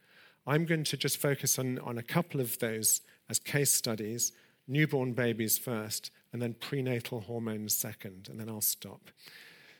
I'm 0.47 0.65
going 0.65 0.85
to 0.85 0.97
just 0.97 1.19
focus 1.19 1.59
on, 1.59 1.79
on 1.79 1.99
a 1.99 2.03
couple 2.03 2.41
of 2.41 2.59
those 2.59 3.01
as 3.29 3.39
case 3.39 3.71
studies 3.71 4.33
newborn 4.69 5.13
babies 5.13 5.59
first, 5.59 6.11
and 6.33 6.41
then 6.41 6.55
prenatal 6.55 7.21
hormones 7.21 7.75
second, 7.75 8.29
and 8.31 8.39
then 8.39 8.49
I'll 8.49 8.61
stop. 8.61 9.11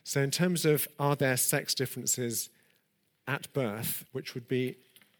So, 0.03 0.21
in 0.21 0.31
terms 0.31 0.65
of 0.65 0.87
are 0.99 1.15
there 1.15 1.37
sex 1.37 1.73
differences 1.73 2.49
at 3.27 3.51
birth, 3.53 4.05
which 4.11 4.33
would 4.33 4.47
be 4.47 4.75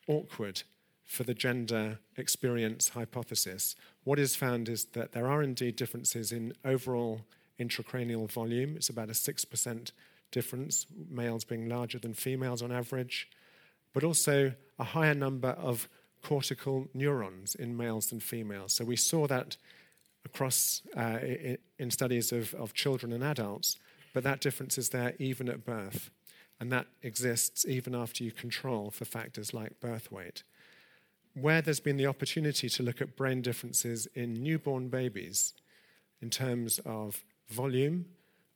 awkward 0.08 0.64
for 1.06 1.24
the 1.24 1.34
gender 1.34 2.00
experience 2.18 2.90
hypothesis, 2.90 3.76
what 4.04 4.20
is 4.20 4.36
found 4.36 4.70
is 4.70 4.86
that 4.94 5.12
there 5.12 5.28
are 5.28 5.44
indeed 5.44 5.76
differences 5.76 6.32
in 6.32 6.54
overall 6.66 7.22
intracranial 7.60 8.30
volume. 8.32 8.76
It's 8.76 8.90
about 8.90 9.10
a 9.10 9.14
6% 9.14 9.92
difference, 10.32 10.88
males 11.10 11.44
being 11.44 11.70
larger 11.70 12.00
than 12.00 12.14
females 12.14 12.62
on 12.62 12.72
average, 12.72 13.30
but 13.94 14.04
also 14.04 14.54
a 14.80 14.84
higher 14.84 15.14
number 15.14 15.50
of 15.50 15.88
cortical 16.24 16.88
neurons 16.94 17.54
in 17.54 17.78
males 17.78 18.08
than 18.08 18.20
females. 18.20 18.74
So 18.74 18.86
we 18.86 18.96
saw 18.96 19.28
that 19.28 19.58
across 20.26 20.82
uh, 20.98 21.20
in 21.78 21.92
studies 21.92 22.32
of, 22.32 22.54
of 22.56 22.74
children 22.74 23.12
and 23.12 23.24
adults, 23.24 23.78
but 24.14 24.24
that 24.24 24.40
difference 24.40 24.78
is 24.78 24.90
there 24.90 25.14
even 25.20 25.50
at 25.50 25.66
birth. 25.66 26.10
And 26.60 26.72
that 26.72 26.88
exists 27.02 27.66
even 27.66 27.94
after 27.94 28.24
you 28.24 28.32
control 28.32 28.90
for 28.92 29.06
factors 29.06 29.54
like 29.54 29.80
birth 29.80 30.12
weight 30.12 30.44
where 31.34 31.62
there's 31.62 31.80
been 31.80 31.98
the 31.98 32.08
opportunity 32.08 32.70
to 32.70 32.84
look 32.84 33.02
at 33.02 33.16
brain 33.16 33.42
differences 33.42 34.08
in 34.14 34.34
newborn 34.34 34.90
babies 34.90 35.54
in 36.22 36.30
terms 36.30 36.80
of 36.86 37.24
volume 37.50 38.06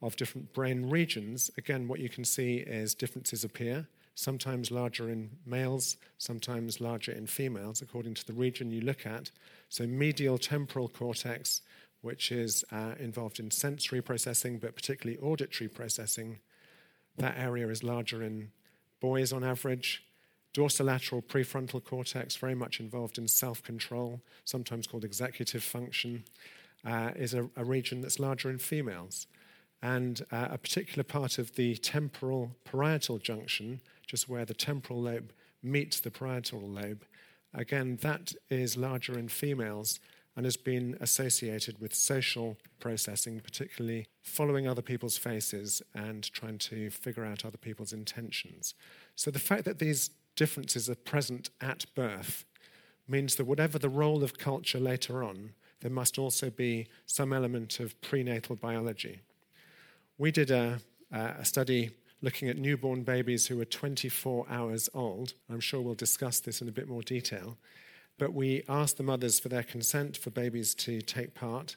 of 0.00 0.16
different 0.16 0.52
brain 0.52 0.88
regions, 0.88 1.50
again, 1.58 1.88
what 1.88 1.98
you 1.98 2.08
can 2.08 2.24
see 2.24 2.58
is 2.58 2.94
differences 2.94 3.42
appear, 3.42 3.88
sometimes 4.14 4.70
larger 4.70 5.10
in 5.10 5.30
males, 5.44 5.96
sometimes 6.18 6.80
larger 6.80 7.10
in 7.10 7.26
females, 7.26 7.82
according 7.82 8.14
to 8.14 8.24
the 8.24 8.32
region 8.32 8.70
you 8.70 8.80
look 8.80 9.04
at. 9.04 9.30
So, 9.68 9.86
medial 9.86 10.38
temporal 10.38 10.88
cortex, 10.88 11.62
which 12.00 12.30
is 12.30 12.64
uh, 12.70 12.94
involved 13.00 13.40
in 13.40 13.50
sensory 13.50 14.00
processing, 14.00 14.58
but 14.58 14.76
particularly 14.76 15.20
auditory 15.20 15.68
processing, 15.68 16.38
that 17.18 17.36
area 17.38 17.68
is 17.68 17.82
larger 17.82 18.22
in 18.22 18.50
boys 19.00 19.32
on 19.32 19.44
average, 19.44 20.04
Dorsolateral 20.54 21.22
prefrontal 21.22 21.84
cortex, 21.84 22.36
very 22.36 22.54
much 22.54 22.80
involved 22.80 23.18
in 23.18 23.28
self 23.28 23.62
control, 23.62 24.20
sometimes 24.44 24.86
called 24.86 25.04
executive 25.04 25.62
function, 25.62 26.24
uh, 26.84 27.10
is 27.14 27.34
a, 27.34 27.48
a, 27.56 27.64
region 27.64 28.00
that's 28.00 28.18
larger 28.18 28.50
in 28.50 28.58
females. 28.58 29.26
And 29.82 30.22
uh, 30.32 30.48
a 30.50 30.58
particular 30.58 31.04
part 31.04 31.38
of 31.38 31.54
the 31.54 31.76
temporal 31.76 32.56
parietal 32.64 33.18
junction, 33.18 33.80
just 34.06 34.28
where 34.28 34.44
the 34.44 34.54
temporal 34.54 35.02
lobe 35.02 35.32
meets 35.62 36.00
the 36.00 36.10
parietal 36.10 36.60
lobe, 36.60 37.04
again, 37.54 37.98
that 38.02 38.32
is 38.50 38.76
larger 38.76 39.18
in 39.18 39.28
females 39.28 40.00
and 40.38 40.44
has 40.44 40.56
been 40.56 40.96
associated 41.00 41.80
with 41.80 41.92
social 41.92 42.56
processing, 42.78 43.40
particularly 43.40 44.06
following 44.22 44.68
other 44.68 44.80
people's 44.80 45.18
faces 45.18 45.82
and 45.96 46.32
trying 46.32 46.58
to 46.58 46.90
figure 46.90 47.24
out 47.24 47.44
other 47.44 47.56
people's 47.58 47.92
intentions. 47.92 48.72
So 49.16 49.32
the 49.32 49.40
fact 49.40 49.64
that 49.64 49.80
these 49.80 50.10
differences 50.36 50.88
are 50.88 50.94
present 50.94 51.50
at 51.60 51.86
birth 51.96 52.44
means 53.08 53.34
that 53.34 53.46
whatever 53.46 53.80
the 53.80 53.88
role 53.88 54.22
of 54.22 54.38
culture 54.38 54.78
later 54.78 55.24
on, 55.24 55.54
there 55.80 55.90
must 55.90 56.20
also 56.20 56.50
be 56.50 56.86
some 57.04 57.32
element 57.32 57.80
of 57.80 58.00
prenatal 58.00 58.54
biology. 58.54 59.22
We 60.18 60.30
did 60.30 60.52
a, 60.52 60.78
a 61.10 61.44
study 61.44 61.90
looking 62.22 62.48
at 62.48 62.56
newborn 62.56 63.02
babies 63.02 63.48
who 63.48 63.56
were 63.56 63.64
24 63.64 64.46
hours 64.48 64.88
old. 64.94 65.34
I'm 65.50 65.58
sure 65.58 65.80
we'll 65.80 65.94
discuss 65.96 66.38
this 66.38 66.62
in 66.62 66.68
a 66.68 66.72
bit 66.72 66.86
more 66.86 67.02
detail. 67.02 67.56
But 68.18 68.34
we 68.34 68.64
asked 68.68 68.96
the 68.96 69.04
mothers 69.04 69.38
for 69.38 69.48
their 69.48 69.62
consent 69.62 70.16
for 70.16 70.30
babies 70.30 70.74
to 70.76 71.00
take 71.00 71.34
part, 71.34 71.76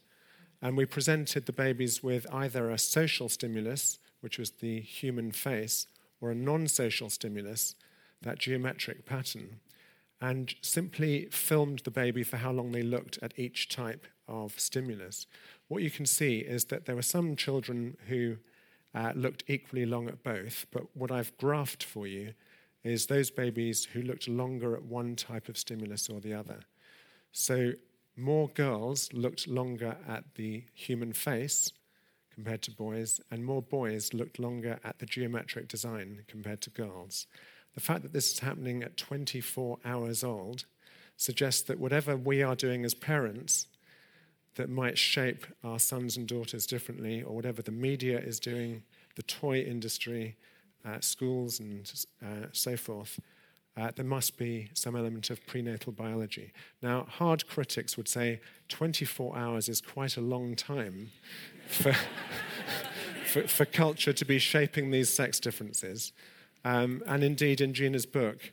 and 0.62 0.76
we 0.76 0.86
presented 0.86 1.46
the 1.46 1.54
babies 1.54 2.04
with 2.04 2.26
either 2.34 2.70
a 2.70 2.78
social 2.78 3.30
stimulus, 3.30 4.00
which 4.22 4.38
was 4.38 4.52
the 4.52 4.82
human 4.82 5.32
face, 5.32 5.88
or 6.20 6.32
a 6.32 6.36
non 6.36 6.68
social 6.68 7.10
stimulus, 7.10 7.76
that 8.22 8.40
geometric 8.40 9.06
pattern, 9.06 9.60
and 10.20 10.56
simply 10.62 11.28
filmed 11.32 11.80
the 11.80 11.92
baby 11.92 12.24
for 12.24 12.38
how 12.38 12.52
long 12.52 12.72
they 12.72 12.84
looked 12.84 13.18
at 13.22 13.38
each 13.38 13.70
type 13.70 14.08
of 14.28 14.60
stimulus. 14.60 15.28
What 15.68 15.84
you 15.84 15.92
can 15.92 16.06
see 16.06 16.40
is 16.40 16.66
that 16.66 16.86
there 16.86 16.96
were 16.96 17.02
some 17.02 17.36
children 17.36 17.98
who 18.08 18.38
uh, 18.94 19.14
looked 19.16 19.44
equally 19.48 19.86
long 19.86 20.08
at 20.08 20.24
both, 20.24 20.66
but 20.72 20.96
what 20.96 21.12
I've 21.12 21.36
graphed 21.38 21.84
for 21.84 22.08
you 22.08 22.34
is 22.84 23.06
those 23.06 23.30
babies 23.30 23.86
who 23.86 24.02
looked 24.02 24.28
longer 24.28 24.76
at 24.76 24.84
one 24.84 25.16
type 25.16 25.50
of 25.50 25.58
stimulus 25.58 26.10
or 26.10 26.20
the 26.20 26.34
other. 26.34 26.62
So 27.32 27.74
more 28.18 28.50
girls 28.50 29.12
looked 29.14 29.48
longer 29.48 29.98
at 30.08 30.24
the 30.36 30.64
human 30.74 31.14
face 31.14 31.72
compared 32.34 32.62
to 32.64 32.72
boys, 32.72 33.22
and 33.30 33.46
more 33.46 33.62
boys 33.62 34.14
looked 34.14 34.40
longer 34.40 34.80
at 34.84 35.00
the 35.00 35.06
geometric 35.06 35.68
design 35.68 36.24
compared 36.28 36.62
to 36.62 36.70
girls. 36.70 37.28
The 37.74 37.82
fact 37.82 38.04
that 38.04 38.14
this 38.14 38.32
is 38.32 38.40
happening 38.40 38.84
at 38.84 38.98
24 38.98 39.80
hours 39.86 40.24
old 40.24 40.66
suggests 41.18 41.62
that 41.64 41.80
whatever 41.80 42.16
we 42.18 42.42
are 42.42 42.56
doing 42.56 42.84
as 42.84 42.94
parents 42.94 43.68
that 44.56 44.70
might 44.70 44.98
shape 44.98 45.46
our 45.64 45.80
sons 45.80 46.18
and 46.18 46.28
daughters 46.28 46.66
differently, 46.66 47.22
or 47.22 47.36
whatever 47.36 47.62
the 47.62 47.72
media 47.72 48.20
is 48.20 48.40
doing, 48.40 48.84
the 49.16 49.24
toy 49.24 49.60
industry, 49.60 50.36
uh, 50.86 51.00
schools, 51.00 51.60
and 51.60 51.92
uh, 52.24 52.48
so 52.52 52.76
forth, 52.78 53.20
uh, 53.78 53.92
there 53.96 54.06
must 54.06 54.38
be 54.38 54.70
some 54.74 54.96
element 54.96 55.30
of 55.30 55.46
prenatal 55.48 55.94
biology. 55.94 56.52
Now, 56.82 57.06
hard 57.10 57.48
critics 57.48 57.96
would 57.96 58.08
say 58.08 58.42
24 58.70 59.38
hours 59.38 59.70
is 59.70 59.80
quite 59.80 60.18
a 60.18 60.22
long 60.22 60.56
time 60.56 61.12
for, 61.68 61.94
for, 63.26 63.48
for, 63.48 63.66
culture 63.66 64.12
to 64.12 64.26
be 64.26 64.40
shaping 64.40 64.92
these 64.92 65.10
sex 65.10 65.40
differences. 65.40 66.12
Um, 66.66 67.02
and 67.08 67.24
indeed, 67.24 67.62
in 67.62 67.74
Gina's 67.74 68.06
book, 68.06 68.52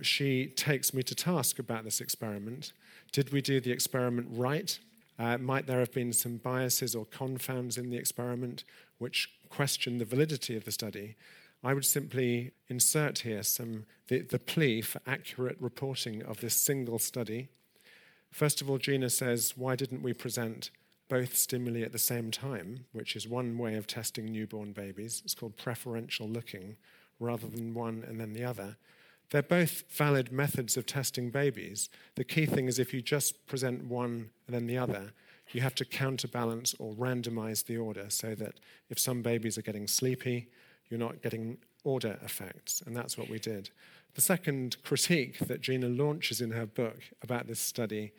she 0.00 0.46
takes 0.46 0.94
me 0.94 1.02
to 1.02 1.14
task 1.14 1.58
about 1.58 1.84
this 1.84 2.00
experiment. 2.00 2.72
Did 3.12 3.32
we 3.32 3.42
do 3.42 3.60
the 3.60 3.70
experiment 3.70 4.28
right? 4.30 4.78
Uh, 5.18 5.38
might 5.38 5.66
there 5.66 5.78
have 5.78 5.92
been 5.92 6.12
some 6.12 6.38
biases 6.38 6.94
or 6.94 7.04
confounds 7.04 7.78
in 7.78 7.90
the 7.90 7.96
experiment 7.96 8.64
which 8.98 9.30
question 9.48 9.98
the 9.98 10.04
validity 10.04 10.56
of 10.56 10.64
the 10.64 10.72
study? 10.72 11.16
I 11.64 11.74
would 11.74 11.86
simply 11.86 12.52
insert 12.68 13.20
here 13.20 13.42
some 13.42 13.86
the, 14.08 14.20
the 14.20 14.38
plea 14.38 14.82
for 14.82 15.00
accurate 15.06 15.56
reporting 15.60 16.22
of 16.22 16.40
this 16.40 16.54
single 16.54 16.98
study. 16.98 17.48
First 18.30 18.60
of 18.60 18.68
all, 18.68 18.78
Gina 18.78 19.08
says, 19.08 19.54
why 19.56 19.74
didn't 19.74 20.02
we 20.02 20.12
present 20.12 20.70
both 21.08 21.36
stimuli 21.36 21.82
at 21.82 21.92
the 21.92 21.98
same 21.98 22.30
time, 22.30 22.86
which 22.92 23.14
is 23.14 23.28
one 23.28 23.58
way 23.58 23.74
of 23.74 23.86
testing 23.86 24.26
newborn 24.26 24.72
babies. 24.72 25.22
It's 25.24 25.34
called 25.34 25.56
preferential 25.56 26.28
looking, 26.28 26.76
rather 27.20 27.46
than 27.46 27.74
one 27.74 28.04
and 28.06 28.20
then 28.20 28.32
the 28.32 28.44
other. 28.44 28.76
They're 29.30 29.42
both 29.42 29.84
valid 29.90 30.32
methods 30.32 30.76
of 30.76 30.86
testing 30.86 31.30
babies. 31.30 31.88
The 32.14 32.24
key 32.24 32.46
thing 32.46 32.66
is 32.66 32.78
if 32.78 32.92
you 32.92 33.02
just 33.02 33.46
present 33.46 33.84
one 33.84 34.30
and 34.46 34.54
then 34.54 34.66
the 34.66 34.78
other, 34.78 35.12
you 35.52 35.60
have 35.60 35.74
to 35.76 35.84
counterbalance 35.84 36.74
or 36.78 36.94
randomize 36.94 37.64
the 37.64 37.76
order 37.76 38.06
so 38.08 38.34
that 38.34 38.54
if 38.90 38.98
some 38.98 39.22
babies 39.22 39.58
are 39.58 39.62
getting 39.62 39.86
sleepy, 39.86 40.48
you're 40.88 41.00
not 41.00 41.22
getting 41.22 41.58
order 41.84 42.18
effects. 42.22 42.82
And 42.86 42.96
that's 42.96 43.16
what 43.18 43.28
we 43.28 43.38
did. 43.38 43.70
The 44.14 44.20
second 44.20 44.76
critique 44.84 45.38
that 45.38 45.60
Gina 45.60 45.88
launches 45.88 46.40
in 46.40 46.52
her 46.52 46.66
book 46.66 46.98
about 47.22 47.46
this 47.46 47.60
study 47.60 48.12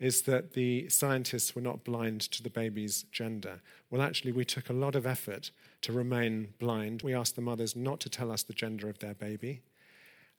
is 0.00 0.22
that 0.22 0.54
the 0.54 0.88
scientists 0.88 1.54
were 1.54 1.62
not 1.62 1.84
blind 1.84 2.22
to 2.22 2.42
the 2.42 2.50
baby's 2.50 3.04
gender. 3.12 3.60
Well, 3.90 4.02
actually, 4.02 4.32
we 4.32 4.44
took 4.44 4.68
a 4.68 4.72
lot 4.72 4.96
of 4.96 5.06
effort 5.06 5.52
to 5.82 5.92
remain 5.92 6.54
blind. 6.58 7.02
We 7.02 7.14
asked 7.14 7.36
the 7.36 7.42
mothers 7.42 7.76
not 7.76 8.00
to 8.00 8.08
tell 8.08 8.32
us 8.32 8.42
the 8.42 8.52
gender 8.52 8.88
of 8.88 8.98
their 8.98 9.14
baby. 9.14 9.62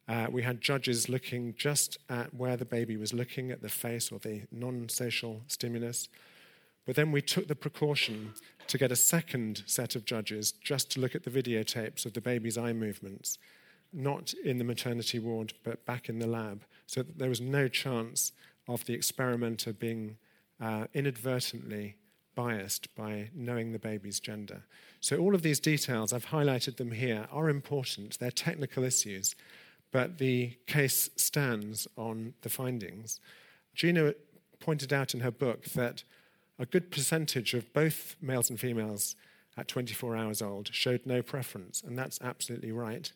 Uh, 0.07 0.27
we 0.29 0.41
had 0.41 0.59
judges 0.59 1.07
looking 1.07 1.53
just 1.57 1.97
at 2.09 2.33
where 2.33 2.57
the 2.57 2.65
baby 2.65 2.97
was 2.97 3.13
looking, 3.13 3.51
at 3.51 3.61
the 3.61 3.69
face 3.69 4.11
or 4.11 4.19
the 4.19 4.41
non 4.51 4.89
social 4.89 5.41
stimulus. 5.47 6.09
But 6.85 6.95
then 6.95 7.11
we 7.13 7.21
took 7.21 7.47
the 7.47 7.55
precaution 7.55 8.33
to 8.67 8.77
get 8.77 8.91
a 8.91 8.95
second 8.95 9.63
set 9.65 9.95
of 9.95 10.05
judges 10.05 10.51
just 10.51 10.91
to 10.91 10.99
look 10.99 11.15
at 11.15 11.23
the 11.23 11.29
videotapes 11.29 12.05
of 12.05 12.13
the 12.13 12.21
baby's 12.21 12.57
eye 12.57 12.73
movements, 12.73 13.37
not 13.91 14.33
in 14.43 14.57
the 14.57 14.63
maternity 14.63 15.19
ward, 15.19 15.53
but 15.63 15.85
back 15.85 16.09
in 16.09 16.19
the 16.19 16.27
lab, 16.27 16.63
so 16.85 17.03
that 17.03 17.17
there 17.17 17.29
was 17.29 17.41
no 17.41 17.67
chance 17.67 18.31
of 18.67 18.85
the 18.85 18.93
experimenter 18.93 19.73
being 19.73 20.17
uh, 20.61 20.85
inadvertently 20.93 21.95
biased 22.35 22.93
by 22.95 23.29
knowing 23.35 23.71
the 23.71 23.79
baby's 23.79 24.19
gender. 24.19 24.63
So, 24.99 25.17
all 25.17 25.35
of 25.35 25.41
these 25.41 25.59
details, 25.59 26.13
I've 26.13 26.27
highlighted 26.27 26.77
them 26.77 26.91
here, 26.91 27.27
are 27.31 27.49
important. 27.49 28.17
They're 28.19 28.31
technical 28.31 28.83
issues, 28.83 29.35
but 29.91 30.17
the 30.17 30.57
case 30.65 31.09
stands 31.15 31.87
on 31.97 32.33
the 32.41 32.49
findings. 32.49 33.19
Gina 33.75 34.13
pointed 34.59 34.93
out 34.93 35.13
in 35.13 35.19
her 35.19 35.31
book 35.31 35.65
that 35.75 36.03
a 36.59 36.65
good 36.65 36.91
percentage 36.91 37.53
of 37.53 37.71
both 37.73 38.15
males 38.21 38.49
and 38.49 38.59
females 38.59 39.15
at 39.57 39.67
24 39.67 40.15
hours 40.15 40.41
old 40.41 40.73
showed 40.73 41.05
no 41.05 41.21
preference, 41.21 41.81
and 41.81 41.97
that's 41.97 42.19
absolutely 42.21 42.71
right. 42.71 43.11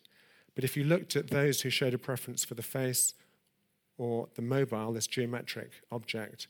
But 0.54 0.64
if 0.64 0.76
you 0.76 0.84
looked 0.84 1.16
at 1.16 1.30
those 1.30 1.60
who 1.60 1.70
showed 1.70 1.94
a 1.94 1.98
preference 1.98 2.44
for 2.44 2.54
the 2.54 2.62
face 2.62 3.14
or 3.96 4.28
the 4.34 4.42
mobile, 4.42 4.92
this 4.92 5.06
geometric 5.06 5.70
object, 5.90 6.48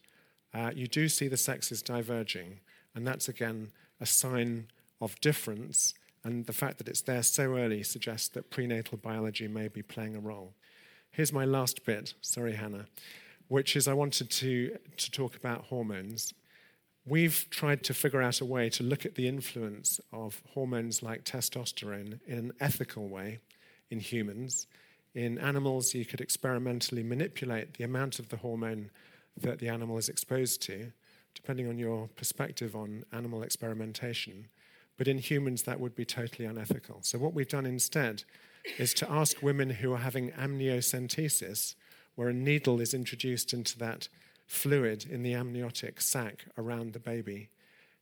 uh, 0.55 0.71
you 0.75 0.87
do 0.87 1.09
see 1.09 1.29
the 1.29 1.37
sexes 1.37 1.83
diverging, 1.83 2.61
and 2.95 3.07
that's 3.07 3.29
again 3.29 3.71
a 4.01 4.07
sign 4.07 4.69
of 5.01 5.21
difference. 5.21 5.95
And 6.25 6.47
the 6.47 6.53
fact 6.53 6.79
that 6.79 6.89
it's 6.89 7.03
there 7.03 7.23
so 7.23 7.57
early 7.57 7.83
suggests 7.83 8.29
that 8.31 8.51
prenatal 8.51 8.99
biology 8.99 9.49
may 9.49 9.69
be 9.69 9.83
playing 9.83 10.17
a 10.17 10.21
role. 10.21 10.55
Here's 11.11 11.33
my 11.33 11.45
last 11.45 11.85
bit, 11.85 12.15
sorry, 12.21 12.55
Hannah, 12.55 12.87
which 13.49 13.77
is 13.77 13.89
I 13.89 13.95
wanted 13.95 14.31
to, 14.31 14.77
to 14.97 15.11
talk 15.11 15.37
about 15.37 15.65
hormones. 15.67 16.35
We've 17.09 17.47
tried 17.49 17.85
to 17.85 17.95
figure 17.95 18.21
out 18.21 18.43
a 18.43 18.45
way 18.45 18.69
to 18.71 18.83
look 18.83 19.07
at 19.07 19.15
the 19.15 19.29
influence 19.29 19.99
of 20.13 20.43
hormones 20.53 21.03
like 21.03 21.25
testosterone 21.25 22.21
in 22.27 22.39
an 22.39 22.53
ethical 22.61 23.09
way 23.09 23.39
in 23.91 23.99
humans. 23.99 24.67
In 25.15 25.39
animals, 25.39 25.95
you 25.95 26.05
could 26.05 26.21
experimentally 26.21 27.03
manipulate 27.03 27.75
the 27.75 27.85
amount 27.85 28.19
of 28.19 28.29
the 28.29 28.37
hormone 28.37 28.91
that 29.41 29.59
the 29.59 29.69
animal 29.69 29.97
is 29.97 30.11
exposed 30.11 30.61
to, 30.63 30.93
depending 31.35 31.67
on 31.67 31.79
your 31.79 32.09
perspective 32.09 32.77
on 32.77 33.05
animal 33.11 33.43
experimentation. 33.43 34.49
But 34.99 35.09
in 35.09 35.17
humans, 35.17 35.63
that 35.63 35.81
would 35.81 35.95
be 35.95 36.05
totally 36.05 36.47
unethical. 36.47 36.99
So, 37.03 37.19
what 37.19 37.33
we've 37.33 37.49
done 37.49 37.65
instead 37.65 38.25
is 38.77 38.93
to 38.95 39.11
ask 39.11 39.43
women 39.43 39.71
who 39.71 39.95
are 39.95 39.99
having 39.99 40.33
amniocentesis, 40.33 41.75
where 42.17 42.29
a 42.29 42.35
needle 42.35 42.81
is 42.81 42.93
introduced 42.93 43.55
into 43.55 43.79
that 43.79 44.09
fluid 44.49 45.05
in 45.09 45.23
the 45.23 45.35
amniotic 45.35 46.01
sac 46.01 46.47
around 46.57 46.93
the 46.93 46.99
baby. 46.99 47.51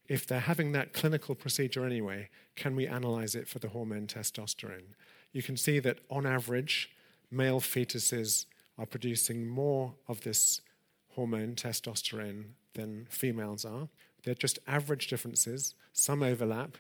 If 0.09 0.27
they're 0.27 0.41
having 0.41 0.73
that 0.73 0.93
clinical 0.95 1.35
procedure 1.35 1.85
anyway, 1.85 2.31
can 2.55 2.77
we 2.77 2.87
analyze 2.87 3.35
it 3.35 3.49
for 3.49 3.59
the 3.59 3.69
hormone 3.69 4.07
testosterone? 4.07 4.95
You 5.33 5.43
can 5.43 5.57
see 5.57 5.81
that 5.81 5.99
on 6.09 6.25
average, 6.25 6.91
male 7.31 7.61
fetuses 7.61 8.47
are 8.79 8.87
producing 8.87 9.47
more 9.47 9.95
of 10.07 10.23
this 10.23 10.61
hormone, 11.11 11.57
testosterone, 11.57 12.45
than 12.75 13.07
females 13.11 13.65
are. 13.65 13.89
They're 14.23 14.35
just 14.35 14.59
average 14.67 15.09
differences, 15.09 15.75
some 15.93 16.23
overlap. 16.23 16.77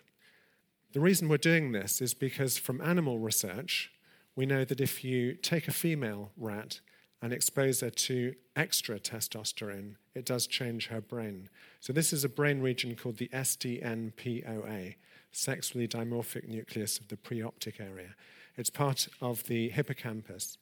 The 0.92 1.00
reason 1.00 1.28
we're 1.28 1.38
doing 1.38 1.72
this 1.72 2.00
is 2.00 2.14
because 2.14 2.56
from 2.56 2.80
animal 2.80 3.18
research, 3.18 3.90
we 4.36 4.46
know 4.46 4.64
that 4.64 4.80
if 4.80 5.02
you 5.02 5.34
take 5.34 5.66
a 5.66 5.72
female 5.72 6.30
rat 6.36 6.80
and 7.26 7.32
expose 7.32 7.80
her 7.80 7.90
to 7.90 8.36
extra 8.54 9.00
testosterone, 9.00 9.96
it 10.14 10.24
does 10.24 10.46
change 10.46 10.86
her 10.86 11.00
brain. 11.00 11.48
So, 11.80 11.92
this 11.92 12.12
is 12.12 12.22
a 12.22 12.28
brain 12.28 12.60
region 12.60 12.94
called 12.94 13.16
the 13.16 13.26
SDNPOA, 13.32 14.94
sexually 15.32 15.88
dimorphic 15.88 16.46
nucleus 16.46 17.00
of 17.00 17.08
the 17.08 17.16
preoptic 17.16 17.80
area. 17.80 18.14
It's 18.56 18.70
part 18.70 19.08
of 19.20 19.42
the 19.48 19.70
hippocampus. 19.70 20.56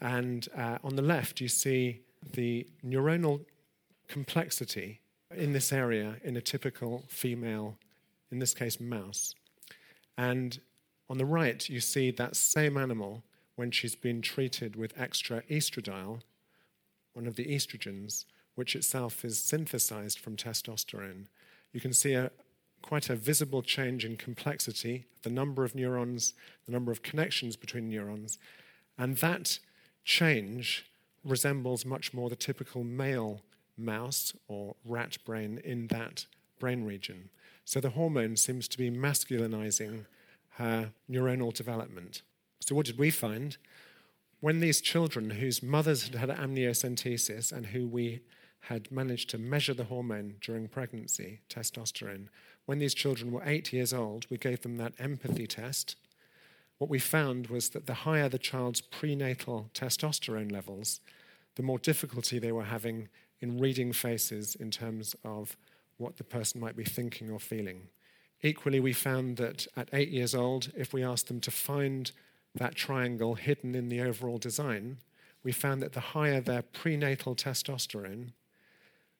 And 0.00 0.46
uh, 0.56 0.78
on 0.84 0.94
the 0.94 1.02
left, 1.02 1.40
you 1.40 1.48
see 1.48 2.02
the 2.32 2.64
neuronal 2.86 3.44
complexity 4.06 5.00
in 5.34 5.52
this 5.52 5.72
area 5.72 6.18
in 6.22 6.36
a 6.36 6.40
typical 6.40 7.02
female, 7.08 7.76
in 8.30 8.38
this 8.38 8.54
case, 8.54 8.78
mouse. 8.78 9.34
And 10.16 10.60
on 11.10 11.18
the 11.18 11.26
right, 11.26 11.68
you 11.68 11.80
see 11.80 12.12
that 12.12 12.36
same 12.36 12.76
animal 12.76 13.24
when 13.56 13.70
she's 13.70 13.94
been 13.94 14.22
treated 14.22 14.76
with 14.76 14.98
extra 14.98 15.42
estradiol, 15.42 16.20
one 17.12 17.26
of 17.26 17.36
the 17.36 17.46
estrogens, 17.46 18.24
which 18.54 18.74
itself 18.74 19.24
is 19.24 19.38
synthesized 19.38 20.18
from 20.18 20.36
testosterone. 20.36 21.26
You 21.72 21.80
can 21.80 21.92
see 21.92 22.14
a, 22.14 22.30
quite 22.82 23.08
a 23.10 23.16
visible 23.16 23.62
change 23.62 24.04
in 24.04 24.16
complexity, 24.16 25.06
the 25.22 25.30
number 25.30 25.64
of 25.64 25.74
neurons, 25.74 26.34
the 26.66 26.72
number 26.72 26.92
of 26.92 27.02
connections 27.02 27.56
between 27.56 27.88
neurons, 27.88 28.38
and 28.98 29.16
that 29.18 29.58
change 30.04 30.86
resembles 31.24 31.84
much 31.84 32.12
more 32.12 32.28
the 32.28 32.36
typical 32.36 32.84
male 32.84 33.42
mouse 33.76 34.34
or 34.48 34.74
rat 34.84 35.16
brain 35.24 35.60
in 35.64 35.86
that 35.88 36.26
brain 36.58 36.84
region. 36.84 37.30
So 37.64 37.80
the 37.80 37.90
hormone 37.90 38.36
seems 38.36 38.68
to 38.68 38.78
be 38.78 38.90
masculinizing 38.90 40.06
her 40.56 40.92
neuronal 41.10 41.54
development. 41.54 42.22
So, 42.64 42.74
what 42.74 42.86
did 42.86 42.98
we 42.98 43.10
find? 43.10 43.56
When 44.40 44.60
these 44.60 44.80
children 44.80 45.30
whose 45.30 45.62
mothers 45.62 46.08
had 46.08 46.14
had 46.14 46.28
amniocentesis 46.30 47.52
and 47.52 47.66
who 47.66 47.86
we 47.86 48.20
had 48.66 48.90
managed 48.92 49.30
to 49.30 49.38
measure 49.38 49.74
the 49.74 49.84
hormone 49.84 50.36
during 50.40 50.68
pregnancy, 50.68 51.40
testosterone, 51.48 52.28
when 52.66 52.78
these 52.78 52.94
children 52.94 53.32
were 53.32 53.42
eight 53.44 53.72
years 53.72 53.92
old, 53.92 54.26
we 54.30 54.38
gave 54.38 54.62
them 54.62 54.76
that 54.76 54.94
empathy 54.98 55.46
test. 55.46 55.96
What 56.78 56.90
we 56.90 57.00
found 57.00 57.48
was 57.48 57.70
that 57.70 57.86
the 57.86 57.94
higher 57.94 58.28
the 58.28 58.38
child's 58.38 58.80
prenatal 58.80 59.70
testosterone 59.74 60.50
levels, 60.50 61.00
the 61.56 61.62
more 61.62 61.78
difficulty 61.78 62.38
they 62.38 62.52
were 62.52 62.64
having 62.64 63.08
in 63.40 63.58
reading 63.58 63.92
faces 63.92 64.54
in 64.54 64.70
terms 64.70 65.16
of 65.24 65.56
what 65.96 66.16
the 66.16 66.24
person 66.24 66.60
might 66.60 66.76
be 66.76 66.84
thinking 66.84 67.30
or 67.30 67.40
feeling. 67.40 67.88
Equally, 68.42 68.80
we 68.80 68.92
found 68.92 69.36
that 69.36 69.66
at 69.76 69.88
eight 69.92 70.10
years 70.10 70.34
old, 70.34 70.72
if 70.76 70.92
we 70.92 71.04
asked 71.04 71.28
them 71.28 71.40
to 71.40 71.50
find 71.50 72.12
that 72.54 72.74
triangle 72.74 73.34
hidden 73.34 73.74
in 73.74 73.88
the 73.88 74.00
overall 74.00 74.38
design, 74.38 74.98
we 75.42 75.52
found 75.52 75.82
that 75.82 75.92
the 75.92 76.00
higher 76.00 76.40
their 76.40 76.62
prenatal 76.62 77.34
testosterone, 77.34 78.32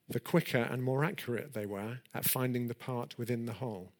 the 0.07 0.19
quicker 0.19 0.59
and 0.69 0.83
more 0.83 1.03
accurate 1.03 1.53
they 1.53 1.65
were 1.65 1.99
at 2.13 2.25
finding 2.25 2.67
the 2.67 2.75
part 2.75 3.15
within 3.17 3.45
the 3.45 3.53
whole. 3.53 3.91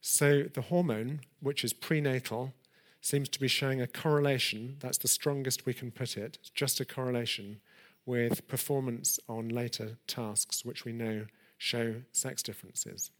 So 0.00 0.44
the 0.44 0.62
hormone, 0.62 1.20
which 1.40 1.64
is 1.64 1.72
prenatal, 1.72 2.54
seems 3.00 3.28
to 3.30 3.40
be 3.40 3.48
showing 3.48 3.80
a 3.80 3.86
correlation, 3.86 4.76
that's 4.80 4.98
the 4.98 5.08
strongest 5.08 5.66
we 5.66 5.74
can 5.74 5.90
put 5.90 6.16
it, 6.16 6.38
just 6.54 6.80
a 6.80 6.84
correlation 6.84 7.60
with 8.06 8.48
performance 8.48 9.20
on 9.28 9.48
later 9.48 9.98
tasks, 10.06 10.64
which 10.64 10.84
we 10.84 10.92
know 10.92 11.26
show 11.58 11.96
sex 12.12 12.42
differences. 12.42 13.10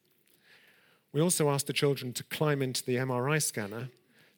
We 1.12 1.20
also 1.20 1.50
asked 1.50 1.66
the 1.66 1.72
children 1.72 2.12
to 2.14 2.24
climb 2.24 2.62
into 2.62 2.84
the 2.84 2.96
MRI 2.96 3.42
scanner 3.42 3.88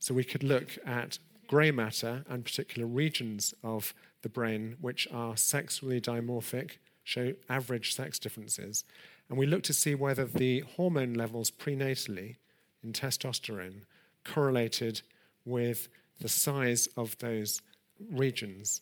so 0.01 0.15
we 0.15 0.25
could 0.25 0.43
look 0.43 0.77
at 0.85 1.19
grey 1.47 1.71
matter 1.71 2.25
and 2.29 2.45
particular 2.45 2.87
regions 2.87 3.55
of 3.63 3.95
the 4.23 4.29
brain 4.29 4.77
which 4.81 5.07
are 5.13 5.37
sexually 5.37 6.01
dimorphic, 6.01 6.73
show 7.05 7.35
average 7.49 7.95
sex 7.95 8.19
differences. 8.19 8.85
And 9.29 9.39
we 9.39 9.47
looked 9.47 9.67
to 9.67 9.75
see 9.75 9.95
whether 9.95 10.25
the 10.25 10.61
hormone 10.77 11.15
levels 11.15 11.51
prenatally 11.51 12.37
in 12.83 12.93
testosterone 12.93 13.83
correlated 14.25 15.03
with 15.45 15.89
the 16.19 16.29
size 16.29 16.89
of 16.97 17.17
those 17.19 17.63
regions 18.11 18.81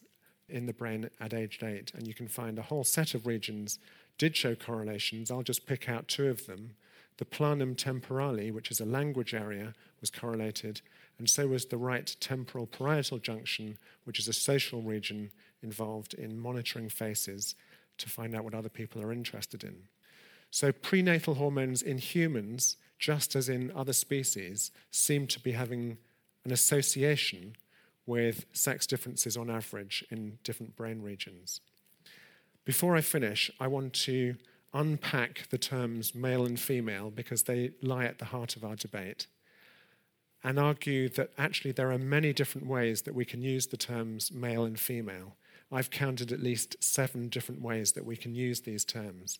in 0.48 0.66
the 0.66 0.72
brain 0.72 1.10
at 1.20 1.34
age 1.34 1.60
eight. 1.62 1.92
And 1.94 2.06
you 2.06 2.14
can 2.14 2.28
find 2.28 2.58
a 2.58 2.62
whole 2.62 2.84
set 2.84 3.14
of 3.14 3.26
regions 3.26 3.78
did 4.18 4.36
show 4.36 4.54
correlations. 4.54 5.30
I'll 5.30 5.42
just 5.42 5.66
pick 5.66 5.88
out 5.88 6.08
two 6.08 6.28
of 6.28 6.46
them. 6.46 6.72
The 7.18 7.24
planum 7.24 7.76
temporale, 7.76 8.52
which 8.52 8.70
is 8.70 8.80
a 8.80 8.84
language 8.84 9.34
area, 9.34 9.74
was 10.00 10.10
correlated, 10.10 10.80
and 11.18 11.28
so 11.28 11.48
was 11.48 11.66
the 11.66 11.76
right 11.76 12.14
temporal 12.20 12.66
parietal 12.66 13.18
junction, 13.18 13.78
which 14.04 14.18
is 14.18 14.28
a 14.28 14.32
social 14.32 14.82
region 14.82 15.30
involved 15.62 16.14
in 16.14 16.38
monitoring 16.38 16.88
faces 16.88 17.54
to 17.98 18.08
find 18.08 18.34
out 18.34 18.44
what 18.44 18.54
other 18.54 18.68
people 18.68 19.02
are 19.02 19.12
interested 19.12 19.64
in. 19.64 19.88
So, 20.50 20.72
prenatal 20.72 21.34
hormones 21.34 21.82
in 21.82 21.98
humans, 21.98 22.76
just 22.98 23.36
as 23.36 23.48
in 23.48 23.72
other 23.74 23.92
species, 23.92 24.70
seem 24.90 25.26
to 25.26 25.40
be 25.40 25.52
having 25.52 25.98
an 26.44 26.52
association 26.52 27.56
with 28.06 28.46
sex 28.52 28.86
differences 28.86 29.36
on 29.36 29.50
average 29.50 30.04
in 30.10 30.38
different 30.42 30.74
brain 30.76 31.02
regions. 31.02 31.60
Before 32.64 32.96
I 32.96 33.02
finish, 33.02 33.50
I 33.60 33.66
want 33.66 33.92
to 33.94 34.36
unpack 34.72 35.48
the 35.50 35.58
terms 35.58 36.14
male 36.14 36.46
and 36.46 36.58
female 36.58 37.10
because 37.10 37.42
they 37.42 37.72
lie 37.82 38.04
at 38.04 38.18
the 38.18 38.26
heart 38.26 38.56
of 38.56 38.64
our 38.64 38.76
debate 38.76 39.26
and 40.44 40.58
argue 40.58 41.08
that 41.10 41.30
actually 41.36 41.72
there 41.72 41.90
are 41.90 41.98
many 41.98 42.32
different 42.32 42.66
ways 42.66 43.02
that 43.02 43.14
we 43.14 43.24
can 43.24 43.42
use 43.42 43.66
the 43.66 43.76
terms 43.76 44.30
male 44.32 44.64
and 44.64 44.78
female. 44.78 45.36
I've 45.70 45.90
counted 45.90 46.32
at 46.32 46.42
least 46.42 46.76
seven 46.80 47.28
different 47.28 47.60
ways 47.60 47.92
that 47.92 48.06
we 48.06 48.16
can 48.16 48.34
use 48.34 48.62
these 48.62 48.84
terms. 48.84 49.38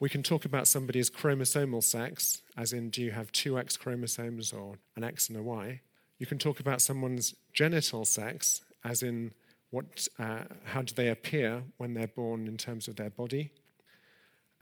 We 0.00 0.08
can 0.08 0.22
talk 0.22 0.44
about 0.44 0.66
somebody's 0.66 1.10
chromosomal 1.10 1.82
sex, 1.82 2.42
as 2.56 2.72
in, 2.72 2.90
do 2.90 3.02
you 3.02 3.10
have 3.12 3.30
two 3.32 3.58
X 3.58 3.76
chromosomes 3.76 4.52
or 4.52 4.78
an 4.96 5.04
X 5.04 5.28
and 5.28 5.38
a 5.38 5.42
Y? 5.42 5.80
You 6.18 6.26
can 6.26 6.38
talk 6.38 6.60
about 6.60 6.80
someone's 6.80 7.34
genital 7.52 8.04
sex, 8.04 8.62
as 8.84 9.02
in, 9.02 9.32
what, 9.70 10.08
uh, 10.18 10.44
how 10.64 10.82
do 10.82 10.94
they 10.94 11.08
appear 11.08 11.62
when 11.76 11.94
they're 11.94 12.06
born 12.06 12.46
in 12.46 12.56
terms 12.56 12.88
of 12.88 12.96
their 12.96 13.10
body? 13.10 13.50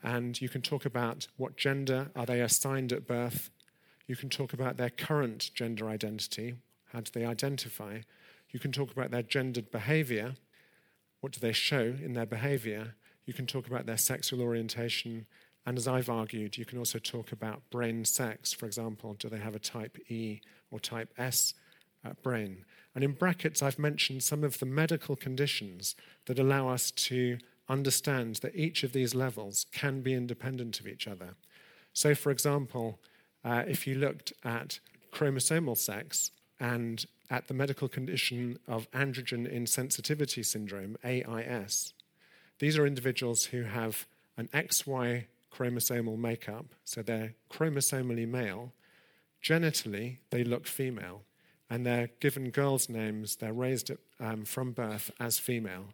And 0.03 0.39
you 0.41 0.49
can 0.49 0.61
talk 0.61 0.85
about 0.85 1.27
what 1.37 1.57
gender 1.57 2.09
are 2.15 2.25
they 2.25 2.41
assigned 2.41 2.91
at 2.91 3.07
birth. 3.07 3.49
You 4.11 4.17
can 4.17 4.29
talk 4.29 4.51
about 4.51 4.75
their 4.75 4.89
current 4.89 5.51
gender 5.53 5.87
identity. 5.87 6.55
How 6.91 6.99
do 6.99 7.09
they 7.13 7.23
identify? 7.23 7.99
You 8.49 8.59
can 8.59 8.73
talk 8.73 8.91
about 8.91 9.09
their 9.09 9.23
gendered 9.23 9.71
behavior. 9.71 10.35
What 11.21 11.31
do 11.31 11.39
they 11.39 11.53
show 11.53 11.95
in 12.03 12.11
their 12.11 12.25
behavior? 12.25 12.95
You 13.25 13.33
can 13.33 13.47
talk 13.47 13.67
about 13.67 13.85
their 13.85 13.95
sexual 13.95 14.41
orientation. 14.41 15.27
And 15.65 15.77
as 15.77 15.87
I've 15.87 16.09
argued, 16.09 16.57
you 16.57 16.65
can 16.65 16.77
also 16.77 16.99
talk 16.99 17.31
about 17.31 17.61
brain 17.69 18.03
sex. 18.03 18.51
For 18.51 18.65
example, 18.65 19.13
do 19.13 19.29
they 19.29 19.39
have 19.39 19.55
a 19.55 19.59
type 19.59 19.97
E 20.09 20.41
or 20.71 20.81
type 20.81 21.13
S 21.17 21.53
uh, 22.03 22.11
brain? 22.21 22.65
And 22.93 23.05
in 23.05 23.13
brackets, 23.13 23.63
I've 23.63 23.79
mentioned 23.79 24.23
some 24.23 24.43
of 24.43 24.59
the 24.59 24.65
medical 24.65 25.15
conditions 25.15 25.95
that 26.25 26.37
allow 26.37 26.67
us 26.67 26.91
to 26.91 27.37
understand 27.69 28.41
that 28.41 28.57
each 28.57 28.83
of 28.83 28.91
these 28.91 29.15
levels 29.15 29.67
can 29.71 30.01
be 30.01 30.13
independent 30.13 30.81
of 30.81 30.87
each 30.87 31.07
other. 31.07 31.35
So, 31.93 32.13
for 32.13 32.29
example, 32.29 32.99
uh, 33.43 33.63
if 33.67 33.87
you 33.87 33.95
looked 33.95 34.33
at 34.43 34.79
chromosomal 35.11 35.77
sex 35.77 36.31
and 36.59 37.05
at 37.29 37.47
the 37.47 37.53
medical 37.53 37.87
condition 37.87 38.57
of 38.67 38.89
androgen 38.91 39.51
insensitivity 39.51 40.45
syndrome, 40.45 40.97
AIS, 41.03 41.93
these 42.59 42.77
are 42.77 42.85
individuals 42.85 43.45
who 43.45 43.63
have 43.63 44.05
an 44.37 44.47
XY 44.53 45.25
chromosomal 45.51 46.17
makeup, 46.17 46.65
so 46.83 47.01
they're 47.01 47.33
chromosomally 47.49 48.27
male. 48.27 48.73
Genitally, 49.43 50.17
they 50.29 50.43
look 50.43 50.67
female, 50.67 51.23
and 51.69 51.85
they're 51.85 52.09
given 52.19 52.51
girls' 52.51 52.89
names, 52.89 53.37
they're 53.37 53.53
raised 53.53 53.89
at, 53.89 53.97
um, 54.19 54.45
from 54.45 54.71
birth 54.71 55.11
as 55.19 55.39
female. 55.39 55.85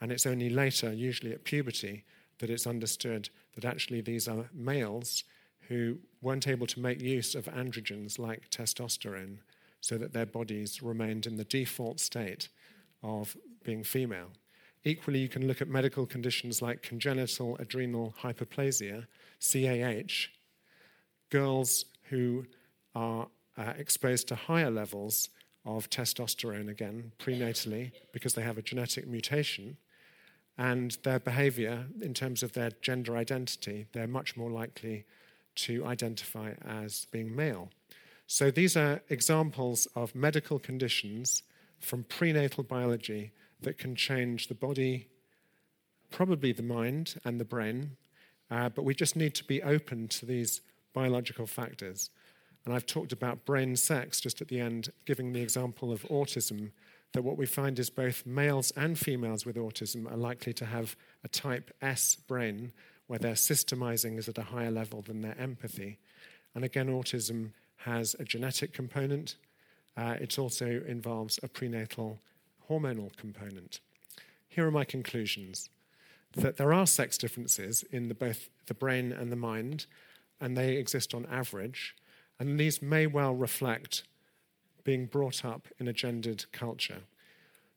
And 0.00 0.12
it's 0.12 0.26
only 0.26 0.50
later, 0.50 0.92
usually 0.92 1.32
at 1.32 1.44
puberty, 1.44 2.04
that 2.38 2.50
it's 2.50 2.66
understood 2.66 3.28
that 3.54 3.64
actually 3.64 4.00
these 4.00 4.28
are 4.28 4.48
males 4.52 5.24
who 5.68 5.98
weren't 6.22 6.48
able 6.48 6.66
to 6.68 6.80
make 6.80 7.00
use 7.00 7.34
of 7.34 7.46
androgens 7.46 8.18
like 8.18 8.48
testosterone 8.48 9.38
so 9.80 9.98
that 9.98 10.12
their 10.12 10.24
bodies 10.24 10.82
remained 10.82 11.26
in 11.26 11.36
the 11.36 11.44
default 11.44 11.98
state 12.00 12.48
of 13.02 13.36
being 13.64 13.82
female. 13.82 14.28
Equally, 14.84 15.18
you 15.18 15.28
can 15.28 15.46
look 15.46 15.60
at 15.60 15.68
medical 15.68 16.06
conditions 16.06 16.62
like 16.62 16.82
congenital 16.82 17.56
adrenal 17.58 18.14
hyperplasia, 18.22 19.06
CAH, 19.40 20.28
girls 21.30 21.84
who 22.10 22.44
are 22.94 23.26
uh, 23.56 23.72
exposed 23.76 24.28
to 24.28 24.34
higher 24.34 24.70
levels 24.70 25.28
of 25.64 25.88
testosterone 25.90 26.68
again 26.68 27.12
prenatally 27.18 27.92
because 28.12 28.34
they 28.34 28.42
have 28.42 28.58
a 28.58 28.62
genetic 28.62 29.06
mutation. 29.06 29.76
And 30.58 30.96
their 31.02 31.18
behavior, 31.18 31.86
in 32.00 32.14
terms 32.14 32.42
of 32.42 32.52
their 32.52 32.70
gender 32.82 33.16
identity, 33.16 33.86
they're 33.92 34.06
much 34.06 34.36
more 34.36 34.50
likely 34.50 35.04
to 35.54 35.84
identify 35.84 36.52
as 36.66 37.06
being 37.10 37.34
male. 37.34 37.70
So 38.26 38.50
these 38.50 38.76
are 38.76 39.02
examples 39.10 39.86
of 39.94 40.14
medical 40.14 40.58
conditions 40.58 41.42
from 41.80 42.04
prenatal 42.04 42.64
biology 42.64 43.32
that 43.60 43.78
can 43.78 43.94
change 43.94 44.48
the 44.48 44.54
body, 44.54 45.08
probably 46.10 46.52
the 46.52 46.62
mind 46.62 47.16
and 47.24 47.38
the 47.38 47.44
brain, 47.44 47.96
uh, 48.50 48.68
but 48.68 48.84
we 48.84 48.94
just 48.94 49.16
need 49.16 49.34
to 49.34 49.44
be 49.44 49.62
open 49.62 50.08
to 50.08 50.26
these 50.26 50.60
biological 50.92 51.46
factors. 51.46 52.10
And 52.64 52.74
I've 52.74 52.86
talked 52.86 53.12
about 53.12 53.44
brain 53.44 53.76
sex 53.76 54.20
just 54.20 54.40
at 54.40 54.48
the 54.48 54.60
end, 54.60 54.90
giving 55.04 55.32
the 55.32 55.42
example 55.42 55.90
of 55.92 56.02
autism, 56.04 56.70
that 57.12 57.22
what 57.22 57.36
we 57.36 57.46
find 57.46 57.78
is 57.78 57.90
both 57.90 58.24
males 58.24 58.72
and 58.76 58.98
females 58.98 59.44
with 59.44 59.56
autism 59.56 60.10
are 60.10 60.16
likely 60.16 60.52
to 60.54 60.64
have 60.64 60.96
a 61.24 61.28
type 61.28 61.70
S 61.82 62.16
brain, 62.16 62.72
where 63.12 63.18
their 63.18 63.34
systemizing 63.34 64.16
is 64.18 64.26
at 64.26 64.38
a 64.38 64.42
higher 64.42 64.70
level 64.70 65.02
than 65.02 65.20
their 65.20 65.38
empathy. 65.38 65.98
And 66.54 66.64
again, 66.64 66.88
autism 66.88 67.50
has 67.84 68.16
a 68.18 68.24
genetic 68.24 68.72
component. 68.72 69.36
Uh, 69.98 70.16
it 70.18 70.38
also 70.38 70.82
involves 70.88 71.38
a 71.42 71.48
prenatal 71.48 72.20
hormonal 72.70 73.14
component. 73.18 73.80
Here 74.48 74.66
are 74.66 74.70
my 74.70 74.84
conclusions 74.84 75.68
that 76.32 76.56
there 76.56 76.72
are 76.72 76.86
sex 76.86 77.18
differences 77.18 77.84
in 77.92 78.08
the, 78.08 78.14
both 78.14 78.48
the 78.64 78.72
brain 78.72 79.12
and 79.12 79.30
the 79.30 79.36
mind, 79.36 79.84
and 80.40 80.56
they 80.56 80.76
exist 80.76 81.12
on 81.12 81.26
average, 81.26 81.94
and 82.40 82.58
these 82.58 82.80
may 82.80 83.06
well 83.06 83.34
reflect 83.34 84.04
being 84.84 85.04
brought 85.04 85.44
up 85.44 85.68
in 85.78 85.86
a 85.86 85.92
gendered 85.92 86.50
culture. 86.50 87.02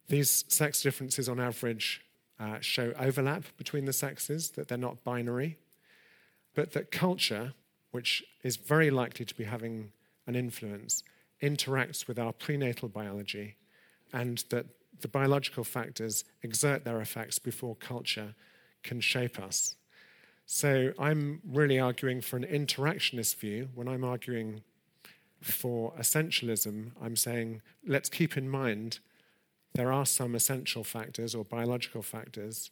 These 0.08 0.46
sex 0.48 0.82
differences 0.82 1.28
on 1.28 1.42
average 1.42 2.05
uh, 2.40 2.60
show 2.60 2.94
overlap 3.00 3.44
between 3.58 3.86
the 3.86 3.94
sexes, 3.94 4.52
that 4.52 4.68
they're 4.68 4.78
not 4.78 5.04
binary, 5.04 5.58
but 6.54 6.74
that 6.74 6.92
culture, 6.92 7.54
which 7.92 8.24
is 8.44 8.58
very 8.58 8.90
likely 8.90 9.26
to 9.26 9.36
be 9.36 9.44
having 9.44 9.92
an 10.28 10.36
influence, 10.36 11.04
interacts 11.42 12.08
with 12.08 12.18
our 12.20 12.34
prenatal 12.34 12.90
biology, 12.90 13.56
and 14.14 14.44
that 14.50 14.66
the 15.02 15.08
biological 15.08 15.64
factors 15.64 16.24
exert 16.42 16.84
their 16.86 17.02
effects 17.02 17.40
before 17.40 17.76
culture 17.76 18.34
can 18.84 19.02
shape 19.02 19.40
us. 19.40 19.76
So 20.46 20.94
I'm 21.00 21.42
really 21.46 21.80
arguing 21.80 22.22
for 22.22 22.38
an 22.38 22.44
interactionist 22.44 23.38
view. 23.38 23.70
When 23.74 23.88
I'm 23.88 24.04
arguing 24.04 24.62
for 25.42 25.92
essentialism, 25.94 26.92
I'm 27.02 27.16
saying 27.16 27.62
let's 27.86 28.10
keep 28.10 28.38
in 28.38 28.50
mind 28.50 29.00
there 29.76 29.92
are 29.92 30.06
some 30.06 30.36
essential 30.36 30.84
factors 30.84 31.36
or 31.36 31.44
biological 31.44 32.02
factors 32.02 32.72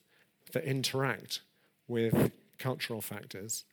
that 0.53 0.63
interact 0.63 1.41
with 1.87 2.31
cultural 2.57 3.01
factors. 3.01 3.65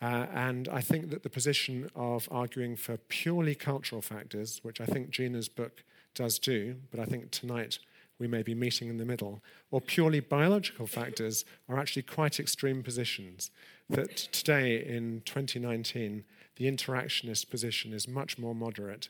Uh, 0.00 0.26
and 0.32 0.68
I 0.68 0.80
think 0.80 1.10
that 1.10 1.22
the 1.22 1.30
position 1.30 1.90
of 1.94 2.28
arguing 2.30 2.76
for 2.76 2.96
purely 2.96 3.54
cultural 3.54 4.00
factors, 4.00 4.60
which 4.62 4.80
I 4.80 4.86
think 4.86 5.10
Gina's 5.10 5.48
book 5.48 5.84
does 6.14 6.38
do, 6.38 6.76
but 6.90 7.00
I 7.00 7.04
think 7.04 7.30
tonight 7.30 7.78
we 8.18 8.28
may 8.28 8.42
be 8.42 8.54
meeting 8.54 8.88
in 8.88 8.98
the 8.98 9.04
middle, 9.04 9.42
or 9.70 9.80
purely 9.80 10.20
biological 10.20 10.86
factors 10.86 11.44
are 11.68 11.78
actually 11.78 12.02
quite 12.02 12.38
extreme 12.38 12.82
positions. 12.82 13.50
That 13.88 14.16
today, 14.16 14.84
in 14.84 15.22
2019, 15.24 16.24
the 16.56 16.70
interactionist 16.70 17.50
position 17.50 17.92
is 17.92 18.06
much 18.06 18.38
more 18.38 18.54
moderate. 18.54 19.08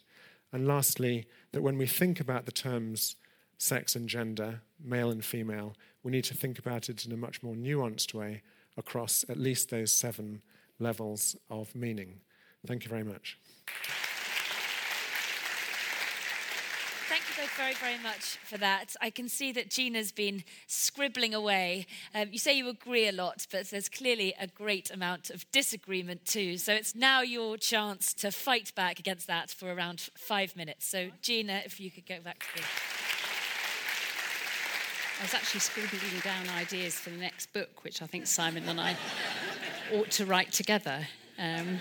And 0.53 0.67
lastly, 0.67 1.27
that 1.53 1.63
when 1.63 1.77
we 1.77 1.87
think 1.87 2.21
about 2.21 2.47
the 2.47 2.53
terms 2.53 3.17
sex 3.61 3.95
and 3.95 4.09
gender, 4.09 4.63
male 4.83 5.11
and 5.11 5.23
female, 5.23 5.75
we 6.03 6.11
need 6.11 6.25
to 6.25 6.35
think 6.35 6.59
about 6.59 6.89
it 6.89 7.05
in 7.05 7.13
a 7.13 7.17
much 7.17 7.43
more 7.43 7.55
nuanced 7.55 8.15
way 8.15 8.41
across 8.79 9.23
at 9.29 9.37
least 9.37 9.69
those 9.69 9.93
seven 9.93 10.41
levels 10.79 11.37
of 11.51 11.75
meaning. 11.75 12.21
Thank 12.67 12.85
you 12.85 12.89
very 12.89 13.05
much. 13.05 13.39
Thank 17.09 17.23
you 17.29 17.43
both 17.43 17.51
very, 17.57 17.75
very 17.75 18.03
much 18.03 18.39
for 18.45 18.57
that. 18.59 18.97
I 19.01 19.11
can 19.11 19.29
see 19.29 19.53
that 19.53 19.69
Gina's 19.69 20.11
been 20.11 20.43
scribbling 20.67 21.35
away. 21.35 21.87
Um, 22.15 22.29
you 22.33 22.39
say 22.39 22.57
you 22.57 22.69
agree 22.69 23.09
a 23.09 23.13
lot, 23.13 23.47
but 23.53 23.69
there's 23.69 23.91
clearly 23.91 24.33
a 24.41 24.47
great 24.47 24.91
amount 24.91 25.29
of 25.29 25.45
disagreement 25.53 26.25
too. 26.25 26.57
So 26.57 26.73
it's 26.73 26.95
now 26.95 27.21
your 27.21 27.59
chance 27.59 28.15
to 28.15 28.31
fight 28.31 28.75
back 28.75 28.99
against 28.99 29.27
that 29.27 29.51
for 29.51 29.71
around 29.71 30.09
five 30.17 30.57
minutes. 30.57 30.87
So, 30.87 31.11
Gina, 31.21 31.61
if 31.67 31.79
you 31.79 31.91
could 31.91 32.07
go 32.07 32.21
back 32.21 32.39
to 32.55 32.63
the. 32.63 33.20
I 35.21 35.23
was 35.25 35.35
actually 35.35 35.61
scribbling 35.61 36.01
down 36.25 36.49
ideas 36.57 36.95
for 36.95 37.11
the 37.11 37.19
next 37.19 37.53
book, 37.53 37.85
which 37.85 38.01
I 38.01 38.07
think 38.07 38.27
Simon 38.27 38.67
and 38.67 38.81
I 38.81 38.97
ought 39.93 40.11
to 40.13 40.25
write 40.25 40.51
together. 40.51 41.07
Um, 41.39 41.79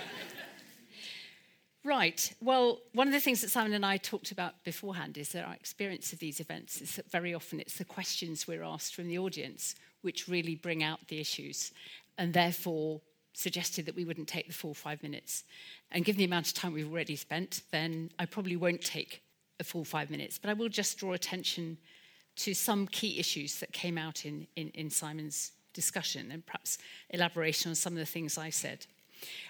right. 1.86 2.34
Well, 2.42 2.80
one 2.92 3.08
of 3.08 3.14
the 3.14 3.22
things 3.22 3.40
that 3.40 3.50
Simon 3.50 3.72
and 3.72 3.86
I 3.86 3.96
talked 3.96 4.34
about 4.34 4.62
beforehand 4.66 5.18
is 5.18 5.30
that 5.30 5.46
our 5.46 5.54
experience 5.54 6.12
of 6.12 6.20
these 6.20 6.42
events 6.42 6.82
is 6.82 6.98
that 6.98 7.10
very 7.10 7.34
often 7.34 7.62
it's 7.62 7.78
the 7.78 7.86
questions 7.86 8.46
we're 8.46 8.62
asked 8.62 8.94
from 8.94 9.08
the 9.08 9.18
audience 9.18 9.74
which 10.02 10.28
really 10.28 10.56
bring 10.56 10.84
out 10.84 11.08
the 11.08 11.22
issues, 11.22 11.72
and 12.18 12.34
therefore 12.34 13.00
suggested 13.32 13.86
that 13.86 13.96
we 13.96 14.04
wouldn't 14.04 14.28
take 14.28 14.48
the 14.48 14.54
full 14.54 14.74
five 14.74 15.02
minutes. 15.02 15.46
And 15.92 16.04
given 16.04 16.20
the 16.20 16.26
amount 16.26 16.50
of 16.50 16.56
time 16.56 16.74
we've 16.74 16.92
already 16.92 17.16
spent, 17.16 17.62
then 17.72 18.12
I 18.20 18.26
probably 18.26 18.58
won't 18.58 18.82
take 18.82 19.22
a 19.62 19.64
full 19.64 19.86
five 19.86 20.10
minutes, 20.10 20.38
but 20.38 20.50
I 20.50 20.54
will 20.54 20.68
just 20.68 20.98
draw 20.98 21.14
attention 21.14 21.78
to 22.40 22.54
some 22.54 22.88
key 22.88 23.20
issues 23.20 23.60
that 23.60 23.74
came 23.74 23.98
out 23.98 24.26
in, 24.26 24.48
in, 24.56 24.70
in 24.70 24.90
Simon's 24.90 25.52
discussion 25.74 26.32
and 26.32 26.46
perhaps 26.46 26.78
elaboration 27.10 27.70
on 27.70 27.76
some 27.76 27.94
of 27.94 28.00
the 28.00 28.06
things 28.06 28.38
I 28.38 28.50
said. 28.50 28.86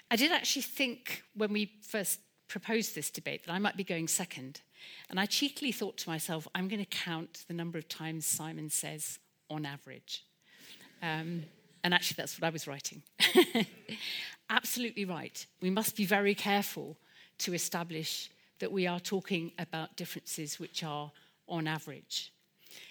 I 0.10 0.16
did 0.16 0.32
actually 0.32 0.64
think 0.64 1.24
when 1.36 1.54
we 1.54 1.72
first 1.82 2.20
proposed 2.48 2.96
this 2.96 3.12
debate 3.12 3.46
that 3.46 3.54
I 3.54 3.60
might 3.60 3.78
be 3.78 3.84
going 3.84 4.08
second. 4.08 4.62
And 5.10 5.20
I 5.20 5.28
cheekily 5.28 5.72
thought 5.72 5.98
to 5.98 6.10
myself, 6.10 6.48
I'm 6.56 6.68
going 6.68 6.84
to 6.84 6.90
count 6.90 7.46
the 7.48 7.54
number 7.54 7.78
of 7.78 7.88
times 7.88 8.26
Simon 8.26 8.70
says 8.72 9.20
on 9.50 9.66
average. 9.66 10.26
Um, 11.04 11.44
and 11.84 11.94
actually, 11.94 12.16
that's 12.18 12.40
what 12.40 12.48
I 12.48 12.50
was 12.50 12.68
writing. 12.68 13.04
Absolutely 14.50 15.06
right. 15.06 15.46
We 15.62 15.70
must 15.70 15.96
be 15.96 16.06
very 16.06 16.34
careful 16.34 16.98
to 17.40 17.54
establish 17.54 18.32
that 18.58 18.72
we 18.72 18.88
are 18.88 19.00
talking 19.00 19.52
about 19.60 19.96
differences 19.96 20.60
which 20.60 20.84
are 20.84 21.12
on 21.48 21.68
average. 21.68 22.34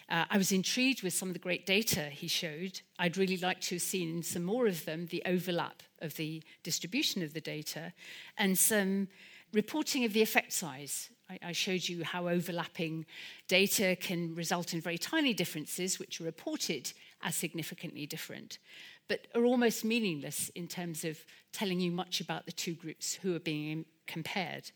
Uh, 0.08 0.24
I 0.30 0.38
was 0.38 0.52
intrigued 0.52 1.02
with 1.02 1.12
some 1.12 1.28
of 1.28 1.34
the 1.34 1.38
great 1.38 1.66
data 1.66 2.04
he 2.04 2.28
showed. 2.28 2.80
I'd 2.98 3.18
really 3.18 3.36
like 3.36 3.60
to 3.62 3.74
have 3.74 3.82
seen 3.82 4.22
some 4.22 4.42
more 4.42 4.66
of 4.66 4.84
them, 4.86 5.06
the 5.06 5.22
overlap 5.26 5.82
of 6.00 6.16
the 6.16 6.42
distribution 6.62 7.22
of 7.22 7.34
the 7.34 7.40
data, 7.40 7.92
and 8.38 8.58
some 8.58 9.08
reporting 9.52 10.04
of 10.04 10.12
the 10.14 10.22
effect 10.22 10.52
size. 10.52 11.10
I, 11.28 11.38
I 11.42 11.52
showed 11.52 11.88
you 11.88 12.04
how 12.04 12.28
overlapping 12.28 13.04
data 13.48 13.96
can 14.00 14.34
result 14.34 14.72
in 14.72 14.80
very 14.80 14.98
tiny 14.98 15.34
differences, 15.34 15.98
which 15.98 16.20
are 16.20 16.24
reported 16.24 16.92
as 17.22 17.34
significantly 17.34 18.06
different, 18.06 18.58
but 19.08 19.26
are 19.34 19.44
almost 19.44 19.84
meaningless 19.84 20.50
in 20.54 20.68
terms 20.68 21.04
of 21.04 21.18
telling 21.52 21.80
you 21.80 21.90
much 21.90 22.20
about 22.20 22.46
the 22.46 22.52
two 22.52 22.74
groups 22.74 23.14
who 23.14 23.34
are 23.34 23.40
being 23.40 23.84
compared. 24.06 24.70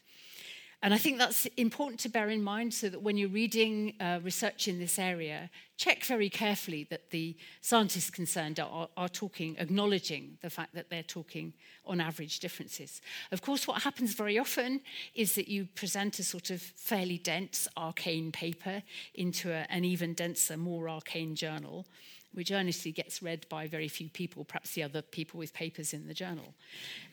And 0.82 0.92
I 0.92 0.98
think 0.98 1.18
that's 1.18 1.46
important 1.56 2.00
to 2.00 2.08
bear 2.08 2.28
in 2.28 2.42
mind 2.42 2.74
so 2.74 2.88
that 2.88 3.02
when 3.02 3.16
you're 3.16 3.28
reading 3.28 3.94
uh, 4.00 4.18
research 4.24 4.66
in 4.66 4.80
this 4.80 4.98
area, 4.98 5.48
check 5.76 6.04
very 6.04 6.28
carefully 6.28 6.88
that 6.90 7.10
the 7.10 7.36
scientists 7.60 8.10
concerned 8.10 8.58
are, 8.58 8.88
are, 8.96 9.08
talking, 9.08 9.56
acknowledging 9.60 10.38
the 10.42 10.50
fact 10.50 10.74
that 10.74 10.90
they're 10.90 11.04
talking 11.04 11.52
on 11.86 12.00
average 12.00 12.40
differences. 12.40 13.00
Of 13.30 13.42
course, 13.42 13.68
what 13.68 13.82
happens 13.82 14.14
very 14.14 14.40
often 14.40 14.80
is 15.14 15.36
that 15.36 15.46
you 15.46 15.66
present 15.76 16.18
a 16.18 16.24
sort 16.24 16.50
of 16.50 16.60
fairly 16.60 17.18
dense, 17.18 17.68
arcane 17.76 18.32
paper 18.32 18.82
into 19.14 19.52
a, 19.52 19.66
an 19.70 19.84
even 19.84 20.14
denser, 20.14 20.56
more 20.56 20.88
arcane 20.88 21.36
journal 21.36 21.86
which 22.34 22.50
earnestly 22.50 22.92
gets 22.92 23.22
read 23.22 23.46
by 23.50 23.66
very 23.66 23.88
few 23.88 24.08
people, 24.08 24.42
perhaps 24.44 24.72
the 24.72 24.82
other 24.82 25.02
people 25.02 25.38
with 25.38 25.52
papers 25.52 25.92
in 25.92 26.08
the 26.08 26.14
journal. 26.14 26.54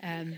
Um, 0.01 0.35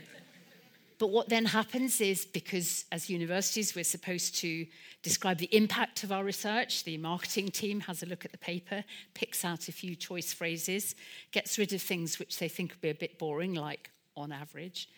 but 1.02 1.10
what 1.10 1.30
then 1.30 1.46
happens 1.46 2.00
is 2.00 2.26
because 2.26 2.86
as 2.92 3.10
universities 3.10 3.74
we're 3.74 3.84
supposed 3.84 4.36
to 4.36 4.68
describe 5.02 5.40
the 5.40 5.50
impact 5.52 6.04
of 6.04 6.12
our 6.12 6.24
research, 6.24 6.84
the 6.84 6.96
marketing 7.00 7.50
team 7.50 7.80
has 7.80 8.04
a 8.04 8.06
look 8.06 8.24
at 8.24 8.32
the 8.32 8.38
paper, 8.38 8.84
picks 9.16 9.44
out 9.44 9.68
a 9.68 9.72
few 9.72 9.96
choice 9.96 10.32
phrases, 10.32 10.94
gets 11.32 11.58
rid 11.58 11.74
of 11.74 11.82
things 11.82 12.20
which 12.20 12.38
they 12.38 12.48
think 12.48 12.70
would 12.70 12.82
be 12.82 12.92
a 12.92 12.94
bit 12.94 13.18
boring, 13.18 13.56
like 13.56 13.90
on 14.16 14.32
average. 14.32 14.90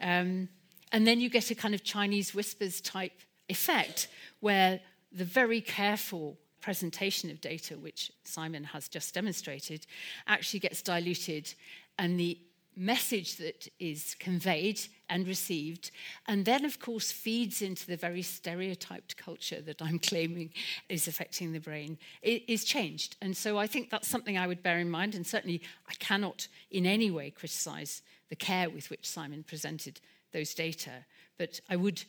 Um, 0.00 0.48
and 0.90 1.06
then 1.06 1.20
you 1.20 1.30
get 1.30 1.52
a 1.52 1.54
kind 1.54 1.76
of 1.76 1.84
Chinese 1.84 2.34
whispers 2.34 2.80
type 2.80 3.20
effect 3.48 4.08
where 4.40 4.80
the 5.12 5.24
very 5.24 5.60
careful 5.60 6.38
presentation 6.60 7.30
of 7.30 7.40
data, 7.40 7.78
which 7.78 8.10
Simon 8.24 8.64
has 8.64 8.88
just 8.88 9.14
demonstrated, 9.14 9.86
actually 10.26 10.58
gets 10.58 10.82
diluted 10.82 11.54
and 12.00 12.18
the 12.18 12.36
message 12.76 13.36
that 13.36 13.68
is 13.78 14.16
conveyed 14.18 14.80
and 15.08 15.26
received, 15.26 15.90
and 16.26 16.44
then, 16.44 16.64
of 16.64 16.78
course, 16.78 17.12
feeds 17.12 17.62
into 17.62 17.86
the 17.86 17.96
very 17.96 18.22
stereotyped 18.22 19.16
culture 19.16 19.60
that 19.60 19.82
I'm 19.82 19.98
claiming 20.10 20.50
is 20.88 21.08
affecting 21.08 21.52
the 21.52 21.60
brain, 21.60 21.98
it 22.22 22.44
is 22.48 22.64
changed. 22.64 23.16
And 23.20 23.36
so 23.36 23.58
I 23.58 23.66
think 23.66 23.90
that's 23.90 24.08
something 24.08 24.38
I 24.38 24.46
would 24.46 24.62
bear 24.62 24.78
in 24.78 24.90
mind, 24.90 25.14
and 25.14 25.26
certainly 25.26 25.62
I 25.88 25.94
cannot 25.94 26.48
in 26.70 26.86
any 26.86 27.10
way 27.10 27.30
criticize 27.30 28.02
the 28.28 28.36
care 28.36 28.70
with 28.70 28.88
which 28.90 29.08
Simon 29.08 29.42
presented 29.42 30.00
those 30.32 30.54
data, 30.54 31.04
but 31.38 31.60
I 31.68 31.76
would 31.76 32.02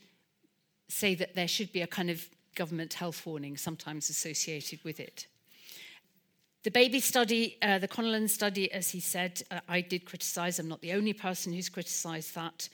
say 0.88 1.16
that 1.16 1.36
there 1.36 1.48
should 1.48 1.74
be 1.74 1.82
a 1.82 1.88
kind 1.88 2.10
of 2.10 2.30
government 2.56 2.94
health 2.94 3.26
warning 3.26 3.58
sometimes 3.58 4.10
associated 4.10 4.84
with 4.84 5.00
it. 5.00 5.28
The 6.64 6.72
baby 6.72 7.02
study, 7.02 7.58
uh, 7.62 7.78
the 7.80 7.90
Connellan 7.90 8.30
study, 8.30 8.72
as 8.72 8.90
he 8.90 9.02
said, 9.02 9.44
uh, 9.52 9.60
I 9.68 9.82
did 9.82 10.06
criticize. 10.06 10.60
I'm 10.60 10.70
not 10.70 10.80
the 10.80 10.94
only 10.94 11.12
person 11.12 11.52
who's 11.52 11.68
criticized 11.68 12.34
that. 12.36 12.70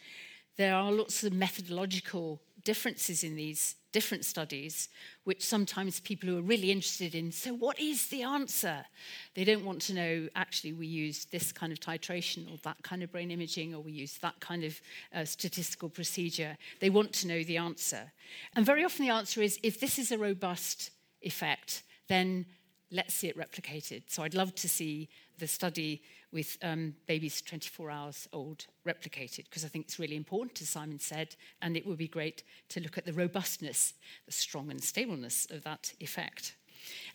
There 0.57 0.75
are 0.75 0.91
lots 0.91 1.23
of 1.23 1.33
methodological 1.33 2.39
differences 2.63 3.23
in 3.23 3.35
these 3.35 3.77
different 3.91 4.25
studies, 4.25 4.89
which 5.23 5.43
sometimes 5.43 5.99
people 6.01 6.29
who 6.29 6.37
are 6.37 6.43
really 6.43 6.69
interested 6.69 7.15
in, 7.15 7.31
so 7.31 7.51
what 7.51 7.79
is 7.79 8.09
the 8.09 8.21
answer? 8.21 8.85
They 9.33 9.43
don't 9.43 9.65
want 9.65 9.81
to 9.83 9.95
know, 9.95 10.29
actually, 10.35 10.73
we 10.73 10.85
used 10.85 11.31
this 11.31 11.51
kind 11.51 11.71
of 11.71 11.79
titration 11.79 12.51
or 12.53 12.59
that 12.63 12.83
kind 12.83 13.01
of 13.01 13.11
brain 13.11 13.31
imaging 13.31 13.73
or 13.73 13.81
we 13.81 13.93
used 13.93 14.21
that 14.21 14.39
kind 14.39 14.63
of 14.65 14.79
uh, 15.15 15.25
statistical 15.25 15.89
procedure. 15.89 16.57
They 16.79 16.91
want 16.91 17.11
to 17.13 17.27
know 17.27 17.43
the 17.43 17.57
answer. 17.57 18.11
And 18.55 18.67
very 18.67 18.85
often 18.85 19.07
the 19.07 19.13
answer 19.13 19.41
is 19.41 19.59
if 19.63 19.79
this 19.79 19.97
is 19.97 20.11
a 20.11 20.17
robust 20.19 20.91
effect, 21.23 21.81
then 22.07 22.45
let's 22.91 23.13
see 23.13 23.27
it 23.27 23.37
replicated. 23.37 24.03
So 24.07 24.23
I'd 24.23 24.33
love 24.33 24.55
to 24.55 24.69
see 24.69 25.09
the 25.37 25.47
study 25.47 26.01
with 26.31 26.57
um, 26.61 26.95
babies 27.07 27.41
24 27.41 27.89
hours 27.89 28.27
old 28.33 28.65
replicated 28.85 29.45
because 29.45 29.65
I 29.65 29.67
think 29.67 29.85
it's 29.85 29.99
really 29.99 30.15
important, 30.15 30.61
as 30.61 30.69
Simon 30.69 30.99
said, 30.99 31.35
and 31.61 31.75
it 31.75 31.85
would 31.85 31.97
be 31.97 32.07
great 32.07 32.43
to 32.69 32.79
look 32.79 32.97
at 32.97 33.05
the 33.05 33.13
robustness, 33.13 33.93
the 34.25 34.31
strong 34.31 34.69
and 34.69 34.83
stableness 34.83 35.47
of 35.49 35.63
that 35.63 35.93
effect. 35.99 36.55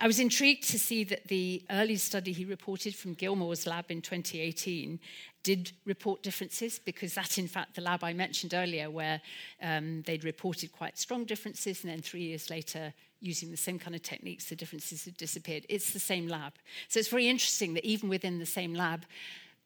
I 0.00 0.06
was 0.06 0.18
intrigued 0.18 0.68
to 0.70 0.78
see 0.78 1.04
that 1.04 1.28
the 1.28 1.62
early 1.70 1.96
study 1.96 2.32
he 2.32 2.44
reported 2.44 2.94
from 2.94 3.14
Gilmore's 3.14 3.66
lab 3.66 3.90
in 3.90 4.02
2018 4.02 4.98
did 5.42 5.72
report 5.84 6.22
differences 6.22 6.78
because 6.78 7.14
that, 7.14 7.38
in 7.38 7.46
fact 7.46 7.74
the 7.74 7.82
lab 7.82 8.02
I 8.02 8.12
mentioned 8.12 8.54
earlier 8.54 8.90
where 8.90 9.20
um, 9.62 10.02
they'd 10.02 10.24
reported 10.24 10.72
quite 10.72 10.98
strong 10.98 11.24
differences 11.24 11.84
and 11.84 11.92
then 11.92 12.00
three 12.00 12.22
years 12.22 12.50
later 12.50 12.92
using 13.20 13.50
the 13.50 13.56
same 13.56 13.78
kind 13.78 13.94
of 13.94 14.02
techniques 14.02 14.46
the 14.46 14.56
differences 14.56 15.04
had 15.04 15.16
disappeared. 15.16 15.66
It's 15.68 15.92
the 15.92 16.00
same 16.00 16.28
lab. 16.28 16.54
So 16.88 16.98
it's 16.98 17.08
very 17.08 17.28
interesting 17.28 17.74
that 17.74 17.84
even 17.84 18.08
within 18.08 18.38
the 18.38 18.46
same 18.46 18.74
lab 18.74 19.04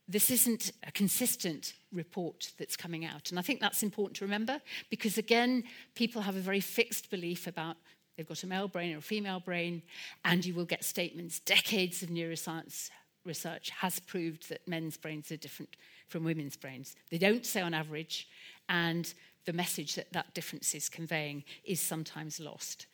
this 0.08 0.30
isn't 0.30 0.72
a 0.86 0.90
consistent 0.90 1.74
report 1.92 2.52
that's 2.58 2.76
coming 2.76 3.04
out. 3.04 3.28
And 3.28 3.38
I 3.38 3.42
think 3.42 3.60
that's 3.60 3.82
important 3.82 4.16
to 4.16 4.24
remember 4.24 4.60
because, 4.88 5.18
again, 5.18 5.64
people 5.94 6.22
have 6.22 6.34
a 6.34 6.40
very 6.40 6.60
fixed 6.60 7.10
belief 7.10 7.46
about 7.46 7.76
they've 8.18 8.28
got 8.28 8.42
a 8.42 8.46
male 8.46 8.68
brain 8.68 8.94
or 8.94 8.98
a 8.98 9.00
female 9.00 9.40
brain, 9.40 9.80
and 10.24 10.44
you 10.44 10.52
will 10.52 10.64
get 10.64 10.84
statements. 10.84 11.38
Decades 11.38 12.02
of 12.02 12.10
neuroscience 12.10 12.90
research 13.24 13.70
has 13.70 14.00
proved 14.00 14.48
that 14.48 14.66
men's 14.66 14.96
brains 14.96 15.30
are 15.30 15.36
different 15.36 15.76
from 16.08 16.24
women's 16.24 16.56
brains. 16.56 16.96
They 17.10 17.18
don't 17.18 17.46
say 17.46 17.60
on 17.60 17.72
average, 17.72 18.28
and 18.68 19.14
the 19.44 19.52
message 19.52 19.94
that 19.94 20.12
that 20.12 20.34
difference 20.34 20.74
is 20.74 20.88
conveying 20.88 21.44
is 21.64 21.80
sometimes 21.80 22.40
lost. 22.40 22.86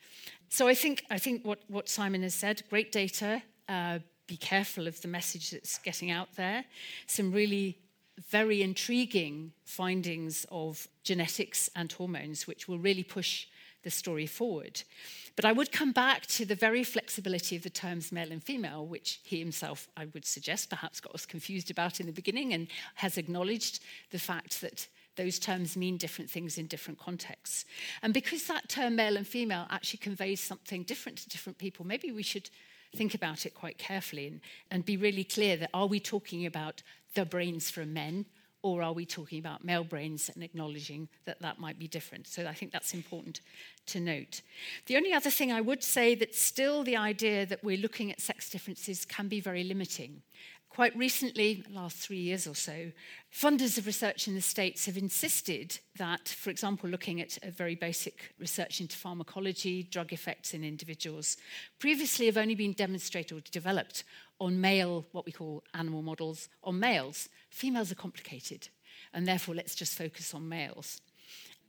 So 0.49 0.67
I 0.67 0.75
think, 0.75 1.03
I 1.09 1.17
think 1.17 1.43
what, 1.43 1.59
what 1.67 1.89
Simon 1.89 2.21
has 2.21 2.35
said, 2.35 2.61
great 2.69 2.91
data, 2.91 3.41
uh, 3.67 3.99
be 4.27 4.37
careful 4.37 4.87
of 4.87 5.01
the 5.01 5.07
message 5.07 5.49
that's 5.51 5.79
getting 5.79 6.11
out 6.11 6.29
there. 6.35 6.65
Some 7.07 7.31
really 7.31 7.79
very 8.29 8.61
intriguing 8.61 9.51
findings 9.65 10.45
of 10.51 10.87
genetics 11.03 11.69
and 11.75 11.91
hormones, 11.91 12.47
which 12.47 12.67
will 12.67 12.79
really 12.79 13.03
push 13.03 13.47
the 13.85 13.91
story 13.91 14.25
forward. 14.25 14.83
But 15.37 15.45
I 15.45 15.53
would 15.53 15.71
come 15.71 15.93
back 15.93 16.25
to 16.27 16.45
the 16.45 16.55
very 16.55 16.83
flexibility 16.83 17.55
of 17.55 17.63
the 17.63 17.69
terms 17.69 18.11
male 18.11 18.31
and 18.31 18.43
female, 18.43 18.85
which 18.85 19.19
he 19.23 19.39
himself, 19.39 19.87
I 19.95 20.07
would 20.13 20.25
suggest, 20.25 20.69
perhaps 20.69 20.99
got 20.99 21.15
us 21.15 21.25
confused 21.25 21.71
about 21.71 22.01
in 22.01 22.07
the 22.07 22.11
beginning 22.11 22.51
and 22.51 22.67
has 22.95 23.17
acknowledged 23.17 23.79
the 24.11 24.19
fact 24.19 24.59
that 24.61 24.87
those 25.15 25.39
terms 25.39 25.77
mean 25.77 25.97
different 25.97 26.29
things 26.29 26.57
in 26.57 26.65
different 26.65 26.99
contexts. 26.99 27.63
And 28.01 28.13
because 28.13 28.47
that 28.47 28.67
term 28.67 28.95
male 28.95 29.15
and 29.15 29.27
female 29.27 29.67
actually 29.69 29.99
conveys 29.99 30.41
something 30.41 30.83
different 30.83 31.19
to 31.19 31.29
different 31.29 31.57
people, 31.57 31.85
maybe 31.85 32.11
we 32.11 32.23
should 32.23 32.49
think 32.95 33.13
about 33.13 33.45
it 33.45 33.53
quite 33.53 33.77
carefully 33.77 34.27
and, 34.27 34.41
and 34.71 34.83
be 34.83 34.97
really 34.97 35.23
clear 35.23 35.57
that 35.57 35.69
are 35.73 35.87
we 35.87 35.99
talking 35.99 36.45
about 36.45 36.81
the 37.13 37.25
brains 37.25 37.69
from 37.69 37.93
men 37.93 38.25
or 38.65 38.81
are 38.81 38.93
we 38.93 39.05
talking 39.05 39.37
about 39.37 39.63
male 39.63 39.83
brains 39.83 40.27
and 40.33 40.43
acknowledging 40.43 41.07
that 41.25 41.39
that 41.39 41.59
might 41.59 41.77
be 41.77 41.87
different? 41.87 42.25
So 42.25 42.47
I 42.47 42.53
think 42.55 42.71
that's 42.71 42.95
important 42.95 43.41
to 43.85 43.99
note. 43.99 44.41
The 44.87 44.97
only 44.97 45.13
other 45.13 45.29
thing 45.29 45.51
I 45.51 45.61
would 45.61 45.83
say 45.83 46.15
that 46.15 46.33
still 46.33 46.83
the 46.83 46.97
idea 46.97 47.45
that 47.45 47.63
we're 47.63 47.77
looking 47.77 48.11
at 48.11 48.19
sex 48.19 48.49
differences 48.49 49.05
can 49.05 49.27
be 49.27 49.39
very 49.39 49.63
limiting. 49.63 50.23
Quite 50.69 50.97
recently, 50.97 51.63
last 51.69 51.97
three 51.97 52.17
years 52.17 52.47
or 52.47 52.55
so, 52.55 52.91
funders 53.31 53.77
of 53.77 53.85
research 53.85 54.27
in 54.27 54.33
the 54.33 54.41
States 54.41 54.87
have 54.87 54.97
insisted 54.97 55.77
that, 55.97 56.27
for 56.27 56.49
example, 56.49 56.89
looking 56.89 57.21
at 57.21 57.37
a 57.43 57.51
very 57.51 57.75
basic 57.75 58.33
research 58.39 58.81
into 58.81 58.97
pharmacology, 58.97 59.83
drug 59.83 60.11
effects 60.11 60.55
in 60.55 60.63
individuals, 60.63 61.37
previously 61.77 62.25
have 62.25 62.35
only 62.35 62.55
been 62.55 62.73
demonstrated 62.73 63.37
or 63.37 63.41
developed 63.51 64.03
on 64.39 64.59
male, 64.59 65.05
what 65.11 65.25
we 65.25 65.31
call 65.31 65.63
animal 65.73 66.01
models, 66.01 66.49
on 66.63 66.79
males. 66.79 67.29
Females 67.49 67.91
are 67.91 67.95
complicated, 67.95 68.69
and 69.13 69.27
therefore 69.27 69.55
let's 69.55 69.75
just 69.75 69.97
focus 69.97 70.33
on 70.33 70.47
males 70.49 71.01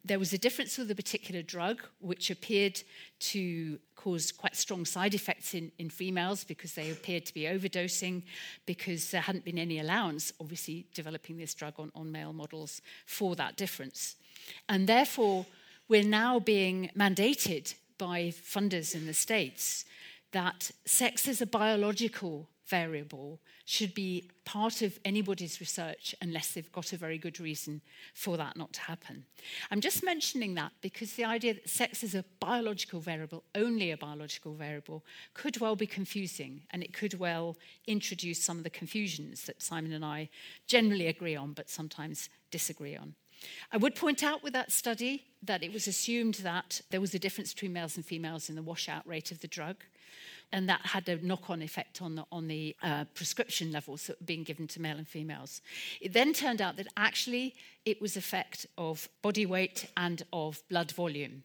there 0.06 0.18
was 0.18 0.32
a 0.32 0.38
difference 0.38 0.78
with 0.78 0.90
a 0.90 0.94
particular 0.94 1.42
drug 1.42 1.82
which 1.98 2.30
appeared 2.30 2.80
to 3.18 3.78
cause 3.96 4.30
quite 4.30 4.54
strong 4.54 4.84
side 4.84 5.14
effects 5.14 5.52
in, 5.52 5.72
in 5.78 5.90
females 5.90 6.44
because 6.44 6.74
they 6.74 6.90
appeared 6.90 7.26
to 7.26 7.34
be 7.34 7.42
overdosing, 7.42 8.22
because 8.66 9.10
there 9.10 9.20
hadn't 9.20 9.44
been 9.44 9.58
any 9.58 9.80
allowance, 9.80 10.32
obviously, 10.40 10.86
developing 10.94 11.38
this 11.38 11.54
drug 11.54 11.74
on, 11.78 11.90
on 11.94 12.12
male 12.12 12.32
models 12.32 12.80
for 13.04 13.34
that 13.34 13.56
difference. 13.56 14.16
And 14.68 14.86
therefore, 14.86 15.46
we're 15.88 16.04
now 16.04 16.38
being 16.38 16.90
mandated 16.96 17.74
by 17.98 18.28
funders 18.28 18.94
in 18.94 19.06
the 19.06 19.14
States 19.14 19.84
that 20.32 20.70
sex 20.84 21.26
is 21.26 21.40
a 21.40 21.46
biological 21.46 22.48
variable 22.68 23.40
should 23.64 23.94
be 23.94 24.28
part 24.44 24.82
of 24.82 24.98
anybody's 25.04 25.60
research 25.60 26.14
unless 26.20 26.52
they've 26.52 26.72
got 26.72 26.92
a 26.92 26.96
very 26.96 27.18
good 27.18 27.40
reason 27.40 27.80
for 28.14 28.36
that 28.36 28.56
not 28.56 28.72
to 28.72 28.80
happen. 28.80 29.24
I'm 29.70 29.80
just 29.80 30.04
mentioning 30.04 30.54
that 30.54 30.72
because 30.80 31.14
the 31.14 31.24
idea 31.24 31.54
that 31.54 31.68
sex 31.68 32.02
is 32.02 32.14
a 32.14 32.24
biological 32.40 33.00
variable, 33.00 33.44
only 33.54 33.90
a 33.90 33.96
biological 33.96 34.54
variable, 34.54 35.04
could 35.34 35.60
well 35.60 35.76
be 35.76 35.86
confusing 35.86 36.62
and 36.70 36.82
it 36.82 36.92
could 36.92 37.18
well 37.18 37.56
introduce 37.86 38.42
some 38.42 38.58
of 38.58 38.64
the 38.64 38.70
confusions 38.70 39.44
that 39.44 39.62
Simon 39.62 39.92
and 39.92 40.04
I 40.04 40.28
generally 40.66 41.06
agree 41.06 41.36
on 41.36 41.52
but 41.52 41.70
sometimes 41.70 42.28
disagree 42.50 42.96
on. 42.96 43.14
I 43.72 43.76
would 43.76 43.94
point 43.94 44.22
out 44.22 44.42
with 44.42 44.54
that 44.54 44.72
study 44.72 45.24
that 45.42 45.62
it 45.62 45.72
was 45.72 45.86
assumed 45.86 46.34
that 46.36 46.80
there 46.90 47.00
was 47.00 47.14
a 47.14 47.18
difference 47.18 47.52
between 47.52 47.72
males 47.72 47.96
and 47.96 48.04
females 48.04 48.48
in 48.48 48.56
the 48.56 48.62
washout 48.62 49.06
rate 49.06 49.30
of 49.30 49.40
the 49.40 49.48
drug 49.48 49.76
and 50.52 50.68
that 50.68 50.80
had 50.82 51.08
a 51.08 51.24
knock-on 51.24 51.62
effect 51.62 52.00
on 52.00 52.14
the, 52.16 52.24
on 52.30 52.48
the 52.48 52.76
uh, 52.82 53.04
prescription 53.14 53.72
levels 53.72 54.06
that 54.06 54.20
were 54.20 54.26
being 54.26 54.44
given 54.44 54.66
to 54.68 54.80
male 54.80 54.96
and 54.96 55.08
females. 55.08 55.60
It 56.00 56.12
then 56.12 56.32
turned 56.32 56.62
out 56.62 56.76
that 56.76 56.88
actually 56.96 57.54
it 57.84 58.00
was 58.00 58.16
effect 58.16 58.66
of 58.78 59.08
body 59.22 59.46
weight 59.46 59.90
and 59.96 60.22
of 60.32 60.62
blood 60.68 60.92
volume. 60.92 61.42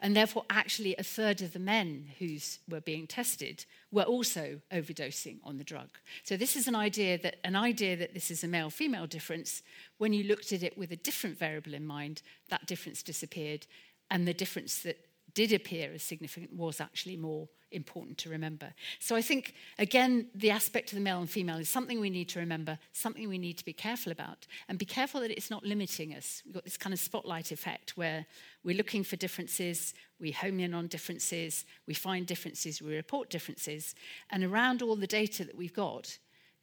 And 0.00 0.14
therefore, 0.14 0.44
actually, 0.48 0.94
a 0.96 1.02
third 1.02 1.42
of 1.42 1.52
the 1.52 1.58
men 1.58 2.06
who 2.18 2.36
were 2.68 2.80
being 2.80 3.08
tested 3.08 3.64
were 3.90 4.04
also 4.04 4.60
overdosing 4.70 5.38
on 5.42 5.58
the 5.58 5.64
drug. 5.64 5.88
So 6.22 6.36
this 6.36 6.54
is 6.54 6.68
an 6.68 6.76
idea 6.76 7.18
that 7.18 7.36
an 7.44 7.56
idea 7.56 7.96
that 7.96 8.14
this 8.14 8.30
is 8.30 8.44
a 8.44 8.48
male-female 8.48 9.08
difference. 9.08 9.62
When 9.98 10.12
you 10.12 10.22
looked 10.24 10.52
at 10.52 10.62
it 10.62 10.78
with 10.78 10.92
a 10.92 10.96
different 10.96 11.36
variable 11.36 11.74
in 11.74 11.84
mind, 11.84 12.22
that 12.48 12.66
difference 12.66 13.02
disappeared, 13.02 13.66
and 14.08 14.26
the 14.26 14.34
difference 14.34 14.82
that 14.82 14.98
did 15.34 15.52
appear 15.52 15.92
as 15.92 16.02
significant 16.02 16.52
was 16.52 16.80
actually 16.80 17.16
more 17.16 17.48
important 17.72 18.18
to 18.18 18.30
remember. 18.30 18.72
So 19.00 19.16
I 19.16 19.22
think, 19.22 19.54
again, 19.78 20.26
the 20.34 20.50
aspect 20.50 20.92
of 20.92 20.96
the 20.96 21.02
male 21.02 21.20
and 21.20 21.30
female 21.30 21.58
is 21.58 21.68
something 21.68 22.00
we 22.00 22.10
need 22.10 22.28
to 22.30 22.38
remember, 22.38 22.78
something 22.92 23.28
we 23.28 23.38
need 23.38 23.58
to 23.58 23.64
be 23.64 23.72
careful 23.72 24.12
about, 24.12 24.46
and 24.68 24.78
be 24.78 24.84
careful 24.84 25.20
that 25.20 25.30
it's 25.30 25.50
not 25.50 25.64
limiting 25.64 26.14
us. 26.14 26.42
We've 26.44 26.54
got 26.54 26.64
this 26.64 26.76
kind 26.76 26.92
of 26.92 27.00
spotlight 27.00 27.52
effect 27.52 27.96
where 27.96 28.26
we're 28.64 28.76
looking 28.76 29.04
for 29.04 29.16
differences, 29.16 29.94
we 30.20 30.30
home 30.30 30.60
in 30.60 30.74
on 30.74 30.86
differences, 30.86 31.64
we 31.86 31.94
find 31.94 32.26
differences, 32.26 32.80
we 32.80 32.94
report 32.94 33.30
differences, 33.30 33.94
and 34.30 34.44
around 34.44 34.82
all 34.82 34.96
the 34.96 35.06
data 35.06 35.44
that 35.44 35.56
we've 35.56 35.74
got, 35.74 36.18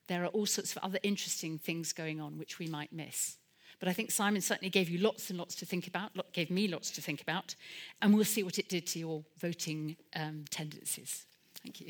there 0.08 0.24
are 0.24 0.28
all 0.28 0.46
sorts 0.46 0.76
of 0.76 0.84
other 0.84 1.00
interesting 1.04 1.58
things 1.58 1.94
going 1.94 2.20
on 2.20 2.38
which 2.38 2.60
we 2.60 2.68
might 2.68 2.92
miss. 2.92 3.38
But 3.80 3.88
I 3.88 3.94
think 3.94 4.12
Simon 4.12 4.42
certainly 4.42 4.70
gave 4.70 4.90
you 4.90 5.00
lots 5.00 5.30
and 5.30 5.40
lots 5.40 5.56
to 5.56 5.66
think 5.66 5.88
about, 5.88 6.12
gave 6.34 6.52
me 6.52 6.68
lots 6.68 6.92
to 6.92 7.02
think 7.02 7.22
about, 7.22 7.56
and 8.02 8.14
we'll 8.14 8.26
see 8.26 8.44
what 8.44 8.60
it 8.60 8.68
did 8.68 8.86
to 8.88 9.00
your 9.00 9.24
voting 9.40 9.96
um, 10.16 10.46
tendencies. 10.50 11.26
Thank 11.64 11.82
you. 11.82 11.90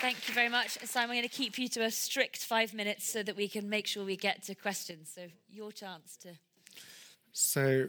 Thank 0.00 0.26
you 0.26 0.34
very 0.34 0.48
much. 0.48 0.78
Simon, 0.84 1.10
I'm 1.10 1.16
going 1.16 1.28
to 1.28 1.34
keep 1.34 1.58
you 1.58 1.68
to 1.68 1.84
a 1.84 1.90
strict 1.90 2.44
five 2.44 2.74
minutes 2.74 3.08
so 3.08 3.22
that 3.22 3.36
we 3.36 3.46
can 3.46 3.68
make 3.68 3.86
sure 3.86 4.04
we 4.04 4.16
get 4.16 4.42
to 4.44 4.54
questions. 4.56 5.12
So, 5.14 5.28
your 5.48 5.70
chance 5.70 6.16
to. 6.22 6.30
So, 7.32 7.86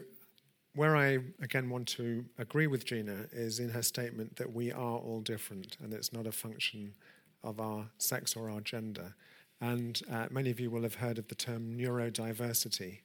where 0.76 0.96
I 0.96 1.18
again 1.42 1.70
want 1.70 1.88
to 1.88 2.24
agree 2.38 2.68
with 2.68 2.84
Gina 2.84 3.26
is 3.32 3.58
in 3.58 3.68
her 3.70 3.82
statement 3.82 4.36
that 4.36 4.52
we 4.52 4.70
are 4.70 4.98
all 4.98 5.20
different 5.22 5.76
and 5.82 5.92
it's 5.92 6.12
not 6.12 6.26
a 6.26 6.32
function 6.32 6.94
of 7.42 7.60
our 7.60 7.86
sex 7.98 8.36
or 8.36 8.48
our 8.48 8.60
gender. 8.60 9.14
And 9.64 9.98
uh, 10.12 10.26
many 10.30 10.50
of 10.50 10.60
you 10.60 10.70
will 10.70 10.82
have 10.82 10.96
heard 10.96 11.16
of 11.16 11.28
the 11.28 11.34
term 11.34 11.74
neurodiversity, 11.74 12.98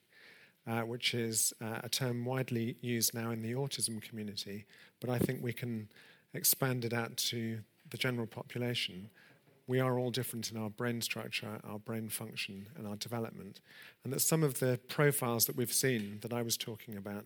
uh, 0.67 0.81
which 0.81 1.13
is 1.13 1.53
uh, 1.61 1.79
a 1.85 1.87
term 1.87 2.25
widely 2.25 2.75
used 2.81 3.13
now 3.13 3.31
in 3.31 3.41
the 3.41 3.53
autism 3.53 4.01
community, 4.01 4.65
but 4.99 5.09
I 5.09 5.19
think 5.19 5.41
we 5.41 5.53
can 5.53 5.87
expand 6.33 6.83
it 6.83 6.91
out 6.91 7.15
to 7.31 7.59
the 7.89 7.97
general 7.97 8.27
population. 8.27 9.09
We 9.67 9.79
are 9.79 9.97
all 9.97 10.11
different 10.11 10.51
in 10.51 10.57
our 10.57 10.69
brain 10.69 10.99
structure, 11.01 11.61
our 11.63 11.79
brain 11.79 12.09
function, 12.09 12.67
and 12.75 12.85
our 12.85 12.97
development. 12.97 13.61
And 14.03 14.11
that 14.11 14.19
some 14.19 14.43
of 14.43 14.59
the 14.59 14.81
profiles 14.89 15.45
that 15.45 15.55
we've 15.55 15.71
seen 15.71 16.19
that 16.23 16.33
I 16.33 16.41
was 16.41 16.57
talking 16.57 16.97
about 16.97 17.23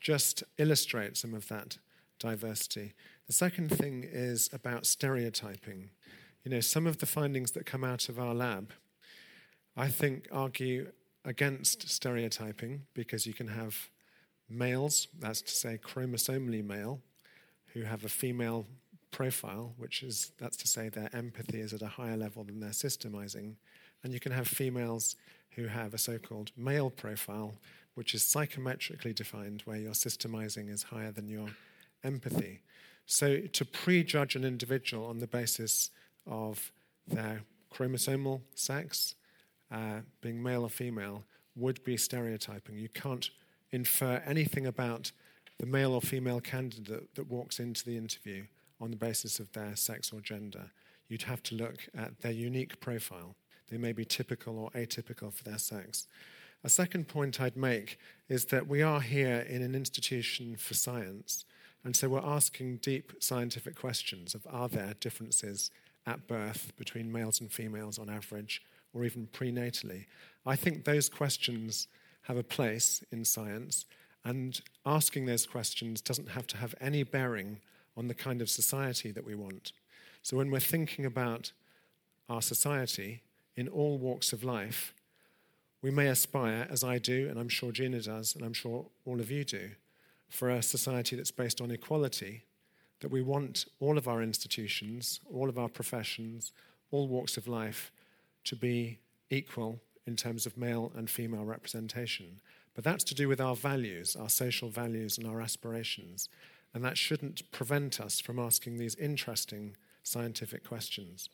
just 0.00 0.44
illustrate 0.56 1.16
some 1.16 1.34
of 1.34 1.48
that 1.48 1.78
diversity. 2.20 2.92
The 3.26 3.32
second 3.32 3.70
thing 3.70 4.04
is 4.08 4.48
about 4.52 4.86
stereotyping 4.86 5.90
you 6.44 6.50
know, 6.50 6.60
some 6.60 6.86
of 6.86 6.98
the 6.98 7.06
findings 7.06 7.52
that 7.52 7.66
come 7.66 7.84
out 7.84 8.08
of 8.08 8.18
our 8.18 8.34
lab, 8.34 8.72
I 9.76 9.88
think, 9.88 10.28
argue 10.32 10.92
against 11.24 11.88
stereotyping 11.88 12.82
because 12.94 13.26
you 13.26 13.34
can 13.34 13.48
have 13.48 13.88
males, 14.48 15.08
that's 15.18 15.42
to 15.42 15.52
say, 15.52 15.78
chromosomally 15.82 16.64
male, 16.64 17.00
who 17.74 17.82
have 17.82 18.04
a 18.04 18.08
female 18.08 18.66
profile, 19.10 19.74
which 19.76 20.02
is, 20.02 20.32
that's 20.38 20.56
to 20.58 20.68
say, 20.68 20.88
their 20.88 21.10
empathy 21.12 21.60
is 21.60 21.72
at 21.72 21.82
a 21.82 21.86
higher 21.86 22.16
level 22.16 22.44
than 22.44 22.60
their 22.60 22.70
systemizing. 22.70 23.54
And 24.02 24.12
you 24.12 24.20
can 24.20 24.32
have 24.32 24.48
females 24.48 25.16
who 25.50 25.66
have 25.66 25.92
a 25.92 25.98
so 25.98 26.18
called 26.18 26.52
male 26.56 26.90
profile, 26.90 27.54
which 27.94 28.14
is 28.14 28.22
psychometrically 28.22 29.14
defined, 29.14 29.62
where 29.64 29.76
your 29.76 29.92
systemizing 29.92 30.70
is 30.70 30.84
higher 30.84 31.10
than 31.10 31.28
your 31.28 31.48
empathy. 32.04 32.62
So 33.06 33.40
to 33.40 33.64
prejudge 33.64 34.36
an 34.36 34.44
individual 34.44 35.06
on 35.06 35.18
the 35.18 35.26
basis 35.26 35.90
of 36.28 36.72
their 37.06 37.42
chromosomal 37.72 38.42
sex, 38.54 39.14
uh, 39.70 40.00
being 40.20 40.42
male 40.42 40.62
or 40.62 40.70
female, 40.70 41.24
would 41.56 41.82
be 41.84 41.96
stereotyping. 41.96 42.78
You 42.78 42.88
can't 42.88 43.30
infer 43.70 44.22
anything 44.24 44.66
about 44.66 45.12
the 45.58 45.66
male 45.66 45.92
or 45.92 46.00
female 46.00 46.40
candidate 46.40 47.14
that 47.14 47.28
walks 47.28 47.58
into 47.58 47.84
the 47.84 47.96
interview 47.96 48.44
on 48.80 48.90
the 48.90 48.96
basis 48.96 49.40
of 49.40 49.52
their 49.52 49.74
sex 49.74 50.12
or 50.12 50.20
gender. 50.20 50.70
You'd 51.08 51.22
have 51.22 51.42
to 51.44 51.54
look 51.54 51.88
at 51.96 52.20
their 52.20 52.32
unique 52.32 52.80
profile. 52.80 53.34
They 53.70 53.78
may 53.78 53.92
be 53.92 54.04
typical 54.04 54.58
or 54.58 54.70
atypical 54.70 55.32
for 55.32 55.44
their 55.44 55.58
sex. 55.58 56.06
A 56.64 56.68
second 56.68 57.08
point 57.08 57.40
I'd 57.40 57.56
make 57.56 57.98
is 58.28 58.46
that 58.46 58.66
we 58.66 58.82
are 58.82 59.00
here 59.00 59.46
in 59.48 59.62
an 59.62 59.74
institution 59.74 60.56
for 60.56 60.74
science, 60.74 61.44
and 61.84 61.94
so 61.94 62.08
we're 62.08 62.18
asking 62.18 62.78
deep 62.78 63.12
scientific 63.20 63.76
questions 63.76 64.34
of 64.34 64.46
are 64.50 64.68
there 64.68 64.94
differences 65.00 65.70
at 66.08 66.26
birth 66.26 66.72
between 66.76 67.12
males 67.12 67.40
and 67.40 67.52
females 67.52 67.98
on 67.98 68.08
average, 68.08 68.62
or 68.94 69.04
even 69.04 69.28
prenatally? 69.32 70.06
I 70.46 70.56
think 70.56 70.84
those 70.84 71.08
questions 71.08 71.86
have 72.22 72.38
a 72.38 72.42
place 72.42 73.04
in 73.12 73.24
science, 73.24 73.84
and 74.24 74.60
asking 74.84 75.26
those 75.26 75.46
questions 75.46 76.00
doesn't 76.00 76.30
have 76.30 76.46
to 76.48 76.56
have 76.56 76.74
any 76.80 77.02
bearing 77.02 77.60
on 77.96 78.08
the 78.08 78.14
kind 78.14 78.40
of 78.40 78.48
society 78.48 79.10
that 79.10 79.26
we 79.26 79.34
want. 79.34 79.72
So 80.22 80.36
when 80.36 80.50
we're 80.50 80.60
thinking 80.60 81.04
about 81.04 81.52
our 82.28 82.42
society 82.42 83.22
in 83.56 83.68
all 83.68 83.98
walks 83.98 84.32
of 84.32 84.44
life, 84.44 84.94
we 85.82 85.90
may 85.90 86.08
aspire, 86.08 86.66
as 86.70 86.82
I 86.82 86.98
do, 86.98 87.28
and 87.28 87.38
I'm 87.38 87.48
sure 87.48 87.72
Gina 87.72 88.00
does, 88.00 88.34
and 88.34 88.44
I'm 88.44 88.52
sure 88.52 88.86
all 89.04 89.20
of 89.20 89.30
you 89.30 89.44
do, 89.44 89.70
for 90.28 90.50
a 90.50 90.62
society 90.62 91.16
that's 91.16 91.30
based 91.30 91.60
on 91.60 91.70
equality, 91.70 92.42
that 93.00 93.10
we 93.10 93.22
want 93.22 93.64
all 93.80 93.98
of 93.98 94.08
our 94.08 94.22
institutions, 94.22 95.20
all 95.32 95.48
of 95.48 95.58
our 95.58 95.68
professions, 95.68 96.52
all 96.90 97.08
walks 97.08 97.36
of 97.36 97.46
life 97.46 97.92
to 98.44 98.56
be 98.56 98.98
equal 99.30 99.80
in 100.06 100.16
terms 100.16 100.46
of 100.46 100.56
male 100.56 100.90
and 100.96 101.10
female 101.10 101.44
representation. 101.44 102.40
But 102.74 102.84
that's 102.84 103.04
to 103.04 103.14
do 103.14 103.28
with 103.28 103.40
our 103.40 103.56
values, 103.56 104.16
our 104.16 104.28
social 104.28 104.68
values, 104.68 105.18
and 105.18 105.26
our 105.26 105.40
aspirations. 105.40 106.28
And 106.72 106.84
that 106.84 106.96
shouldn't 106.96 107.50
prevent 107.50 108.00
us 108.00 108.20
from 108.20 108.38
asking 108.38 108.78
these 108.78 108.94
interesting 108.94 109.76
scientific 110.02 110.66
questions. 110.66 111.28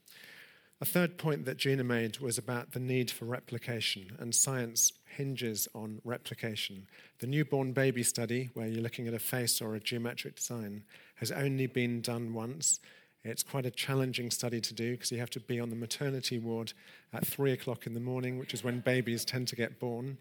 A 0.81 0.85
third 0.85 1.18
point 1.18 1.45
that 1.45 1.57
Gina 1.57 1.85
made 1.85 2.18
was 2.18 2.37
about 2.37 2.72
the 2.72 2.81
need 2.81 3.11
for 3.11 3.27
replication, 3.27 4.16
and 4.18 4.35
science 4.35 4.93
hinges 5.07 5.68
on 5.75 6.01
replication. 6.05 6.89
The 7.20 7.29
newborn 7.29 7.72
baby 7.72 8.03
study, 8.03 8.51
where 8.55 8.66
you're 8.66 8.83
looking 8.83 9.07
at 9.07 9.14
a 9.14 9.20
face 9.20 9.62
or 9.62 9.75
a 9.75 9.81
geometric 9.81 10.37
design, 10.37 10.83
has 11.16 11.31
only 11.31 11.68
been 11.68 12.01
done 12.01 12.35
once. 12.35 12.81
It's 13.22 13.45
quite 13.45 13.64
a 13.64 13.70
challenging 13.70 14.31
study 14.31 14.61
to 14.61 14.75
do 14.75 14.93
because 14.93 15.12
you 15.12 15.18
have 15.18 15.31
to 15.31 15.41
be 15.41 15.61
on 15.61 15.70
the 15.70 15.77
maternity 15.77 16.39
ward 16.39 16.72
at 17.12 17.27
three 17.27 17.53
o'clock 17.53 17.87
in 17.87 17.95
the 17.95 18.01
morning, 18.01 18.39
which 18.39 18.53
is 18.53 18.64
when 18.64 18.81
babies 18.81 19.25
tend 19.25 19.49
to 19.49 19.57
get 19.57 19.79
born, 19.79 20.18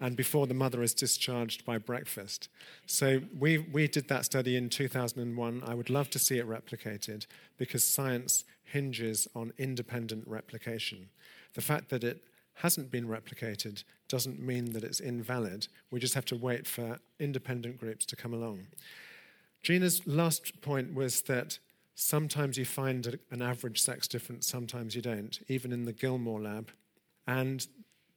and 0.00 0.16
before 0.16 0.46
the 0.46 0.54
mother 0.54 0.82
is 0.82 0.94
discharged 0.94 1.64
by 1.64 1.78
breakfast. 1.78 2.48
So 2.86 3.22
we, 3.38 3.58
we 3.58 3.88
did 3.88 4.08
that 4.08 4.24
study 4.24 4.56
in 4.56 4.68
2001. 4.68 5.62
I 5.66 5.74
would 5.74 5.90
love 5.90 6.10
to 6.10 6.18
see 6.18 6.38
it 6.38 6.48
replicated 6.48 7.26
because 7.56 7.84
science 7.86 8.44
hinges 8.64 9.28
on 9.34 9.52
independent 9.58 10.26
replication. 10.26 11.08
The 11.54 11.60
fact 11.60 11.90
that 11.90 12.04
it 12.04 12.24
hasn't 12.54 12.90
been 12.90 13.06
replicated 13.06 13.84
doesn't 14.08 14.40
mean 14.40 14.72
that 14.72 14.84
it's 14.84 15.00
invalid. 15.00 15.68
We 15.90 16.00
just 16.00 16.14
have 16.14 16.24
to 16.26 16.36
wait 16.36 16.66
for 16.66 16.98
independent 17.18 17.78
groups 17.78 18.04
to 18.06 18.16
come 18.16 18.34
along. 18.34 18.66
Gina's 19.62 20.06
last 20.06 20.60
point 20.60 20.94
was 20.94 21.22
that 21.22 21.58
sometimes 21.94 22.58
you 22.58 22.64
find 22.64 23.18
an 23.30 23.42
average 23.42 23.80
sex 23.80 24.06
difference, 24.06 24.46
sometimes 24.46 24.94
you 24.94 25.02
don't, 25.02 25.40
even 25.48 25.72
in 25.72 25.84
the 25.84 25.92
Gilmore 25.92 26.40
lab. 26.40 26.70
And 27.26 27.66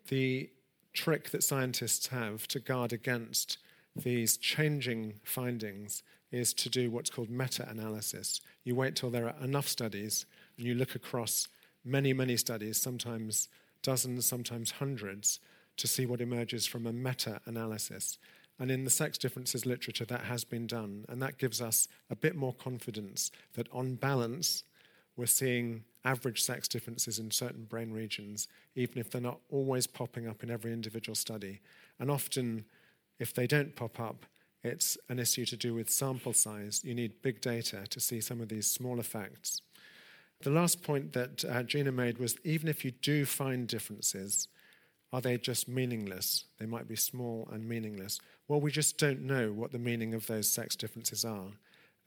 the 0.09 0.49
trick 0.97 1.29
that 1.29 1.43
scientists 1.43 2.07
have 2.07 2.47
to 2.47 2.59
guard 2.59 2.91
against 2.91 3.59
these 3.95 4.35
changing 4.35 5.13
findings 5.23 6.01
is 6.31 6.53
to 6.55 6.69
do 6.69 6.89
what's 6.89 7.11
called 7.11 7.29
meta 7.29 7.69
analysis. 7.69 8.41
You 8.63 8.75
wait 8.75 8.95
till 8.95 9.11
there 9.11 9.27
are 9.27 9.43
enough 9.43 9.67
studies 9.67 10.25
and 10.57 10.65
you 10.65 10.73
look 10.73 10.95
across 10.95 11.47
many, 11.85 12.13
many 12.13 12.35
studies, 12.35 12.81
sometimes 12.81 13.47
dozens, 13.83 14.25
sometimes 14.25 14.71
hundreds, 14.71 15.39
to 15.77 15.87
see 15.87 16.07
what 16.07 16.19
emerges 16.19 16.65
from 16.65 16.87
a 16.87 16.91
meta 16.91 17.39
analysis. 17.45 18.17
And 18.59 18.71
in 18.71 18.83
the 18.83 18.89
sex 18.89 19.19
differences 19.19 19.67
literature, 19.67 20.05
that 20.05 20.23
has 20.23 20.43
been 20.43 20.65
done. 20.65 21.05
And 21.07 21.21
that 21.21 21.37
gives 21.37 21.61
us 21.61 21.87
a 22.09 22.15
bit 22.15 22.35
more 22.35 22.53
confidence 22.53 23.29
that, 23.53 23.67
on 23.71 23.95
balance, 23.95 24.63
we're 25.17 25.25
seeing 25.25 25.83
average 26.05 26.41
sex 26.41 26.67
differences 26.67 27.19
in 27.19 27.31
certain 27.31 27.65
brain 27.65 27.91
regions, 27.91 28.47
even 28.75 28.97
if 28.97 29.09
they're 29.09 29.19
not 29.19 29.39
always 29.49 29.87
popping 29.87 30.27
up 30.27 30.43
in 30.43 30.49
every 30.49 30.71
individual 30.71 31.15
study. 31.15 31.59
And 31.99 32.09
often, 32.09 32.65
if 33.19 33.33
they 33.33 33.47
don't 33.47 33.75
pop 33.75 33.99
up, 33.99 34.25
it's 34.63 34.97
an 35.09 35.19
issue 35.19 35.45
to 35.45 35.57
do 35.57 35.73
with 35.73 35.89
sample 35.89 36.33
size. 36.33 36.81
You 36.83 36.93
need 36.93 37.21
big 37.21 37.41
data 37.41 37.85
to 37.89 37.99
see 37.99 38.21
some 38.21 38.41
of 38.41 38.49
these 38.49 38.69
small 38.69 38.99
effects. 38.99 39.61
The 40.41 40.49
last 40.51 40.83
point 40.83 41.13
that 41.13 41.43
uh, 41.45 41.63
Gina 41.63 41.91
made 41.91 42.19
was 42.19 42.37
even 42.43 42.67
if 42.67 42.85
you 42.85 42.91
do 42.91 43.25
find 43.25 43.67
differences, 43.67 44.47
are 45.11 45.21
they 45.21 45.37
just 45.37 45.67
meaningless? 45.67 46.45
They 46.59 46.65
might 46.65 46.87
be 46.87 46.95
small 46.95 47.47
and 47.51 47.67
meaningless. 47.67 48.19
Well, 48.47 48.61
we 48.61 48.71
just 48.71 48.97
don't 48.97 49.21
know 49.21 49.51
what 49.51 49.71
the 49.71 49.79
meaning 49.79 50.13
of 50.13 50.27
those 50.27 50.51
sex 50.51 50.75
differences 50.75 51.25
are. 51.25 51.47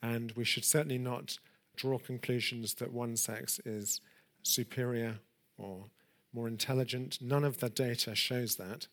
And 0.02 0.32
we 0.32 0.44
should 0.44 0.64
certainly 0.64 0.98
not 0.98 1.38
draw 1.80 1.98
conclusions 1.98 2.74
that 2.74 2.92
one 2.92 3.16
sex 3.16 3.58
is 3.64 4.02
superior 4.42 5.18
or 5.56 5.86
more 6.34 6.46
intelligent. 6.46 7.18
None 7.22 7.42
of 7.42 7.58
the 7.60 7.70
data 7.70 8.14
shows 8.14 8.56
that. 8.56 8.86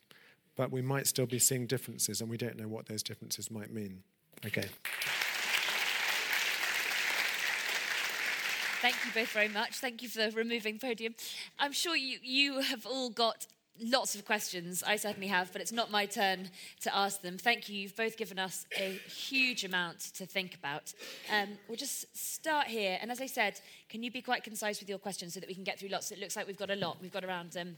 But 0.56 0.72
we 0.72 0.80
might 0.80 1.06
still 1.06 1.26
be 1.26 1.38
seeing 1.38 1.66
differences, 1.66 2.20
and 2.20 2.28
we 2.28 2.36
don't 2.36 2.56
know 2.56 2.66
what 2.66 2.86
those 2.86 3.02
differences 3.02 3.50
might 3.50 3.72
mean. 3.72 4.02
Okay. 4.44 4.68
Thank 8.80 8.96
you 9.04 9.10
both 9.12 9.28
very 9.28 9.48
much. 9.48 9.76
Thank 9.76 10.02
you 10.02 10.08
for 10.08 10.30
removing 10.30 10.78
podium. 10.78 11.14
I'm 11.58 11.72
sure 11.72 11.94
you, 11.94 12.18
you 12.22 12.60
have 12.60 12.86
all 12.86 13.10
got 13.10 13.46
lots 13.80 14.14
of 14.14 14.24
questions. 14.24 14.82
I 14.82 14.96
certainly 14.96 15.28
have, 15.28 15.52
but 15.52 15.60
it's 15.60 15.72
not 15.72 15.90
my 15.90 16.06
turn 16.06 16.50
to 16.80 16.96
ask 16.96 17.22
them. 17.22 17.38
Thank 17.38 17.68
you. 17.68 17.76
You've 17.76 17.96
both 17.96 18.16
given 18.16 18.38
us 18.38 18.66
a 18.78 18.92
huge 19.08 19.64
amount 19.64 20.00
to 20.14 20.26
think 20.26 20.54
about. 20.54 20.92
Um, 21.32 21.58
we'll 21.68 21.76
just 21.76 22.16
start 22.16 22.66
here. 22.66 22.98
And 23.00 23.10
as 23.10 23.20
I 23.20 23.26
said, 23.26 23.60
can 23.88 24.02
you 24.02 24.10
be 24.10 24.22
quite 24.22 24.44
concise 24.44 24.80
with 24.80 24.88
your 24.88 24.98
questions 24.98 25.34
so 25.34 25.40
that 25.40 25.48
we 25.48 25.54
can 25.54 25.64
get 25.64 25.78
through 25.78 25.90
lots? 25.90 26.10
It 26.10 26.18
looks 26.18 26.36
like 26.36 26.46
we've 26.46 26.56
got 26.56 26.70
a 26.70 26.76
lot. 26.76 26.98
We've 27.00 27.12
got 27.12 27.24
around 27.24 27.56
um, 27.56 27.76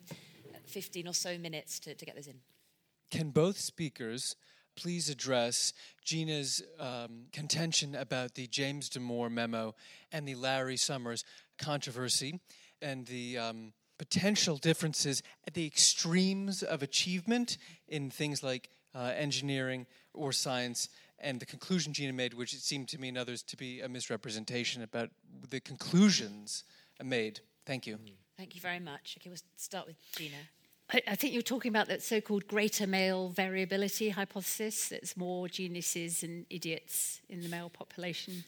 15 0.66 1.08
or 1.08 1.14
so 1.14 1.38
minutes 1.38 1.78
to, 1.80 1.94
to 1.94 2.04
get 2.04 2.16
this 2.16 2.26
in. 2.26 2.36
Can 3.10 3.30
both 3.30 3.58
speakers 3.58 4.36
please 4.76 5.10
address 5.10 5.72
Gina's 6.04 6.62
um, 6.78 7.26
contention 7.32 7.94
about 7.94 8.34
the 8.34 8.46
James 8.46 8.88
Damore 8.88 9.30
memo 9.30 9.74
and 10.12 10.26
the 10.26 10.34
Larry 10.34 10.76
Summers 10.76 11.24
controversy 11.58 12.40
and 12.80 13.06
the 13.06 13.36
um, 13.36 13.72
potential 14.00 14.56
differences 14.56 15.22
at 15.46 15.52
the 15.52 15.66
extremes 15.66 16.62
of 16.62 16.82
achievement 16.82 17.58
in 17.86 18.08
things 18.08 18.42
like 18.42 18.70
uh, 18.94 19.12
engineering 19.14 19.86
or 20.14 20.32
science, 20.32 20.88
and 21.18 21.38
the 21.38 21.44
conclusion 21.44 21.92
Gina 21.92 22.14
made, 22.14 22.32
which 22.32 22.54
it 22.54 22.60
seemed 22.60 22.88
to 22.88 22.98
me 22.98 23.08
and 23.08 23.18
others 23.18 23.42
to 23.42 23.58
be 23.58 23.82
a 23.82 23.88
misrepresentation 23.90 24.82
about 24.82 25.10
the 25.50 25.60
conclusions 25.60 26.64
made. 27.04 27.40
Thank 27.66 27.86
you. 27.86 27.98
Thank 28.38 28.54
you 28.54 28.62
very 28.62 28.80
much. 28.80 29.18
Okay, 29.20 29.28
we'll 29.28 29.38
start 29.58 29.86
with 29.86 29.96
Gina. 30.16 30.36
I, 31.06 31.14
think 31.14 31.34
you're 31.34 31.42
talking 31.42 31.68
about 31.68 31.86
that 31.88 32.02
so-called 32.02 32.48
greater 32.48 32.86
male 32.86 33.28
variability 33.28 34.08
hypothesis. 34.08 34.88
That's 34.88 35.14
more 35.14 35.46
geniuses 35.46 36.22
and 36.22 36.46
idiots 36.48 37.20
in 37.28 37.42
the 37.42 37.48
male 37.48 37.68
population. 37.68 38.44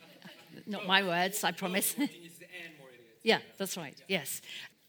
Not 0.66 0.86
my 0.86 1.02
words, 1.04 1.44
I 1.44 1.52
promise. 1.52 1.94
yeah, 3.22 3.38
that's 3.58 3.76
right. 3.76 3.94
Yes, 4.08 4.40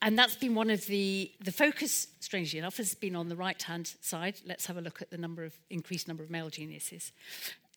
and 0.02 0.18
that's 0.18 0.36
been 0.36 0.56
one 0.56 0.70
of 0.70 0.86
the 0.86 1.32
the 1.44 1.52
focus. 1.52 2.08
Strangely 2.20 2.60
enough, 2.60 2.78
has 2.78 2.94
been 2.94 3.16
on 3.16 3.30
the 3.30 3.36
right 3.36 3.62
hand 3.62 3.94
side. 4.02 4.36
Let's 4.46 4.66
have 4.66 4.78
a 4.78 4.82
look 4.82 5.02
at 5.02 5.12
the 5.12 5.18
number 5.18 5.44
of 5.44 5.54
increased 5.70 6.08
number 6.08 6.24
of 6.24 6.30
male 6.30 6.50
geniuses, 6.50 7.12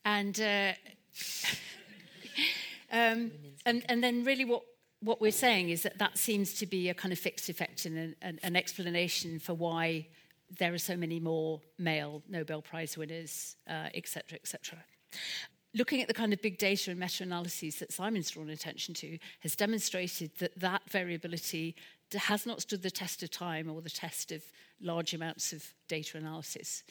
and. 0.05 0.41
Uh, 0.41 0.73
um, 2.93 3.33
and, 3.67 3.85
and 3.89 4.03
then 4.03 4.25
really 4.25 4.45
what 4.45 4.63
what 5.03 5.21
we're 5.21 5.33
saying 5.33 5.71
is 5.71 5.83
that 5.83 5.99
that 5.99 6.19
seems 6.19 6.55
to 6.55 6.67
be 6.67 6.89
a 6.89 6.95
kind 6.95 7.13
of 7.13 7.19
fixed 7.19 7.49
effect 7.49 7.87
and 7.87 7.97
an, 7.97 8.17
an, 8.21 8.39
an 8.43 8.55
explanation 8.55 9.39
for 9.39 9.55
why 9.55 10.07
there 10.59 10.75
are 10.75 10.79
so 10.79 10.97
many 10.97 11.19
more 11.19 11.61
male 11.79 12.23
Nobel 12.29 12.61
Prize 12.61 12.99
winners, 12.99 13.57
etc., 13.67 14.25
uh, 14.33 14.37
etc. 14.37 14.79
Et 14.79 15.19
Looking 15.73 16.03
at 16.03 16.09
the 16.09 16.15
kind 16.15 16.33
of 16.33 16.43
big 16.43 16.59
data 16.59 16.91
and 16.91 16.99
meta-analyses 16.99 17.79
that 17.79 17.93
Simon's 17.93 18.31
drawn 18.31 18.51
attention 18.51 18.93
to 18.95 19.19
has 19.41 19.55
demonstrated 19.55 20.33
that 20.39 20.59
that 20.59 20.83
variability 20.91 21.77
has 22.19 22.47
not 22.47 22.63
stood 22.63 22.83
the 22.83 22.91
test 22.91 23.23
of 23.23 23.31
time 23.31 23.71
or 23.71 23.81
the 23.81 23.91
test 23.91 24.33
of 24.33 24.43
large 24.81 25.15
amounts 25.15 25.53
of 25.53 25.65
data 25.89 26.19
analysis. 26.19 26.83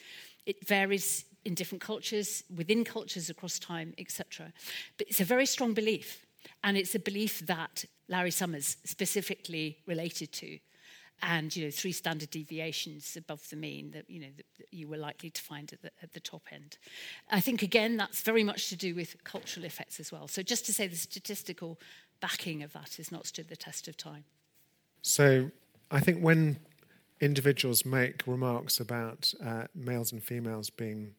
It 0.46 0.66
varies 0.66 1.24
in 1.44 1.54
different 1.54 1.82
cultures, 1.82 2.44
within 2.54 2.84
cultures 2.84 3.30
across 3.30 3.58
time, 3.58 3.94
etc. 3.98 4.52
But 4.98 5.08
it's 5.08 5.20
a 5.20 5.24
very 5.24 5.46
strong 5.46 5.74
belief 5.74 6.26
and 6.64 6.76
it's 6.76 6.94
a 6.94 6.98
belief 6.98 7.40
that 7.46 7.84
Larry 8.08 8.30
Summers 8.30 8.76
specifically 8.84 9.78
related 9.86 10.32
to. 10.32 10.58
And, 11.22 11.54
you 11.54 11.66
know, 11.66 11.70
three 11.70 11.92
standard 11.92 12.30
deviations 12.30 13.14
above 13.14 13.46
the 13.50 13.56
mean 13.56 13.90
that, 13.90 14.08
you 14.08 14.20
know, 14.20 14.30
that, 14.36 14.46
you 14.70 14.88
were 14.88 14.96
likely 14.96 15.28
to 15.28 15.42
find 15.42 15.70
at 15.70 15.82
the, 15.82 15.90
at 16.02 16.14
the 16.14 16.20
top 16.20 16.44
end. 16.50 16.78
I 17.30 17.40
think, 17.40 17.62
again, 17.62 17.98
that's 17.98 18.22
very 18.22 18.42
much 18.42 18.70
to 18.70 18.76
do 18.76 18.94
with 18.94 19.22
cultural 19.22 19.66
effects 19.66 20.00
as 20.00 20.10
well. 20.10 20.28
So 20.28 20.42
just 20.42 20.64
to 20.66 20.72
say 20.72 20.86
the 20.86 20.96
statistical 20.96 21.78
backing 22.20 22.62
of 22.62 22.72
that 22.72 22.94
has 22.94 23.12
not 23.12 23.26
stood 23.26 23.48
the 23.48 23.56
test 23.56 23.86
of 23.86 23.98
time. 23.98 24.24
So 25.02 25.50
I 25.90 26.00
think 26.00 26.22
when 26.22 26.58
individuals 27.20 27.84
make 27.84 28.26
remarks 28.26 28.80
about 28.80 29.32
uh, 29.44 29.64
males 29.74 30.12
and 30.12 30.22
females 30.22 30.70
being 30.70 31.14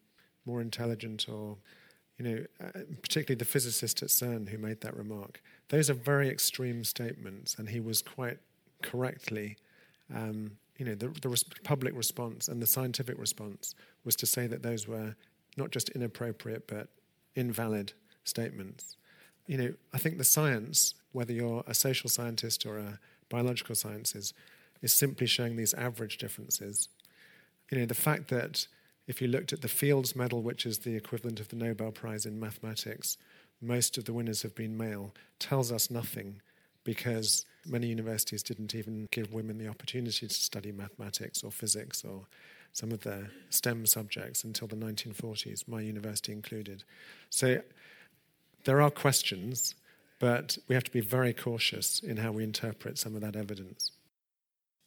more 0.45 0.61
intelligent 0.61 1.27
or 1.29 1.57
you 2.21 2.29
know, 2.29 2.45
uh, 2.63 2.81
particularly 3.01 3.37
the 3.37 3.45
physicist 3.45 4.03
at 4.03 4.09
CERN 4.09 4.47
who 4.47 4.57
made 4.57 4.81
that 4.81 4.95
remark. 4.95 5.41
Those 5.69 5.89
are 5.89 5.95
very 5.95 6.29
extreme 6.29 6.83
statements, 6.83 7.55
and 7.57 7.67
he 7.67 7.79
was 7.79 8.03
quite 8.03 8.37
correctly, 8.83 9.57
um, 10.13 10.51
you 10.77 10.85
know, 10.85 10.93
the, 10.93 11.07
the 11.21 11.29
res- 11.29 11.45
public 11.63 11.95
response 11.95 12.47
and 12.47 12.61
the 12.61 12.67
scientific 12.67 13.17
response 13.17 13.73
was 14.03 14.15
to 14.17 14.27
say 14.27 14.45
that 14.45 14.61
those 14.61 14.87
were 14.87 15.15
not 15.57 15.71
just 15.71 15.89
inappropriate 15.89 16.67
but 16.67 16.89
invalid 17.35 17.93
statements. 18.23 18.97
You 19.47 19.57
know, 19.57 19.73
I 19.91 19.97
think 19.97 20.19
the 20.19 20.23
science, 20.23 20.93
whether 21.13 21.33
you're 21.33 21.63
a 21.65 21.73
social 21.73 22.09
scientist 22.09 22.67
or 22.67 22.77
a 22.77 22.99
biological 23.31 23.73
sciences, 23.73 24.33
is 24.81 24.93
simply 24.93 25.25
showing 25.25 25.55
these 25.55 25.73
average 25.73 26.17
differences. 26.17 26.89
You 27.71 27.79
know, 27.79 27.85
the 27.85 27.95
fact 27.95 28.27
that 28.29 28.67
if 29.07 29.21
you 29.21 29.27
looked 29.27 29.53
at 29.53 29.61
the 29.61 29.67
Fields 29.67 30.15
Medal, 30.15 30.41
which 30.41 30.65
is 30.65 30.79
the 30.79 30.95
equivalent 30.95 31.39
of 31.39 31.49
the 31.49 31.55
Nobel 31.55 31.91
Prize 31.91 32.25
in 32.25 32.39
mathematics, 32.39 33.17
most 33.61 33.97
of 33.97 34.05
the 34.05 34.13
winners 34.13 34.41
have 34.41 34.55
been 34.55 34.77
male, 34.77 35.13
tells 35.39 35.71
us 35.71 35.89
nothing 35.89 36.41
because 36.83 37.45
many 37.65 37.87
universities 37.87 38.43
didn't 38.43 38.73
even 38.73 39.07
give 39.11 39.33
women 39.33 39.57
the 39.57 39.67
opportunity 39.67 40.27
to 40.27 40.33
study 40.33 40.71
mathematics 40.71 41.43
or 41.43 41.51
physics 41.51 42.03
or 42.03 42.25
some 42.73 42.91
of 42.91 43.01
the 43.01 43.27
STEM 43.49 43.85
subjects 43.85 44.43
until 44.43 44.67
the 44.67 44.75
1940s, 44.75 45.67
my 45.67 45.81
university 45.81 46.31
included. 46.31 46.83
So 47.29 47.61
there 48.63 48.81
are 48.81 48.89
questions, 48.89 49.75
but 50.21 50.59
we 50.67 50.75
have 50.75 50.83
to 50.83 50.91
be 50.91 51.01
very 51.01 51.33
cautious 51.33 51.99
in 51.99 52.17
how 52.17 52.31
we 52.31 52.43
interpret 52.43 52.99
some 52.99 53.15
of 53.15 53.21
that 53.21 53.35
evidence. 53.35 53.91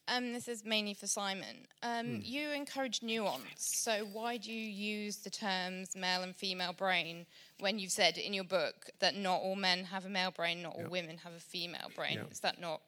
Um, 0.06 0.32
this 0.32 0.48
is 0.48 0.64
mainly 0.64 0.94
for 0.94 1.06
Simon. 1.06 1.66
Um, 1.82 2.06
mm. 2.06 2.26
You 2.26 2.50
encourage 2.50 3.02
nuance, 3.02 3.42
so 3.56 4.06
why 4.12 4.36
do 4.36 4.52
you 4.52 4.70
use 4.70 5.16
the 5.16 5.30
terms 5.30 5.96
male 5.96 6.22
and 6.22 6.36
female 6.36 6.72
brain 6.72 7.26
when 7.58 7.78
you've 7.78 7.90
said 7.90 8.16
in 8.16 8.32
your 8.32 8.44
book 8.44 8.90
that 9.00 9.16
not 9.16 9.40
all 9.40 9.56
men 9.56 9.84
have 9.84 10.04
a 10.04 10.08
male 10.08 10.30
brain, 10.30 10.62
not 10.62 10.76
all 10.76 10.88
women 10.88 11.18
have 11.18 11.32
a 11.32 11.40
female 11.40 11.90
brain? 11.96 12.20
Is 12.30 12.40
that 12.40 12.60
not 12.60 12.82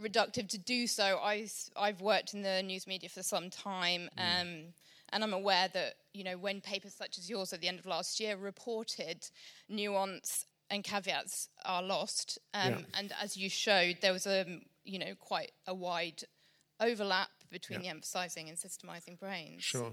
reductive 0.00 0.48
to 0.48 0.58
do 0.58 0.86
so? 0.86 1.18
I, 1.22 1.48
I've 1.76 2.00
worked 2.00 2.32
in 2.32 2.42
the 2.42 2.62
news 2.62 2.86
media 2.86 3.10
for 3.10 3.22
some 3.22 3.50
time, 3.50 4.08
mm. 4.16 4.40
um, 4.40 4.48
and 5.12 5.22
I'm 5.22 5.34
aware 5.34 5.68
that 5.74 5.94
you 6.14 6.24
know 6.24 6.38
when 6.38 6.60
papers 6.62 6.94
such 6.94 7.18
as 7.18 7.28
yours 7.28 7.52
at 7.52 7.60
the 7.60 7.68
end 7.68 7.80
of 7.80 7.86
last 7.86 8.18
year 8.20 8.36
reported 8.36 9.28
nuance 9.68 10.46
and 10.72 10.82
caveats 10.82 11.50
are 11.66 11.82
lost, 11.82 12.38
um, 12.54 12.86
and 12.98 13.12
as 13.22 13.36
you 13.36 13.50
showed, 13.50 13.98
there 14.00 14.12
was 14.12 14.26
a 14.26 14.60
you 14.84 14.98
know 14.98 15.14
quite 15.20 15.52
a 15.66 15.74
wide 15.74 16.24
overlap 16.80 17.28
between 17.50 17.82
yeah. 17.82 17.92
the 17.92 18.00
empathizing 18.00 18.48
and 18.48 18.56
systemizing 18.56 19.20
brains. 19.20 19.62
Sure. 19.62 19.92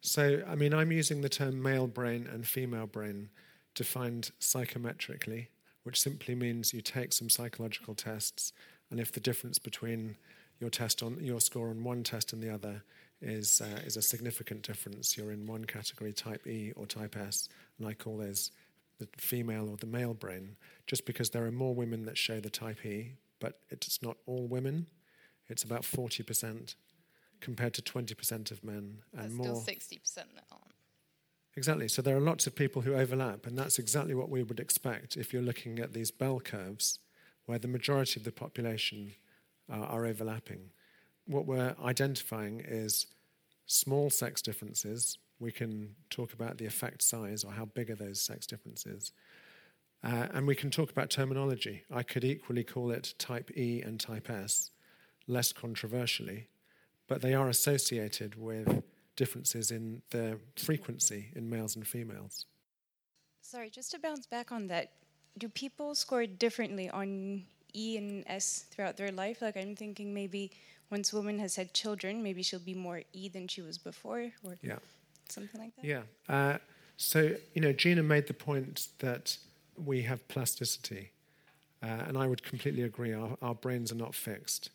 So, 0.00 0.42
I 0.48 0.54
mean, 0.54 0.72
I'm 0.72 0.90
using 0.90 1.20
the 1.20 1.28
term 1.28 1.62
male 1.62 1.86
brain 1.86 2.26
and 2.32 2.46
female 2.46 2.86
brain 2.86 3.28
defined 3.74 4.30
psychometrically, 4.40 5.48
which 5.82 6.00
simply 6.00 6.34
means 6.34 6.72
you 6.72 6.80
take 6.80 7.12
some 7.12 7.28
psychological 7.28 7.94
tests, 7.94 8.52
and 8.90 8.98
if 8.98 9.12
the 9.12 9.20
difference 9.20 9.58
between 9.58 10.16
your 10.58 10.70
test 10.70 11.02
on 11.02 11.18
your 11.20 11.40
score 11.40 11.68
on 11.68 11.84
one 11.84 12.02
test 12.02 12.32
and 12.32 12.42
the 12.42 12.48
other 12.48 12.82
is 13.20 13.60
uh, 13.60 13.80
is 13.84 13.98
a 13.98 14.02
significant 14.02 14.62
difference, 14.62 15.16
you're 15.16 15.32
in 15.32 15.46
one 15.46 15.66
category, 15.66 16.14
type 16.14 16.46
E 16.46 16.72
or 16.74 16.86
type 16.86 17.16
S, 17.16 17.50
and 17.78 17.86
I 17.86 17.92
call 17.92 18.16
those 18.16 18.50
the 18.98 19.08
female 19.18 19.68
or 19.68 19.76
the 19.76 19.86
male 19.86 20.14
brain, 20.14 20.56
just 20.86 21.06
because 21.06 21.30
there 21.30 21.44
are 21.44 21.52
more 21.52 21.74
women 21.74 22.04
that 22.06 22.16
show 22.16 22.40
the 22.40 22.50
type 22.50 22.84
E, 22.84 23.14
but 23.40 23.60
it's 23.70 24.02
not 24.02 24.16
all 24.26 24.46
women. 24.46 24.86
It's 25.48 25.62
about 25.62 25.82
40% 25.82 26.74
compared 27.40 27.74
to 27.74 27.82
20% 27.82 28.50
of 28.50 28.64
men 28.64 29.02
and 29.12 29.22
There's 29.22 29.32
more. 29.32 29.56
Still 29.56 29.74
60% 29.74 30.14
that 30.14 30.44
aren't. 30.50 30.74
Exactly. 31.56 31.88
So 31.88 32.02
there 32.02 32.16
are 32.16 32.20
lots 32.20 32.46
of 32.46 32.54
people 32.54 32.82
who 32.82 32.94
overlap, 32.94 33.46
and 33.46 33.58
that's 33.58 33.78
exactly 33.78 34.14
what 34.14 34.28
we 34.28 34.42
would 34.42 34.60
expect 34.60 35.16
if 35.16 35.32
you're 35.32 35.42
looking 35.42 35.78
at 35.78 35.94
these 35.94 36.10
bell 36.10 36.38
curves, 36.38 36.98
where 37.46 37.58
the 37.58 37.68
majority 37.68 38.20
of 38.20 38.24
the 38.24 38.32
population 38.32 39.12
uh, 39.72 39.76
are 39.76 40.04
overlapping. 40.04 40.70
What 41.26 41.46
we're 41.46 41.74
identifying 41.82 42.62
is 42.66 43.06
small 43.66 44.10
sex 44.10 44.42
differences. 44.42 45.18
We 45.38 45.52
can 45.52 45.94
talk 46.10 46.32
about 46.32 46.58
the 46.58 46.66
effect 46.66 47.02
size 47.02 47.44
or 47.44 47.52
how 47.52 47.66
big 47.66 47.90
are 47.90 47.96
those 47.96 48.20
sex 48.20 48.46
differences. 48.46 49.12
Uh, 50.02 50.28
and 50.32 50.46
we 50.46 50.54
can 50.54 50.70
talk 50.70 50.90
about 50.90 51.10
terminology. 51.10 51.82
I 51.90 52.02
could 52.02 52.24
equally 52.24 52.64
call 52.64 52.90
it 52.90 53.14
type 53.18 53.50
E 53.56 53.82
and 53.82 53.98
type 53.98 54.30
S 54.30 54.70
less 55.26 55.52
controversially, 55.52 56.48
but 57.08 57.20
they 57.20 57.34
are 57.34 57.48
associated 57.48 58.36
with 58.36 58.82
differences 59.16 59.70
in 59.70 60.02
their 60.10 60.38
frequency 60.56 61.30
in 61.34 61.50
males 61.50 61.74
and 61.74 61.86
females. 61.86 62.46
Sorry, 63.40 63.70
just 63.70 63.90
to 63.92 63.98
bounce 63.98 64.26
back 64.26 64.52
on 64.52 64.66
that, 64.68 64.92
do 65.38 65.48
people 65.48 65.94
score 65.94 66.26
differently 66.26 66.90
on 66.90 67.44
E 67.74 67.96
and 67.96 68.24
S 68.26 68.66
throughout 68.70 68.96
their 68.96 69.12
life? 69.12 69.42
Like, 69.42 69.56
I'm 69.56 69.76
thinking 69.76 70.14
maybe 70.14 70.50
once 70.90 71.12
a 71.12 71.16
woman 71.16 71.38
has 71.38 71.56
had 71.56 71.72
children, 71.72 72.22
maybe 72.22 72.42
she'll 72.42 72.60
be 72.60 72.74
more 72.74 73.02
E 73.12 73.28
than 73.28 73.48
she 73.48 73.62
was 73.62 73.78
before, 73.78 74.30
or 74.44 74.56
yeah. 74.62 74.78
Something 75.28 75.60
like 75.60 75.74
that? 75.76 75.84
Yeah. 75.84 76.02
Uh, 76.28 76.58
so, 76.96 77.32
you 77.54 77.60
know, 77.60 77.72
Gina 77.72 78.02
made 78.02 78.26
the 78.26 78.34
point 78.34 78.88
that 78.98 79.36
we 79.84 80.02
have 80.02 80.26
plasticity, 80.28 81.10
uh, 81.82 82.04
and 82.08 82.16
I 82.16 82.26
would 82.26 82.42
completely 82.42 82.82
agree. 82.82 83.12
Our, 83.12 83.36
our 83.42 83.54
brains 83.54 83.92
are 83.92 83.96
not 83.96 84.14
fixed. 84.14 84.70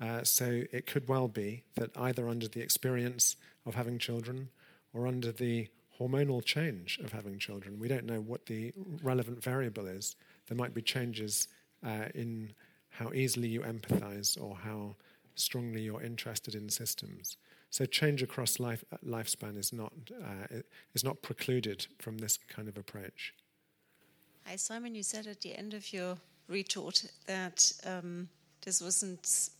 Uh, 0.00 0.22
so 0.22 0.62
it 0.70 0.86
could 0.86 1.08
well 1.08 1.26
be 1.26 1.62
that 1.74 1.90
either 1.96 2.28
under 2.28 2.46
the 2.46 2.60
experience 2.60 3.36
of 3.66 3.74
having 3.74 3.98
children 3.98 4.48
or 4.94 5.06
under 5.06 5.32
the 5.32 5.68
hormonal 5.98 6.44
change 6.44 6.98
of 7.02 7.12
having 7.12 7.38
children, 7.38 7.78
we 7.78 7.88
don't 7.88 8.04
know 8.04 8.20
what 8.20 8.46
the 8.46 8.72
relevant 9.02 9.42
variable 9.42 9.86
is. 9.86 10.14
There 10.46 10.56
might 10.56 10.74
be 10.74 10.82
changes 10.82 11.48
uh, 11.84 12.06
in 12.14 12.52
how 12.90 13.12
easily 13.12 13.48
you 13.48 13.60
empathize 13.62 14.40
or 14.40 14.56
how 14.56 14.94
strongly 15.34 15.82
you're 15.82 16.02
interested 16.02 16.54
in 16.54 16.68
systems. 16.68 17.36
So 17.70 17.84
change 17.84 18.22
across 18.22 18.58
life, 18.58 18.84
uh, 18.92 18.96
lifespan 19.04 19.58
is 19.58 19.72
not, 19.72 19.92
uh, 20.12 20.60
is 20.94 21.04
not 21.04 21.22
precluded 21.22 21.86
from 21.98 22.18
this 22.18 22.38
kind 22.48 22.68
of 22.68 22.78
approach. 22.78 23.34
Hi, 24.46 24.56
Simon. 24.56 24.94
You 24.94 25.02
said 25.02 25.26
at 25.26 25.42
the 25.42 25.54
end 25.54 25.74
of 25.74 25.92
your 25.92 26.16
retort 26.48 27.04
that 27.26 27.70
um, 27.84 28.28
this 28.62 28.80
wasn't 28.80 29.50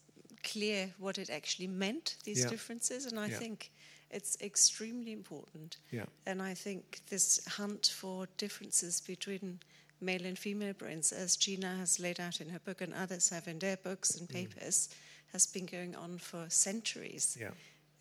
clear 0.43 0.91
what 0.99 1.19
it 1.19 1.31
actually 1.31 1.67
meant, 1.67 2.17
these 2.25 2.41
yeah. 2.41 2.49
differences, 2.49 3.07
and 3.07 3.19
I 3.19 3.27
yeah. 3.27 3.39
think 3.39 3.71
it's 4.11 4.39
extremely 4.41 5.13
important. 5.13 5.77
Yeah. 5.91 6.07
And 6.27 6.41
I 6.41 6.55
think 6.55 7.01
this 7.11 7.45
hunt 7.47 7.93
for 7.95 8.27
differences 8.39 9.01
between 9.01 9.59
male 10.01 10.25
and 10.25 10.39
female 10.39 10.73
brains, 10.73 11.13
as 11.13 11.37
Gina 11.37 11.77
has 11.77 12.01
laid 12.01 12.21
out 12.21 12.41
in 12.41 12.49
her 12.49 12.61
book 12.61 12.81
and 12.81 12.95
others 12.95 13.29
have 13.31 13.49
in 13.49 13.59
their 13.59 13.77
books 13.77 14.17
and 14.17 14.29
mm. 14.29 14.33
papers, 14.33 14.89
mm. 14.89 15.33
has 15.33 15.47
been 15.47 15.67
going 15.67 15.95
on 15.95 16.19
for 16.19 16.47
centuries. 16.49 17.37
Yeah. 17.39 17.51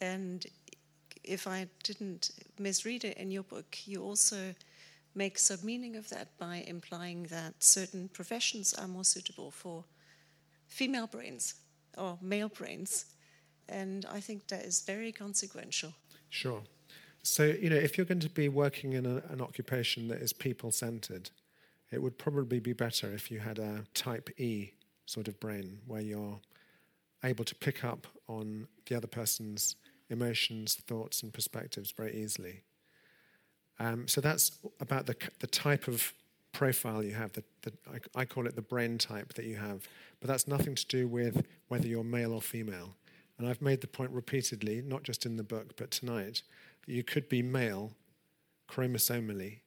And 0.02 0.45
if 1.24 1.48
I 1.48 1.68
didn't 1.84 2.32
misread 2.60 3.04
it 3.04 3.18
in 3.18 3.32
your 3.32 3.43
book, 3.43 3.78
you 3.86 4.04
also 4.04 4.56
make 5.16 5.38
some 5.38 5.60
meaning 5.64 5.95
of 5.95 6.10
that 6.10 6.38
by 6.38 6.64
implying 6.68 7.24
that 7.24 7.64
certain 7.64 8.08
professions 8.10 8.74
are 8.74 8.88
more 8.88 9.04
suitable 9.04 9.52
for 9.52 9.84
female 10.68 11.08
brains 11.08 11.56
or 11.98 12.18
male 12.22 12.50
brains. 12.50 13.06
And 13.68 14.06
I 14.12 14.20
think 14.20 14.48
that 14.48 14.64
is 14.64 14.82
very 14.82 15.12
consequential. 15.12 15.93
Sure. 16.30 16.62
So, 17.24 17.43
you 17.43 17.70
know, 17.70 17.76
if 17.76 17.98
you're 17.98 18.06
going 18.06 18.22
to 18.22 18.30
be 18.30 18.48
working 18.48 18.93
in 18.93 19.06
a, 19.06 19.22
an 19.30 19.41
occupation 19.41 20.08
that 20.08 20.22
is 20.22 20.32
people 20.32 20.72
centered, 20.72 21.30
it 21.91 22.02
would 22.02 22.18
probably 22.18 22.60
be 22.60 22.74
better 22.74 23.12
if 23.14 23.32
you 23.32 23.39
had 23.39 23.60
a 23.60 23.84
type 23.93 24.30
E 24.39 24.72
sort 25.06 25.28
of 25.28 25.39
brain 25.39 25.80
where 25.88 26.02
you're 26.02 26.39
able 27.24 27.43
to 27.43 27.56
pick 27.56 27.84
up 27.84 28.08
on 28.28 28.68
the 28.86 28.95
other 28.95 29.08
person's 29.08 29.76
emotions, 30.10 30.75
thoughts, 30.75 31.24
and 31.24 31.34
perspectives 31.34 31.92
very 31.92 32.16
easily. 32.16 32.62
Um, 33.79 34.08
so 34.08 34.21
that's 34.21 34.51
about 34.79 35.05
the, 35.05 35.16
the 35.39 35.47
type 35.47 35.88
of 35.88 36.13
profile 36.51 37.04
you 37.04 37.13
have. 37.13 37.34
The, 37.34 37.43
the, 37.62 37.74
I, 38.16 38.21
I 38.21 38.25
call 38.25 38.47
it 38.47 38.55
the 38.55 38.62
brain 38.62 38.97
type 38.97 39.34
that 39.34 39.46
you 39.46 39.58
have 39.58 39.88
but 40.20 40.28
that's 40.28 40.47
nothing 40.47 40.75
to 40.75 40.86
do 40.88 41.08
with 41.08 41.46
whether 41.67 41.88
you're 41.88 42.04
male 42.04 42.34
or 42.34 42.42
female. 42.42 42.96
And 43.38 43.47
I've 43.47 43.62
made 43.62 43.82
the 43.82 43.88
point 43.88 44.12
repeatedly, 44.12 44.82
not 44.82 45.04
just 45.04 45.25
in 45.25 45.38
the 45.38 45.43
book, 45.43 45.75
but 45.78 45.92
tonight, 45.92 46.42
that 46.86 46.93
you 46.93 47.04
could 47.04 47.29
be 47.29 47.42
male 47.42 47.92
chromosomally 48.67 49.59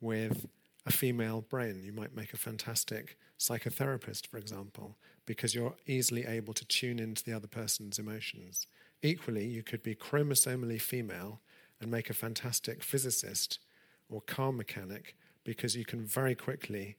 with 0.00 0.46
a 0.86 0.92
female 0.92 1.40
brain. 1.40 1.82
You 1.84 1.92
might 1.92 2.14
make 2.14 2.32
a 2.32 2.38
fantastic 2.38 3.18
psychotherapist, 3.38 4.26
for 4.28 4.38
example, 4.38 4.96
because 5.26 5.54
you're 5.54 5.74
easily 5.86 6.24
able 6.26 6.54
to 6.54 6.64
tune 6.64 6.98
into 6.98 7.24
the 7.24 7.32
other 7.32 7.48
person's 7.48 7.98
emotions. 7.98 8.66
Equally, 9.02 9.46
you 9.46 9.62
could 9.62 9.82
be 9.82 9.94
chromosomally 9.94 10.80
female 10.80 11.40
and 11.80 11.90
make 11.90 12.10
a 12.10 12.14
fantastic 12.14 12.82
physicist 12.82 13.60
or 14.08 14.20
car 14.22 14.52
mechanic 14.52 15.16
because 15.44 15.76
you 15.76 15.84
can 15.84 16.04
very 16.04 16.34
quickly 16.34 16.96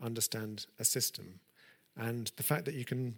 understand 0.00 0.66
a 0.78 0.84
system 0.84 1.40
and 1.98 2.30
the 2.36 2.42
fact 2.42 2.64
that 2.64 2.74
you 2.74 2.84
can 2.84 3.16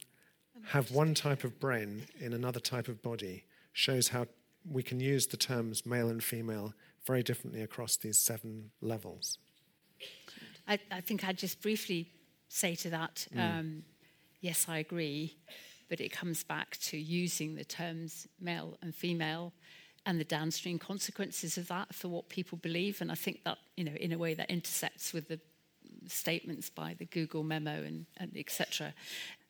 have 0.64 0.90
one 0.90 1.14
type 1.14 1.44
of 1.44 1.60
brain 1.60 2.02
in 2.18 2.32
another 2.32 2.60
type 2.60 2.88
of 2.88 3.02
body 3.02 3.44
shows 3.72 4.08
how 4.08 4.26
we 4.68 4.82
can 4.82 4.98
use 4.98 5.26
the 5.26 5.36
terms 5.36 5.86
male 5.86 6.08
and 6.08 6.24
female 6.24 6.74
very 7.06 7.22
differently 7.22 7.62
across 7.62 7.96
these 7.96 8.18
seven 8.18 8.70
levels. 8.80 9.38
I, 10.66 10.78
I 10.90 11.00
think 11.00 11.24
I'd 11.24 11.38
just 11.38 11.60
briefly 11.60 12.10
say 12.48 12.74
to 12.76 12.90
that 12.90 13.26
mm. 13.34 13.40
um, 13.40 13.82
yes, 14.40 14.66
I 14.68 14.78
agree, 14.78 15.36
but 15.90 16.00
it 16.00 16.10
comes 16.10 16.42
back 16.42 16.78
to 16.78 16.96
using 16.96 17.56
the 17.56 17.64
terms 17.64 18.26
male 18.40 18.78
and 18.80 18.94
female 18.94 19.52
and 20.06 20.18
the 20.18 20.24
downstream 20.24 20.78
consequences 20.78 21.58
of 21.58 21.68
that 21.68 21.94
for 21.94 22.08
what 22.08 22.30
people 22.30 22.56
believe. 22.56 23.02
And 23.02 23.12
I 23.12 23.16
think 23.16 23.44
that, 23.44 23.58
you 23.76 23.84
know, 23.84 23.92
in 23.92 24.12
a 24.12 24.18
way 24.18 24.32
that 24.32 24.50
intersects 24.50 25.12
with 25.12 25.28
the 25.28 25.38
statements 26.06 26.70
by 26.70 26.94
the 26.98 27.04
Google 27.04 27.42
memo 27.42 27.82
and, 27.82 28.06
and 28.16 28.34
etc. 28.36 28.94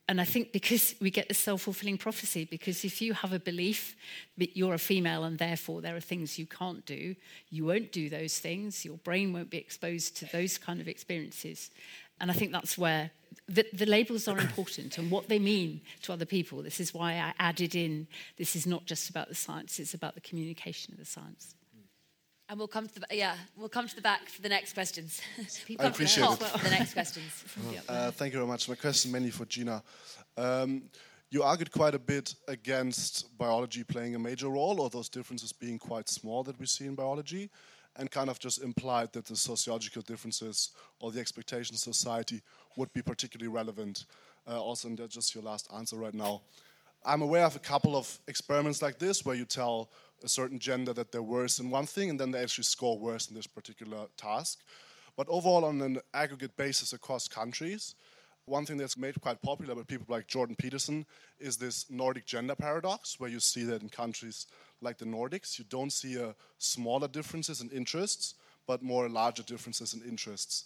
And 0.08 0.20
I 0.20 0.24
think 0.24 0.50
because 0.50 0.96
we 1.00 1.10
get 1.10 1.28
the 1.28 1.34
self 1.34 1.62
fulfilling 1.62 1.98
prophecy, 1.98 2.44
because 2.44 2.84
if 2.84 3.00
you 3.00 3.12
have 3.14 3.32
a 3.32 3.38
belief 3.38 3.94
that 4.38 4.56
you're 4.56 4.74
a 4.74 4.78
female 4.78 5.22
and 5.22 5.38
therefore 5.38 5.80
there 5.82 5.94
are 5.94 6.00
things 6.00 6.36
you 6.36 6.46
can't 6.46 6.84
do, 6.84 7.14
you 7.50 7.64
won't 7.64 7.92
do 7.92 8.08
those 8.08 8.38
things, 8.38 8.84
your 8.84 8.96
brain 8.96 9.32
won't 9.32 9.50
be 9.50 9.58
exposed 9.58 10.16
to 10.16 10.24
those 10.32 10.58
kind 10.58 10.80
of 10.80 10.88
experiences. 10.88 11.70
And 12.20 12.30
I 12.30 12.34
think 12.34 12.52
that's 12.52 12.76
where 12.76 13.10
the, 13.48 13.66
the, 13.72 13.86
labels 13.86 14.28
are 14.28 14.38
important 14.38 14.98
and 14.98 15.10
what 15.10 15.28
they 15.28 15.38
mean 15.38 15.80
to 16.02 16.12
other 16.12 16.26
people. 16.26 16.62
This 16.62 16.78
is 16.78 16.94
why 16.94 17.14
I 17.14 17.32
added 17.38 17.74
in 17.74 18.06
this 18.36 18.54
is 18.54 18.66
not 18.66 18.86
just 18.86 19.10
about 19.10 19.28
the 19.28 19.34
science, 19.34 19.78
it's 19.78 19.94
about 19.94 20.14
the 20.14 20.20
communication 20.20 20.92
of 20.92 20.98
the 20.98 21.06
science. 21.06 21.54
And 22.48 22.58
we'll 22.58 22.68
come 22.68 22.88
to 22.88 22.98
the 22.98 23.06
yeah, 23.12 23.36
we'll 23.56 23.68
come 23.68 23.86
to 23.86 23.94
the 23.94 24.02
back 24.02 24.28
for 24.28 24.42
the 24.42 24.48
next 24.48 24.72
questions. 24.72 25.20
I 25.78 25.86
appreciate 25.86 26.24
it. 26.24 26.36
For 26.36 26.64
the 26.64 26.70
next 26.70 26.94
questions. 26.94 27.44
Uh, 27.88 28.10
thank 28.10 28.32
you 28.32 28.40
very 28.40 28.48
much. 28.48 28.68
My 28.68 28.74
question 28.74 29.12
mainly 29.12 29.30
for 29.30 29.44
Gina. 29.44 29.82
Um, 30.36 30.82
you 31.30 31.44
argued 31.44 31.70
quite 31.70 31.94
a 31.94 31.98
bit 31.98 32.34
against 32.48 33.38
biology 33.38 33.84
playing 33.84 34.16
a 34.16 34.18
major 34.18 34.48
role, 34.48 34.80
or 34.80 34.90
those 34.90 35.08
differences 35.08 35.52
being 35.52 35.78
quite 35.78 36.08
small 36.08 36.42
that 36.42 36.58
we 36.58 36.66
see 36.66 36.86
in 36.86 36.96
biology, 36.96 37.50
and 37.96 38.10
kind 38.10 38.30
of 38.30 38.38
just 38.38 38.62
implied 38.62 39.12
that 39.12 39.26
the 39.26 39.36
sociological 39.36 40.02
differences 40.02 40.70
or 41.00 41.10
the 41.10 41.20
expectations 41.20 41.82
society 41.82 42.40
would 42.76 42.92
be 42.92 43.02
particularly 43.02 43.48
relevant. 43.48 44.06
Uh, 44.48 44.60
also, 44.60 44.88
and 44.88 44.98
that's 44.98 45.14
just 45.14 45.34
your 45.34 45.44
last 45.44 45.68
answer 45.76 45.96
right 45.96 46.14
now. 46.14 46.40
I'm 47.04 47.22
aware 47.22 47.44
of 47.44 47.56
a 47.56 47.60
couple 47.60 47.96
of 47.96 48.18
experiments 48.28 48.82
like 48.82 48.98
this 48.98 49.24
where 49.24 49.34
you 49.34 49.44
tell 49.44 49.90
a 50.22 50.28
certain 50.28 50.58
gender 50.58 50.92
that 50.92 51.12
they're 51.12 51.22
worse 51.22 51.58
in 51.58 51.70
one 51.70 51.86
thing, 51.86 52.10
and 52.10 52.20
then 52.20 52.30
they 52.30 52.40
actually 52.42 52.64
score 52.64 52.98
worse 52.98 53.28
in 53.28 53.34
this 53.34 53.46
particular 53.46 54.06
task. 54.16 54.60
But 55.16 55.26
overall, 55.28 55.64
on 55.64 55.80
an 55.80 55.98
aggregate 56.14 56.56
basis 56.56 56.92
across 56.92 57.26
countries, 57.26 57.94
one 58.44 58.66
thing 58.66 58.76
that's 58.76 58.98
made 58.98 59.20
quite 59.20 59.40
popular 59.42 59.74
with 59.74 59.86
people 59.86 60.06
like 60.08 60.26
Jordan 60.26 60.56
Peterson 60.56 61.06
is 61.38 61.56
this 61.56 61.90
Nordic 61.90 62.26
gender 62.26 62.54
paradox, 62.54 63.18
where 63.18 63.30
you 63.30 63.40
see 63.40 63.64
that 63.64 63.82
in 63.82 63.88
countries 63.88 64.46
like 64.80 64.98
the 64.98 65.04
Nordics, 65.04 65.58
you 65.58 65.64
don't 65.68 65.92
see 65.92 66.16
a 66.16 66.34
smaller 66.58 67.08
differences 67.08 67.60
in 67.60 67.70
interests, 67.70 68.34
but 68.66 68.82
more 68.82 69.08
larger 69.08 69.42
differences 69.42 69.94
in 69.94 70.02
interests 70.02 70.64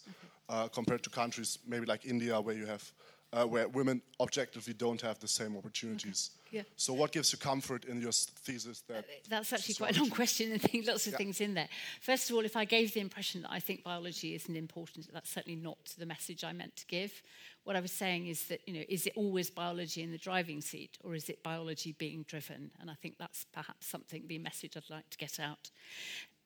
uh, 0.49 0.67
compared 0.67 1.03
to 1.03 1.09
countries 1.09 1.59
maybe 1.67 1.85
like 1.85 2.05
India, 2.05 2.39
where 2.39 2.55
you 2.55 2.65
have 2.65 2.91
uh, 3.33 3.45
where 3.45 3.67
women 3.67 4.01
objectively 4.19 4.73
don't 4.73 5.01
have 5.01 5.19
the 5.19 5.27
same 5.27 5.57
opportunities. 5.57 6.31
Yeah. 6.51 6.61
So, 6.77 6.93
what 6.93 7.11
gives 7.11 7.33
you 7.33 7.37
comfort 7.37 7.85
in 7.85 7.99
your 7.99 8.11
thesis 8.11 8.81
that? 8.87 8.99
Uh, 8.99 9.01
that's 9.29 9.51
actually 9.51 9.75
quite 9.75 9.97
a 9.97 9.99
long 9.99 10.09
question 10.09 10.51
and 10.53 10.87
lots 10.87 11.05
of 11.07 11.13
yeah. 11.13 11.17
things 11.17 11.41
in 11.41 11.53
there. 11.53 11.67
First 12.01 12.29
of 12.29 12.35
all, 12.35 12.45
if 12.45 12.55
I 12.55 12.65
gave 12.65 12.93
the 12.93 13.01
impression 13.01 13.41
that 13.41 13.51
I 13.51 13.59
think 13.59 13.83
biology 13.83 14.35
isn't 14.35 14.55
important, 14.55 15.11
that's 15.11 15.29
certainly 15.29 15.59
not 15.59 15.77
the 15.97 16.05
message 16.05 16.43
I 16.43 16.53
meant 16.53 16.75
to 16.77 16.85
give. 16.85 17.21
What 17.65 17.75
I 17.75 17.79
was 17.79 17.91
saying 17.91 18.27
is 18.27 18.43
that, 18.43 18.61
you 18.67 18.75
know, 18.75 18.83
is 18.87 19.07
it 19.07 19.13
always 19.15 19.49
biology 19.49 20.03
in 20.03 20.11
the 20.11 20.19
driving 20.19 20.61
seat 20.61 20.99
or 21.03 21.15
is 21.15 21.29
it 21.29 21.41
biology 21.41 21.93
being 21.97 22.23
driven? 22.27 22.69
And 22.79 22.91
I 22.91 22.93
think 22.93 23.17
that's 23.17 23.45
perhaps 23.51 23.87
something, 23.87 24.23
the 24.27 24.37
message 24.37 24.77
I'd 24.77 24.89
like 24.89 25.09
to 25.09 25.17
get 25.17 25.39
out 25.39 25.71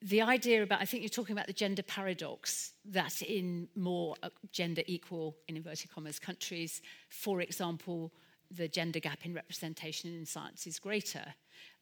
the 0.01 0.21
idea 0.21 0.63
about, 0.63 0.81
I 0.81 0.85
think 0.85 1.03
you're 1.03 1.09
talking 1.09 1.33
about 1.33 1.47
the 1.47 1.53
gender 1.53 1.83
paradox, 1.83 2.73
that 2.85 3.21
in 3.21 3.67
more 3.75 4.15
uh, 4.23 4.29
gender 4.51 4.81
equal, 4.87 5.35
in 5.47 5.57
inverted 5.57 5.91
commas, 5.91 6.19
countries, 6.19 6.81
for 7.09 7.41
example, 7.41 8.11
the 8.51 8.67
gender 8.67 8.99
gap 8.99 9.25
in 9.25 9.33
representation 9.33 10.15
in 10.15 10.25
science 10.25 10.65
is 10.65 10.79
greater. 10.79 11.25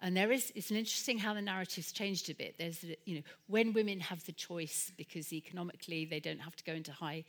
And 0.02 0.18
there 0.18 0.32
is, 0.32 0.52
it's 0.56 0.72
an 0.72 0.78
interesting 0.78 1.20
how 1.20 1.34
the 1.34 1.42
narrative's 1.42 1.92
changed 1.92 2.30
a 2.30 2.34
bit. 2.34 2.56
There's, 2.58 2.84
you 3.06 3.16
know, 3.16 3.22
when 3.48 3.72
women 3.72 4.00
have 4.00 4.26
the 4.26 4.32
choice 4.32 4.92
because 4.98 5.32
economically 5.32 6.06
they 6.06 6.20
don't 6.20 6.40
have 6.40 6.56
to 6.56 6.64
go 6.64 6.74
into 6.74 6.92
high 6.92 7.24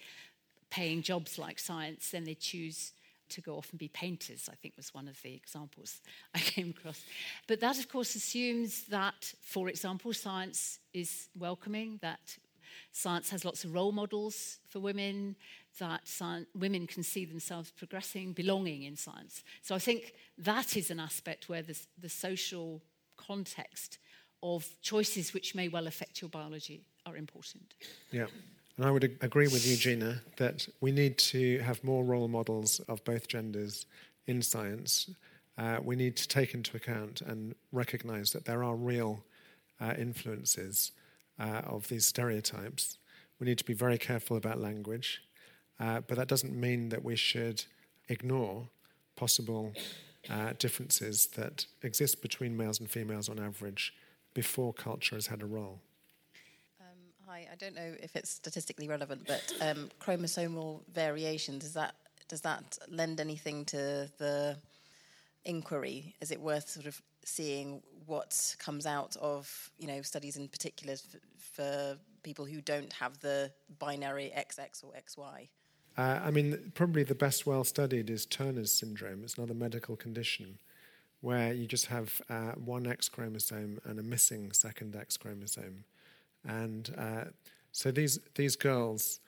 paying 0.71 1.03
jobs 1.03 1.39
like 1.39 1.59
science, 1.59 2.11
then 2.11 2.25
they 2.25 2.35
choose 2.35 2.93
to 3.31 3.41
go 3.41 3.57
off 3.57 3.71
and 3.71 3.79
be 3.79 3.89
painters, 3.89 4.49
I 4.51 4.55
think 4.57 4.75
was 4.77 4.95
one 4.95 5.09
of 5.09 5.21
the 5.23 5.35
examples 5.35 6.01
I 6.35 6.39
came 6.39 6.71
across. 6.71 7.03
But 7.47 7.61
that, 7.61 7.79
of 7.79 7.89
course, 7.89 8.15
assumes 8.15 8.85
that, 8.87 9.33
for 9.41 9.69
example, 9.69 10.13
science 10.13 10.79
is 10.93 11.29
welcoming, 11.37 11.99
that 12.03 12.39
science 12.93 13.31
has 13.31 13.45
lots 13.45 13.65
of 13.65 13.75
role 13.75 13.93
models 13.93 14.59
for 14.69 14.81
women, 14.81 15.37
that 15.79 16.07
science, 16.07 16.47
women 16.55 16.87
can 16.87 17.03
see 17.03 17.25
themselves 17.25 17.71
progressing, 17.71 18.33
belonging 18.33 18.83
in 18.83 18.97
science. 18.97 19.43
So 19.63 19.75
I 19.75 19.79
think 19.79 20.15
that 20.39 20.77
is 20.77 20.91
an 20.91 21.01
aspect 21.01 21.49
where 21.49 21.63
the, 21.63 21.79
the 21.99 22.09
social 22.09 22.83
context 23.17 23.99
of 24.43 24.67
choices 24.83 25.35
which 25.35 25.55
may 25.55 25.69
well 25.69 25.87
affect 25.87 26.21
your 26.21 26.29
biology 26.29 26.85
are 27.07 27.17
important. 27.17 27.75
Yeah. 28.11 28.27
And 28.79 28.87
I 28.87 28.93
would 28.93 29.19
agree 29.23 29.49
with 29.49 29.67
you, 29.67 29.77
Gina, 29.77 30.23
that 30.37 30.69
we 30.81 30.93
need 30.93 31.19
to 31.19 31.59
have 31.59 31.83
more 31.83 32.05
role 32.05 32.29
models 32.29 32.79
of 32.89 33.03
both 33.03 33.27
genders 33.27 33.87
in 34.29 34.41
science. 34.41 35.11
Uh, 35.59 35.79
we 35.83 35.97
need 35.97 36.17
to 36.17 36.29
take 36.29 36.55
into 36.55 36.77
account 36.77 37.21
and 37.21 37.57
recognize 37.73 38.31
that 38.33 38.45
there 38.45 38.63
are 38.63 38.77
real 38.77 39.25
uh, 39.81 39.95
influences 39.99 40.93
uh, 41.41 41.63
of 41.67 41.89
these 41.89 42.07
stereotypes. 42.07 42.99
We 43.41 43.47
need 43.47 43.59
to 43.59 43.65
be 43.65 43.75
very 43.75 43.99
careful 43.99 44.37
about 44.37 44.61
language, 44.61 45.23
uh, 45.81 46.03
but 46.07 46.17
that 46.17 46.29
doesn't 46.29 46.55
mean 46.55 46.91
that 46.91 47.03
we 47.03 47.17
should 47.17 47.65
ignore 48.09 48.69
possible 49.17 49.73
uh, 50.31 50.53
differences 50.57 51.27
that 51.35 51.67
exist 51.83 52.23
between 52.23 52.57
males 52.57 52.79
and 52.79 52.89
females 52.89 53.29
on 53.29 53.41
average 53.41 53.93
before 54.35 54.73
culture 54.73 55.17
has 55.17 55.27
had 55.27 55.43
a 55.43 55.47
role. 55.47 55.81
Hi, 57.29 57.47
I 57.53 57.57
don't 57.57 57.75
know 57.75 57.93
if 58.03 58.17
it's 58.17 58.31
statistically 58.31 58.89
relevant, 58.89 59.27
but 59.27 59.53
um, 59.61 59.91
chromosomal 60.01 60.81
variation 60.95 61.59
does 61.59 61.75
that 61.75 61.95
does 62.27 62.41
that 62.41 62.79
lend 62.89 63.21
anything 63.21 63.67
to 63.67 64.11
the 64.17 64.57
inquiry? 65.45 66.15
Is 66.23 66.31
it 66.31 66.41
worth 66.41 66.71
sort 66.71 66.87
of 66.87 67.03
seeing 67.27 67.83
what 68.07 68.57
comes 68.59 68.87
out 68.87 69.15
of 69.21 69.71
you 69.79 69.87
know 69.87 70.01
studies 70.01 70.39
in 70.39 70.49
particular 70.49 70.97
for, 70.97 71.19
for 71.37 71.99
people 72.23 72.47
who 72.47 72.63
don't 72.63 72.95
have 72.95 73.19
the 73.19 73.53
binary 73.79 74.33
XX 74.35 74.83
or 74.83 74.93
XY? 74.93 75.49
Uh, 75.99 76.21
I 76.25 76.31
mean, 76.31 76.73
probably 76.75 77.03
the 77.03 77.15
best 77.15 77.47
well 77.47 77.65
studied 77.65 78.09
is 78.09 78.25
Turner's 78.25 78.73
syndrome. 78.73 79.23
It's 79.23 79.37
another 79.37 79.53
medical 79.53 79.97
condition 79.97 80.61
where 81.21 81.53
you 81.53 81.67
just 81.67 81.87
have 81.87 82.23
uh, 82.31 82.53
one 82.53 82.87
X 82.87 83.11
chromosome 83.11 83.81
and 83.85 83.99
a 83.99 84.03
missing 84.03 84.51
second 84.53 84.97
X 84.97 85.19
chromosome. 85.19 85.85
And 86.47 86.95
uh, 86.97 87.25
so 87.73 87.91
these, 87.91 88.19
these 88.35 88.57
girls 88.57 89.21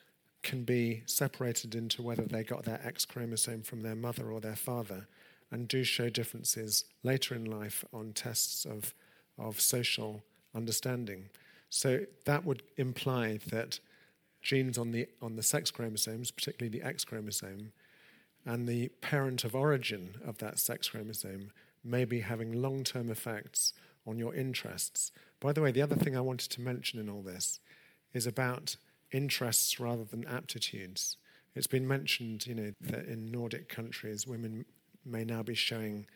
can 0.42 0.64
be 0.64 1.02
separated 1.06 1.74
into 1.74 2.02
whether 2.02 2.24
they 2.24 2.42
got 2.42 2.64
their 2.64 2.80
X 2.84 3.04
chromosome 3.04 3.62
from 3.62 3.82
their 3.82 3.94
mother 3.94 4.30
or 4.30 4.40
their 4.40 4.56
father, 4.56 5.06
and 5.50 5.68
do 5.68 5.84
show 5.84 6.08
differences 6.08 6.84
later 7.02 7.34
in 7.34 7.44
life 7.44 7.84
on 7.92 8.12
tests 8.12 8.64
of, 8.64 8.94
of 9.38 9.60
social 9.60 10.22
understanding. 10.54 11.28
So 11.68 12.00
that 12.24 12.44
would 12.44 12.62
imply 12.76 13.38
that 13.50 13.80
genes 14.42 14.78
on 14.78 14.92
the, 14.92 15.08
on 15.20 15.36
the 15.36 15.42
sex 15.42 15.70
chromosomes, 15.70 16.30
particularly 16.30 16.78
the 16.78 16.86
X 16.86 17.04
chromosome, 17.04 17.72
and 18.46 18.66
the 18.66 18.88
parent 19.00 19.44
of 19.44 19.54
origin 19.54 20.16
of 20.24 20.38
that 20.38 20.58
sex 20.58 20.88
chromosome 20.88 21.50
may 21.84 22.04
be 22.04 22.20
having 22.20 22.62
long 22.62 22.84
term 22.84 23.10
effects 23.10 23.72
on 24.06 24.18
your 24.18 24.35
interests. 24.35 25.12
By 25.40 25.52
the 25.52 25.60
way, 25.60 25.72
the 25.72 25.82
other 25.82 25.97
thing 25.97 26.16
I 26.16 26.20
wanted 26.20 26.51
to 26.52 26.60
mention 26.60 26.98
in 26.98 27.09
all 27.09 27.22
this 27.22 27.60
is 28.12 28.27
about 28.27 28.77
interests 29.12 29.78
rather 29.81 30.05
than 30.05 30.27
aptitudes. 30.27 31.16
It's 31.55 31.66
been 31.66 31.86
mentioned, 31.86 32.47
you 32.47 32.55
know, 32.55 32.72
that 32.81 33.06
in 33.06 33.31
Nordic 33.31 33.68
countries, 33.68 34.27
women 34.27 34.64
may 35.05 35.24
now 35.24 35.43
be 35.43 35.55
showing 35.55 36.06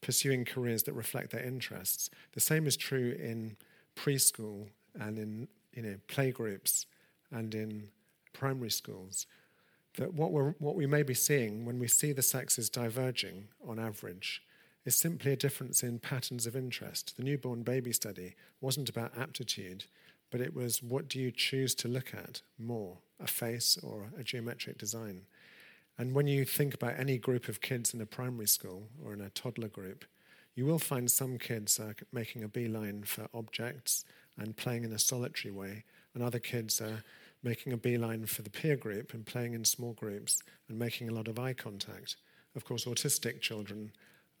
pursuing 0.00 0.44
careers 0.44 0.84
that 0.84 0.92
reflect 0.92 1.32
their 1.32 1.42
interests. 1.42 2.10
The 2.32 2.40
same 2.40 2.66
is 2.66 2.76
true 2.76 3.16
in 3.18 3.56
preschool 3.96 4.68
and 4.98 5.18
in 5.18 5.48
you 5.72 5.82
know 5.82 5.96
playgroups 6.08 6.86
and 7.30 7.54
in 7.54 7.88
primary 8.32 8.70
schools. 8.70 9.26
That 9.96 10.14
what 10.14 10.32
we 10.32 10.42
what 10.58 10.76
we 10.76 10.86
may 10.86 11.02
be 11.02 11.14
seeing 11.14 11.64
when 11.64 11.78
we 11.78 11.88
see 11.88 12.12
the 12.12 12.22
sexes 12.22 12.70
diverging 12.70 13.48
on 13.66 13.78
average 13.78 14.42
is 14.86 14.96
simply 14.96 15.32
a 15.32 15.36
difference 15.36 15.82
in 15.82 15.98
patterns 15.98 16.46
of 16.46 16.56
interest. 16.56 17.16
The 17.16 17.24
newborn 17.24 17.64
baby 17.64 17.92
study 17.92 18.36
wasn't 18.60 18.88
about 18.88 19.18
aptitude, 19.18 19.84
but 20.30 20.40
it 20.40 20.54
was 20.54 20.82
what 20.82 21.08
do 21.08 21.18
you 21.18 21.32
choose 21.32 21.74
to 21.74 21.88
look 21.88 22.14
at 22.14 22.40
more, 22.56 22.98
a 23.20 23.26
face 23.26 23.76
or 23.82 24.10
a 24.18 24.22
geometric 24.22 24.78
design? 24.78 25.22
And 25.98 26.14
when 26.14 26.28
you 26.28 26.44
think 26.44 26.72
about 26.72 26.98
any 26.98 27.18
group 27.18 27.48
of 27.48 27.60
kids 27.60 27.92
in 27.92 28.00
a 28.00 28.06
primary 28.06 28.46
school 28.46 28.88
or 29.04 29.12
in 29.12 29.20
a 29.20 29.30
toddler 29.30 29.68
group, 29.68 30.04
you 30.54 30.64
will 30.64 30.78
find 30.78 31.10
some 31.10 31.36
kids 31.36 31.80
are 31.80 31.96
making 32.12 32.44
a 32.44 32.48
beeline 32.48 33.02
for 33.02 33.28
objects 33.34 34.04
and 34.38 34.56
playing 34.56 34.84
in 34.84 34.92
a 34.92 34.98
solitary 34.98 35.52
way, 35.52 35.84
and 36.14 36.22
other 36.22 36.38
kids 36.38 36.80
are 36.80 37.02
making 37.42 37.72
a 37.72 37.76
beeline 37.76 38.24
for 38.26 38.42
the 38.42 38.50
peer 38.50 38.76
group 38.76 39.12
and 39.12 39.26
playing 39.26 39.54
in 39.54 39.64
small 39.64 39.94
groups 39.94 40.42
and 40.68 40.78
making 40.78 41.08
a 41.08 41.12
lot 41.12 41.28
of 41.28 41.38
eye 41.38 41.52
contact. 41.52 42.16
Of 42.54 42.64
course, 42.64 42.84
autistic 42.84 43.40
children 43.40 43.92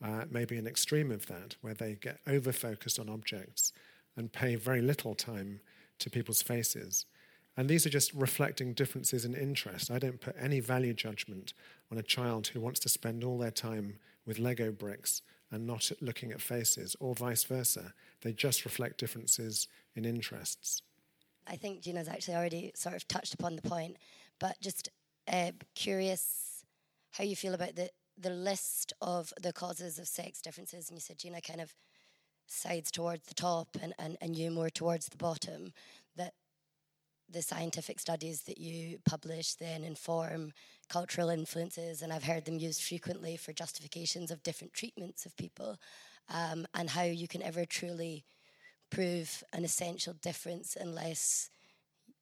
uh, 0.02 0.24
maybe 0.30 0.56
an 0.56 0.66
extreme 0.66 1.10
of 1.10 1.26
that, 1.26 1.56
where 1.60 1.74
they 1.74 1.94
get 1.94 2.20
over 2.26 2.52
focused 2.52 2.98
on 2.98 3.08
objects 3.08 3.72
and 4.16 4.32
pay 4.32 4.54
very 4.54 4.80
little 4.80 5.14
time 5.14 5.60
to 5.98 6.10
people's 6.10 6.42
faces. 6.42 7.06
And 7.56 7.68
these 7.68 7.86
are 7.86 7.90
just 7.90 8.12
reflecting 8.12 8.74
differences 8.74 9.24
in 9.24 9.34
interest. 9.34 9.90
I 9.90 9.98
don't 9.98 10.20
put 10.20 10.36
any 10.38 10.60
value 10.60 10.92
judgment 10.92 11.54
on 11.90 11.96
a 11.96 12.02
child 12.02 12.48
who 12.48 12.60
wants 12.60 12.80
to 12.80 12.88
spend 12.88 13.24
all 13.24 13.38
their 13.38 13.50
time 13.50 13.98
with 14.26 14.38
Lego 14.38 14.70
bricks 14.70 15.22
and 15.50 15.66
not 15.66 15.90
looking 16.00 16.32
at 16.32 16.40
faces, 16.40 16.96
or 17.00 17.14
vice 17.14 17.44
versa. 17.44 17.94
They 18.20 18.32
just 18.32 18.64
reflect 18.64 18.98
differences 18.98 19.68
in 19.94 20.04
interests. 20.04 20.82
I 21.46 21.56
think 21.56 21.82
Gina's 21.82 22.08
actually 22.08 22.34
already 22.34 22.72
sort 22.74 22.96
of 22.96 23.06
touched 23.06 23.32
upon 23.32 23.56
the 23.56 23.62
point, 23.62 23.96
but 24.40 24.60
just 24.60 24.88
uh, 25.32 25.52
curious 25.74 26.64
how 27.12 27.24
you 27.24 27.36
feel 27.36 27.54
about 27.54 27.76
the, 27.76 27.90
the 28.18 28.30
list 28.30 28.92
of 29.00 29.32
the 29.40 29.52
causes 29.52 29.98
of 29.98 30.08
sex 30.08 30.40
differences. 30.40 30.88
And 30.88 30.96
you 30.96 31.00
said 31.00 31.18
Gina 31.18 31.40
kind 31.40 31.60
of 31.60 31.74
sides 32.46 32.90
towards 32.90 33.26
the 33.26 33.34
top 33.34 33.68
and, 33.80 33.92
and, 33.98 34.16
and 34.20 34.36
you 34.36 34.50
more 34.50 34.70
towards 34.70 35.06
the 35.06 35.16
bottom. 35.16 35.72
That 36.16 36.32
the 37.28 37.42
scientific 37.42 37.98
studies 37.98 38.42
that 38.42 38.58
you 38.58 38.98
publish 39.04 39.54
then 39.54 39.84
inform 39.84 40.52
cultural 40.88 41.28
influences, 41.28 42.02
and 42.02 42.12
I've 42.12 42.24
heard 42.24 42.44
them 42.44 42.58
used 42.58 42.82
frequently 42.82 43.36
for 43.36 43.52
justifications 43.52 44.30
of 44.30 44.42
different 44.42 44.74
treatments 44.74 45.26
of 45.26 45.36
people, 45.36 45.76
um, 46.32 46.66
and 46.74 46.90
how 46.90 47.02
you 47.02 47.26
can 47.26 47.42
ever 47.42 47.64
truly 47.64 48.24
prove 48.90 49.42
an 49.52 49.64
essential 49.64 50.12
difference 50.12 50.76
unless 50.78 51.50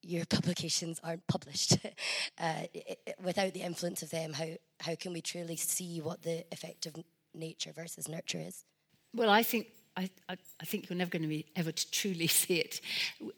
your 0.05 0.25
publications 0.29 1.01
aren't 1.03 1.27
published. 1.27 1.75
uh, 2.39 2.63
it, 2.73 3.01
it, 3.07 3.15
without 3.23 3.55
the 3.55 3.63
influence 3.63 4.03
of 4.03 4.11
them, 4.11 4.33
how, 4.33 4.49
how 4.81 4.95
can 4.95 5.13
we 5.13 5.21
truly 5.21 5.57
see 5.57 6.01
what 6.01 6.23
the 6.23 6.45
effect 6.53 6.87
of 6.87 6.97
nature 7.35 7.73
versus 7.73 8.09
nurture 8.09 8.39
is? 8.39 8.65
Well, 9.15 9.31
I 9.31 9.43
think 9.43 9.69
I, 9.97 10.11
I, 10.29 10.65
think 10.65 10.89
you're 10.89 10.97
never 10.97 11.11
going 11.11 11.23
to 11.23 11.29
be 11.29 11.47
ever 11.55 11.71
to 11.71 11.91
truly 11.91 12.27
see 12.43 12.57
it 12.57 12.81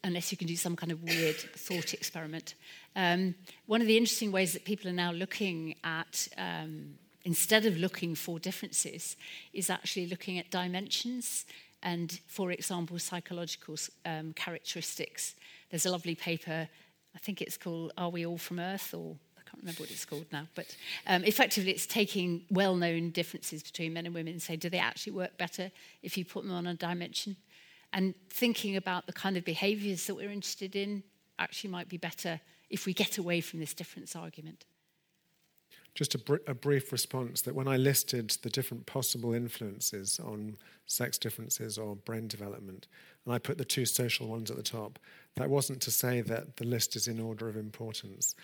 unless 0.03 0.33
you 0.33 0.39
can 0.39 0.47
do 0.47 0.57
some 0.57 0.75
kind 0.75 0.91
of 0.91 1.03
weird 1.03 1.37
thought 1.37 1.93
experiment. 1.93 2.55
Um, 2.95 3.35
one 3.67 3.81
of 3.83 3.87
the 3.87 3.97
interesting 3.97 4.33
ways 4.33 4.53
that 4.55 4.65
people 4.65 4.89
are 4.89 4.95
now 4.95 5.13
looking 5.13 5.75
at, 5.85 6.29
um, 6.39 6.95
instead 7.25 7.67
of 7.67 7.77
looking 7.77 8.15
for 8.15 8.39
differences, 8.39 9.17
is 9.53 9.69
actually 9.69 10.07
looking 10.07 10.39
at 10.39 10.51
dimensions 10.51 11.45
and, 11.83 12.21
for 12.27 12.51
example, 12.51 12.99
psychological 12.99 13.77
um, 14.07 14.33
characteristics. 14.33 15.35
There's 15.71 15.87
a 15.87 15.91
lovely 15.91 16.15
paper, 16.15 16.69
I 17.15 17.19
think 17.19 17.41
it's 17.41 17.57
called 17.57 17.93
Are 17.99 18.11
We 18.11 18.27
All 18.27 18.39
From 18.39 18.59
Earth? 18.59 18.95
or 18.95 19.17
I 19.37 19.43
can't 19.49 19.63
remember 19.63 19.83
what 19.83 19.91
it's 19.91 20.05
called 20.05 20.27
now, 20.33 20.47
but 20.55 20.77
um, 21.07 21.25
effectively 21.25 21.71
it's 21.71 21.87
taking 21.87 22.45
well 22.51 22.77
known 22.77 23.11
differences 23.11 23.63
between 23.63 23.93
men 23.93 24.07
and 24.07 24.15
women 24.15 24.33
and 24.33 24.43
say, 24.43 24.57
do 24.57 24.69
they 24.69 24.79
actually 24.79 25.13
work 25.13 25.37
better 25.39 25.71
if 26.03 26.17
you 26.17 26.25
put 26.25 26.45
them 26.45 26.53
on 26.53 26.67
a 26.67 26.75
dimension? 26.75 27.37
And 27.93 28.15
thinking 28.29 28.77
about 28.77 29.07
the 29.07 29.13
kind 29.13 29.37
of 29.37 29.45
behaviors 29.45 30.07
that 30.07 30.15
we're 30.15 30.31
interested 30.31 30.77
in 30.77 31.03
actually 31.39 31.71
might 31.71 31.89
be 31.89 31.97
better 31.97 32.41
if 32.69 32.87
we 32.87 32.93
get 32.93 33.19
away 33.19 33.41
from 33.41 33.61
this 33.61 33.75
difference 33.75 34.17
argument. 34.17 34.65
Just 35.97 36.14
a, 36.14 36.18
br- 36.18 36.36
a, 36.47 36.52
brief 36.52 36.93
response 36.93 37.40
that 37.40 37.55
when 37.55 37.66
I 37.66 37.78
listed 37.78 38.28
the 38.43 38.51
different 38.51 38.85
possible 38.85 39.32
influences 39.32 40.20
on 40.20 40.59
sex 40.85 41.16
differences 41.16 41.78
or 41.78 41.97
brain 41.97 42.28
development, 42.28 42.86
and 43.24 43.32
I 43.32 43.39
put 43.39 43.56
the 43.56 43.64
two 43.64 43.86
social 43.86 44.28
ones 44.28 44.51
at 44.51 44.59
the 44.59 44.62
top, 44.62 44.98
that 45.36 45.48
wasn't 45.48 45.81
to 45.81 45.90
say 45.90 46.20
that 46.20 46.59
the 46.59 46.66
list 46.66 46.97
is 46.97 47.09
in 47.09 47.18
order 47.18 47.48
of 47.48 47.56
importance. 47.56 48.35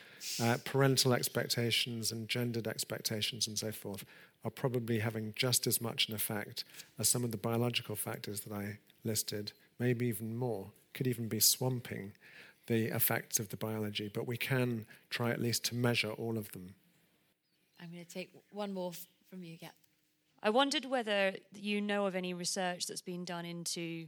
Uh, 0.43 0.57
parental 0.65 1.13
expectations 1.13 2.11
and 2.11 2.27
gendered 2.27 2.67
expectations 2.67 3.47
and 3.47 3.59
so 3.59 3.71
forth 3.71 4.07
are 4.47 4.51
probably 4.51 5.01
having 5.01 5.35
just 5.37 5.67
as 5.67 5.79
much 5.79 6.09
an 6.09 6.15
effect 6.15 6.65
as 6.99 7.07
some 7.07 7.23
of 7.23 7.33
the 7.33 7.37
biological 7.37 7.97
factors 7.97 8.41
that 8.41 8.55
I 8.55 8.79
listed, 9.05 9.53
maybe 9.79 10.07
even 10.07 10.35
more, 10.39 10.69
could 10.95 11.07
even 11.07 11.29
be 11.29 11.39
swamping 11.39 12.13
the 12.67 12.87
effects 12.97 13.39
of 13.39 13.51
the 13.51 13.59
biology, 13.59 14.11
but 14.13 14.27
we 14.27 14.39
can 14.39 14.87
try 15.11 15.31
at 15.31 15.41
least 15.41 15.65
to 15.67 15.75
measure 15.75 16.13
all 16.13 16.39
of 16.39 16.51
them. 16.53 16.75
I'm 17.83 17.91
going 17.91 18.05
to 18.05 18.11
take 18.11 18.31
one 18.51 18.73
more 18.73 18.93
from 19.29 19.43
you, 19.43 19.57
yeah. 19.61 19.71
I 20.43 20.51
wondered 20.51 20.85
whether 20.85 21.35
you 21.53 21.81
know 21.81 22.07
of 22.07 22.15
any 22.15 22.33
research 22.33 22.87
that's 22.87 23.03
been 23.03 23.25
done 23.25 23.45
into 23.45 24.07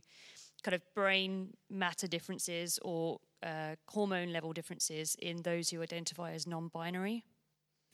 kind 0.63 0.75
of 0.75 0.83
brain 0.95 1.55
matter 1.69 2.07
differences 2.07 2.79
or 2.83 3.19
uh, 3.43 3.75
hormone 3.89 4.33
level 4.33 4.53
differences 4.53 5.17
in 5.21 5.43
those 5.43 5.71
who 5.71 5.83
identify 5.83 6.33
as 6.33 6.47
non 6.47 6.69
binary? 6.69 7.25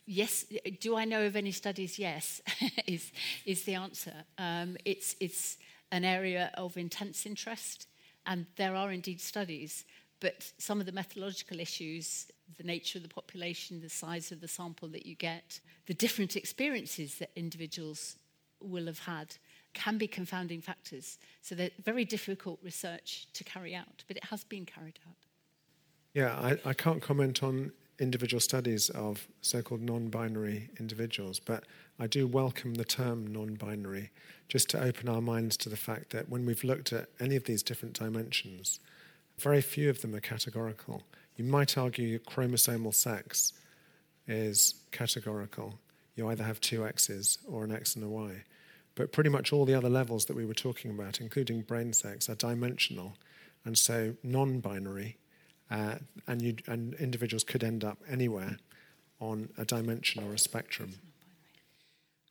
Yes. 0.06 0.44
Do 0.80 0.96
I 0.96 1.04
know 1.04 1.26
of 1.26 1.36
any 1.36 1.52
studies? 1.52 1.98
Yes, 1.98 2.40
is, 2.86 3.12
is 3.46 3.64
the 3.64 3.74
answer. 3.74 4.24
Um, 4.38 4.76
it's, 4.84 5.16
it's 5.20 5.58
an 5.92 6.04
area 6.04 6.50
of 6.54 6.76
intense 6.76 7.26
interest, 7.26 7.86
and 8.26 8.46
there 8.56 8.74
are 8.74 8.92
indeed 8.92 9.20
studies, 9.20 9.84
but 10.20 10.52
some 10.58 10.80
of 10.80 10.86
the 10.86 10.92
methodological 10.92 11.60
issues 11.60 12.26
the 12.56 12.64
nature 12.64 12.98
of 12.98 13.02
the 13.02 13.08
population, 13.08 13.80
the 13.80 13.88
size 13.88 14.32
of 14.32 14.40
the 14.40 14.48
sample 14.48 14.88
that 14.88 15.06
you 15.06 15.14
get, 15.14 15.60
the 15.86 15.94
different 15.94 16.36
experiences 16.36 17.16
that 17.16 17.30
individuals 17.36 18.16
will 18.60 18.86
have 18.86 19.00
had 19.00 19.36
can 19.72 19.98
be 19.98 20.06
confounding 20.06 20.60
factors. 20.60 21.18
So 21.42 21.54
they're 21.54 21.70
very 21.82 22.04
difficult 22.04 22.58
research 22.62 23.28
to 23.34 23.44
carry 23.44 23.74
out, 23.74 24.04
but 24.08 24.16
it 24.16 24.24
has 24.24 24.44
been 24.44 24.66
carried 24.66 24.98
out. 25.06 25.14
Yeah, 26.12 26.34
I, 26.34 26.70
I 26.70 26.72
can't 26.72 27.00
comment 27.00 27.42
on 27.42 27.72
individual 28.00 28.40
studies 28.40 28.88
of 28.90 29.28
so 29.42 29.62
called 29.62 29.82
non 29.82 30.08
binary 30.08 30.70
individuals, 30.80 31.38
but 31.38 31.64
I 31.98 32.06
do 32.06 32.26
welcome 32.26 32.74
the 32.74 32.84
term 32.84 33.26
non 33.26 33.54
binary 33.54 34.10
just 34.48 34.68
to 34.70 34.82
open 34.82 35.08
our 35.08 35.20
minds 35.20 35.56
to 35.58 35.68
the 35.68 35.76
fact 35.76 36.10
that 36.10 36.28
when 36.28 36.44
we've 36.46 36.64
looked 36.64 36.92
at 36.92 37.08
any 37.20 37.36
of 37.36 37.44
these 37.44 37.62
different 37.62 37.94
dimensions, 37.94 38.80
very 39.38 39.60
few 39.60 39.88
of 39.88 40.00
them 40.00 40.14
are 40.14 40.20
categorical. 40.20 41.02
You 41.36 41.44
might 41.44 41.78
argue 41.78 42.18
chromosomal 42.18 42.94
sex 42.94 43.52
is 44.26 44.74
categorical. 44.92 45.78
You 46.16 46.28
either 46.28 46.44
have 46.44 46.60
two 46.60 46.86
X's 46.86 47.38
or 47.48 47.64
an 47.64 47.72
X 47.72 47.96
and 47.96 48.04
a 48.04 48.08
Y. 48.08 48.44
But 48.94 49.12
pretty 49.12 49.30
much 49.30 49.52
all 49.52 49.64
the 49.64 49.74
other 49.74 49.88
levels 49.88 50.26
that 50.26 50.36
we 50.36 50.44
were 50.44 50.54
talking 50.54 50.90
about, 50.90 51.20
including 51.20 51.62
brain 51.62 51.92
sex, 51.92 52.28
are 52.28 52.34
dimensional 52.34 53.16
and 53.64 53.76
so 53.78 54.14
non 54.22 54.60
binary. 54.60 55.16
Uh, 55.70 55.96
and, 56.26 56.62
and 56.66 56.94
individuals 56.94 57.44
could 57.44 57.62
end 57.62 57.84
up 57.84 57.98
anywhere 58.08 58.58
on 59.20 59.48
a 59.56 59.64
dimension 59.64 60.24
or 60.24 60.34
a 60.34 60.38
spectrum. 60.38 60.94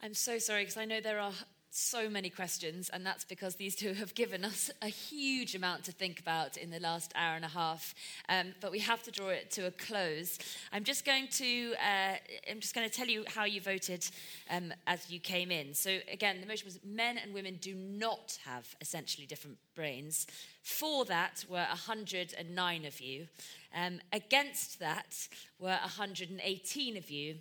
I'm 0.03 0.13
so 0.13 0.37
sorry 0.39 0.63
because 0.63 0.77
I 0.77 0.85
know 0.85 0.99
there 0.99 1.19
are 1.19 1.33
so 1.71 2.09
many 2.09 2.29
questions, 2.29 2.89
and 2.89 3.05
that's 3.05 3.23
because 3.23 3.55
these 3.55 3.75
two 3.75 3.93
have 3.93 4.15
given 4.15 4.43
us 4.43 4.71
a 4.81 4.87
huge 4.87 5.55
amount 5.55 5.83
to 5.85 5.91
think 5.91 6.19
about 6.19 6.57
in 6.57 6.69
the 6.71 6.79
last 6.79 7.11
hour 7.15 7.35
and 7.35 7.45
a 7.45 7.49
half. 7.49 7.93
Um, 8.27 8.53
but 8.59 8.71
we 8.71 8.79
have 8.79 9.03
to 9.03 9.11
draw 9.11 9.29
it 9.29 9.51
to 9.51 9.67
a 9.67 9.71
close. 9.71 10.39
I'm 10.73 10.83
just 10.83 11.05
going 11.05 11.27
to 11.33 11.73
uh, 11.75 12.15
I'm 12.49 12.59
just 12.59 12.73
going 12.73 12.89
to 12.89 12.93
tell 12.93 13.07
you 13.07 13.23
how 13.27 13.45
you 13.45 13.61
voted 13.61 14.05
um, 14.49 14.73
as 14.87 15.09
you 15.09 15.19
came 15.19 15.51
in. 15.51 15.73
So 15.73 15.99
again, 16.11 16.41
the 16.41 16.47
motion 16.47 16.65
was 16.65 16.79
men 16.83 17.17
and 17.17 17.33
women 17.33 17.57
do 17.61 17.75
not 17.75 18.37
have 18.45 18.75
essentially 18.81 19.27
different 19.27 19.57
brains. 19.75 20.27
For 20.63 21.05
that 21.05 21.45
were 21.49 21.57
109 21.57 22.85
of 22.85 22.99
you. 22.99 23.27
Um, 23.75 23.99
against 24.11 24.79
that 24.79 25.27
were 25.59 25.77
118 25.81 26.97
of 26.97 27.09
you 27.09 27.35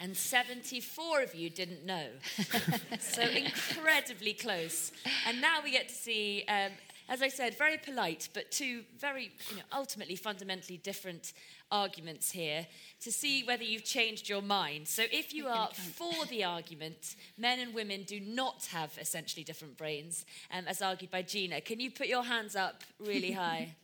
and 0.00 0.16
74 0.16 1.22
of 1.22 1.34
you 1.34 1.50
didn't 1.50 1.84
know. 1.84 2.06
so 3.00 3.22
incredibly 3.22 4.32
close. 4.32 4.92
And 5.26 5.40
now 5.40 5.58
we 5.62 5.72
get 5.72 5.88
to 5.88 5.94
see, 5.94 6.44
um, 6.48 6.72
as 7.08 7.22
I 7.22 7.28
said, 7.28 7.56
very 7.56 7.76
polite, 7.76 8.28
but 8.32 8.50
two 8.50 8.82
very, 8.98 9.32
you 9.50 9.56
know, 9.56 9.62
ultimately 9.72 10.16
fundamentally 10.16 10.78
different 10.78 11.32
arguments 11.72 12.30
here 12.30 12.66
to 13.00 13.12
see 13.12 13.44
whether 13.44 13.62
you've 13.62 13.84
changed 13.84 14.28
your 14.28 14.42
mind. 14.42 14.88
So 14.88 15.04
if 15.12 15.32
you 15.32 15.46
are 15.46 15.68
for 15.68 16.26
the 16.26 16.44
argument, 16.44 17.16
men 17.38 17.60
and 17.60 17.74
women 17.74 18.02
do 18.04 18.20
not 18.20 18.66
have 18.72 18.96
essentially 19.00 19.44
different 19.44 19.76
brains, 19.76 20.24
um, 20.52 20.64
as 20.66 20.82
argued 20.82 21.10
by 21.10 21.22
Gina, 21.22 21.60
can 21.60 21.80
you 21.80 21.90
put 21.90 22.06
your 22.06 22.24
hands 22.24 22.56
up 22.56 22.82
really 22.98 23.32
high? 23.44 23.74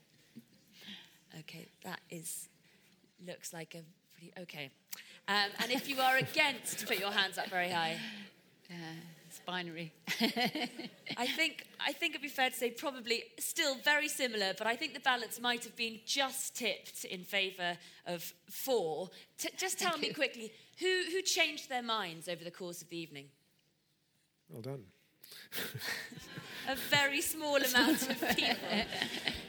okay, 1.40 1.66
that 1.84 2.00
is, 2.10 2.48
looks 3.26 3.52
like 3.52 3.74
a 3.74 3.82
pretty, 4.14 4.32
okay. 4.42 4.70
Um, 5.28 5.50
and 5.60 5.72
if 5.72 5.88
you 5.88 6.00
are 6.00 6.16
against, 6.16 6.86
put 6.86 6.98
your 7.00 7.10
hands 7.10 7.36
up 7.36 7.48
very 7.48 7.70
high. 7.70 7.98
Uh, 8.70 8.74
it's 9.28 9.40
binary. 9.40 9.92
I 11.16 11.26
think 11.26 11.66
I 11.80 11.92
think 11.92 12.14
it'd 12.14 12.22
be 12.22 12.28
fair 12.28 12.50
to 12.50 12.56
say 12.56 12.70
probably 12.70 13.24
still 13.38 13.76
very 13.84 14.08
similar, 14.08 14.54
but 14.56 14.66
I 14.66 14.76
think 14.76 14.94
the 14.94 15.00
balance 15.00 15.40
might 15.40 15.64
have 15.64 15.76
been 15.76 15.98
just 16.06 16.56
tipped 16.56 17.04
in 17.04 17.24
favour 17.24 17.76
of 18.06 18.32
four. 18.48 19.10
T- 19.38 19.48
just 19.56 19.78
tell 19.78 19.98
me 19.98 20.12
quickly 20.12 20.52
who 20.78 21.02
who 21.10 21.22
changed 21.22 21.68
their 21.68 21.82
minds 21.82 22.28
over 22.28 22.44
the 22.44 22.50
course 22.50 22.80
of 22.80 22.88
the 22.88 22.96
evening. 22.98 23.26
Well 24.48 24.62
done. 24.62 24.84
A 26.68 26.74
very 26.90 27.20
small 27.20 27.56
amount 27.56 28.10
of 28.10 28.20
people. 28.36 28.56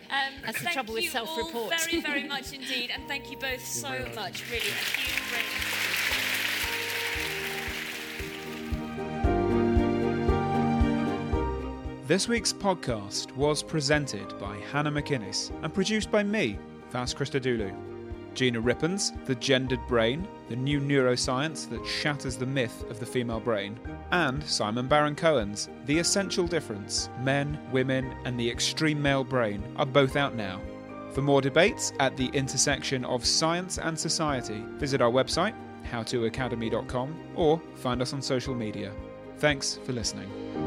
Um, 0.10 0.34
That's 0.46 0.62
the 0.62 0.70
trouble 0.70 0.94
with 0.94 1.10
self-report. 1.10 1.74
very, 1.82 2.02
very 2.02 2.24
much 2.28 2.54
indeed, 2.54 2.92
and 2.94 3.08
thank 3.08 3.30
you 3.30 3.38
both 3.38 3.66
so 3.66 3.90
much. 4.16 4.44
Really, 4.50 4.68
a 4.68 5.00
huge 5.00 5.18
This 12.08 12.30
week's 12.30 12.54
podcast 12.54 13.36
was 13.36 13.62
presented 13.62 14.40
by 14.40 14.56
Hannah 14.72 14.92
McInnes 14.94 15.52
and 15.62 15.74
produced 15.74 16.10
by 16.10 16.24
me, 16.24 16.58
That's 16.90 17.14
Christodoulou. 17.14 17.97
Gina 18.38 18.62
Rippon's, 18.62 19.14
The 19.26 19.34
Gendered 19.34 19.86
Brain, 19.88 20.28
the 20.48 20.56
new 20.56 20.80
neuroscience 20.80 21.68
that 21.72 21.84
shatters 21.88 22.38
the 22.38 22.46
myth 22.46 22.88
of 22.92 23.00
the 23.00 23.06
female 23.06 23.40
brain, 23.40 23.80
and 24.12 24.44
Simon 24.44 24.88
Baron 24.88 25.16
Cohen's 25.16 25.70
The 25.88 25.98
Essential 25.98 26.46
Difference 26.46 27.10
Men, 27.20 27.60
Women, 27.72 28.14
and 28.26 28.40
the 28.40 28.48
Extreme 28.48 29.02
Male 29.02 29.24
Brain 29.24 29.64
are 29.78 29.88
both 29.88 30.16
out 30.16 30.36
now. 30.36 30.62
For 31.14 31.24
more 31.24 31.42
debates 31.42 31.92
at 32.00 32.16
the 32.16 32.28
intersection 32.28 33.04
of 33.06 33.26
science 33.26 33.80
and 33.80 33.98
society, 33.98 34.64
visit 34.76 35.02
our 35.02 35.12
website, 35.12 35.56
howtoacademy.com, 35.90 37.20
or 37.34 37.60
find 37.74 38.04
us 38.04 38.14
on 38.14 38.22
social 38.22 38.54
media. 38.54 38.94
Thanks 39.40 39.80
for 39.84 39.94
listening. 39.94 40.67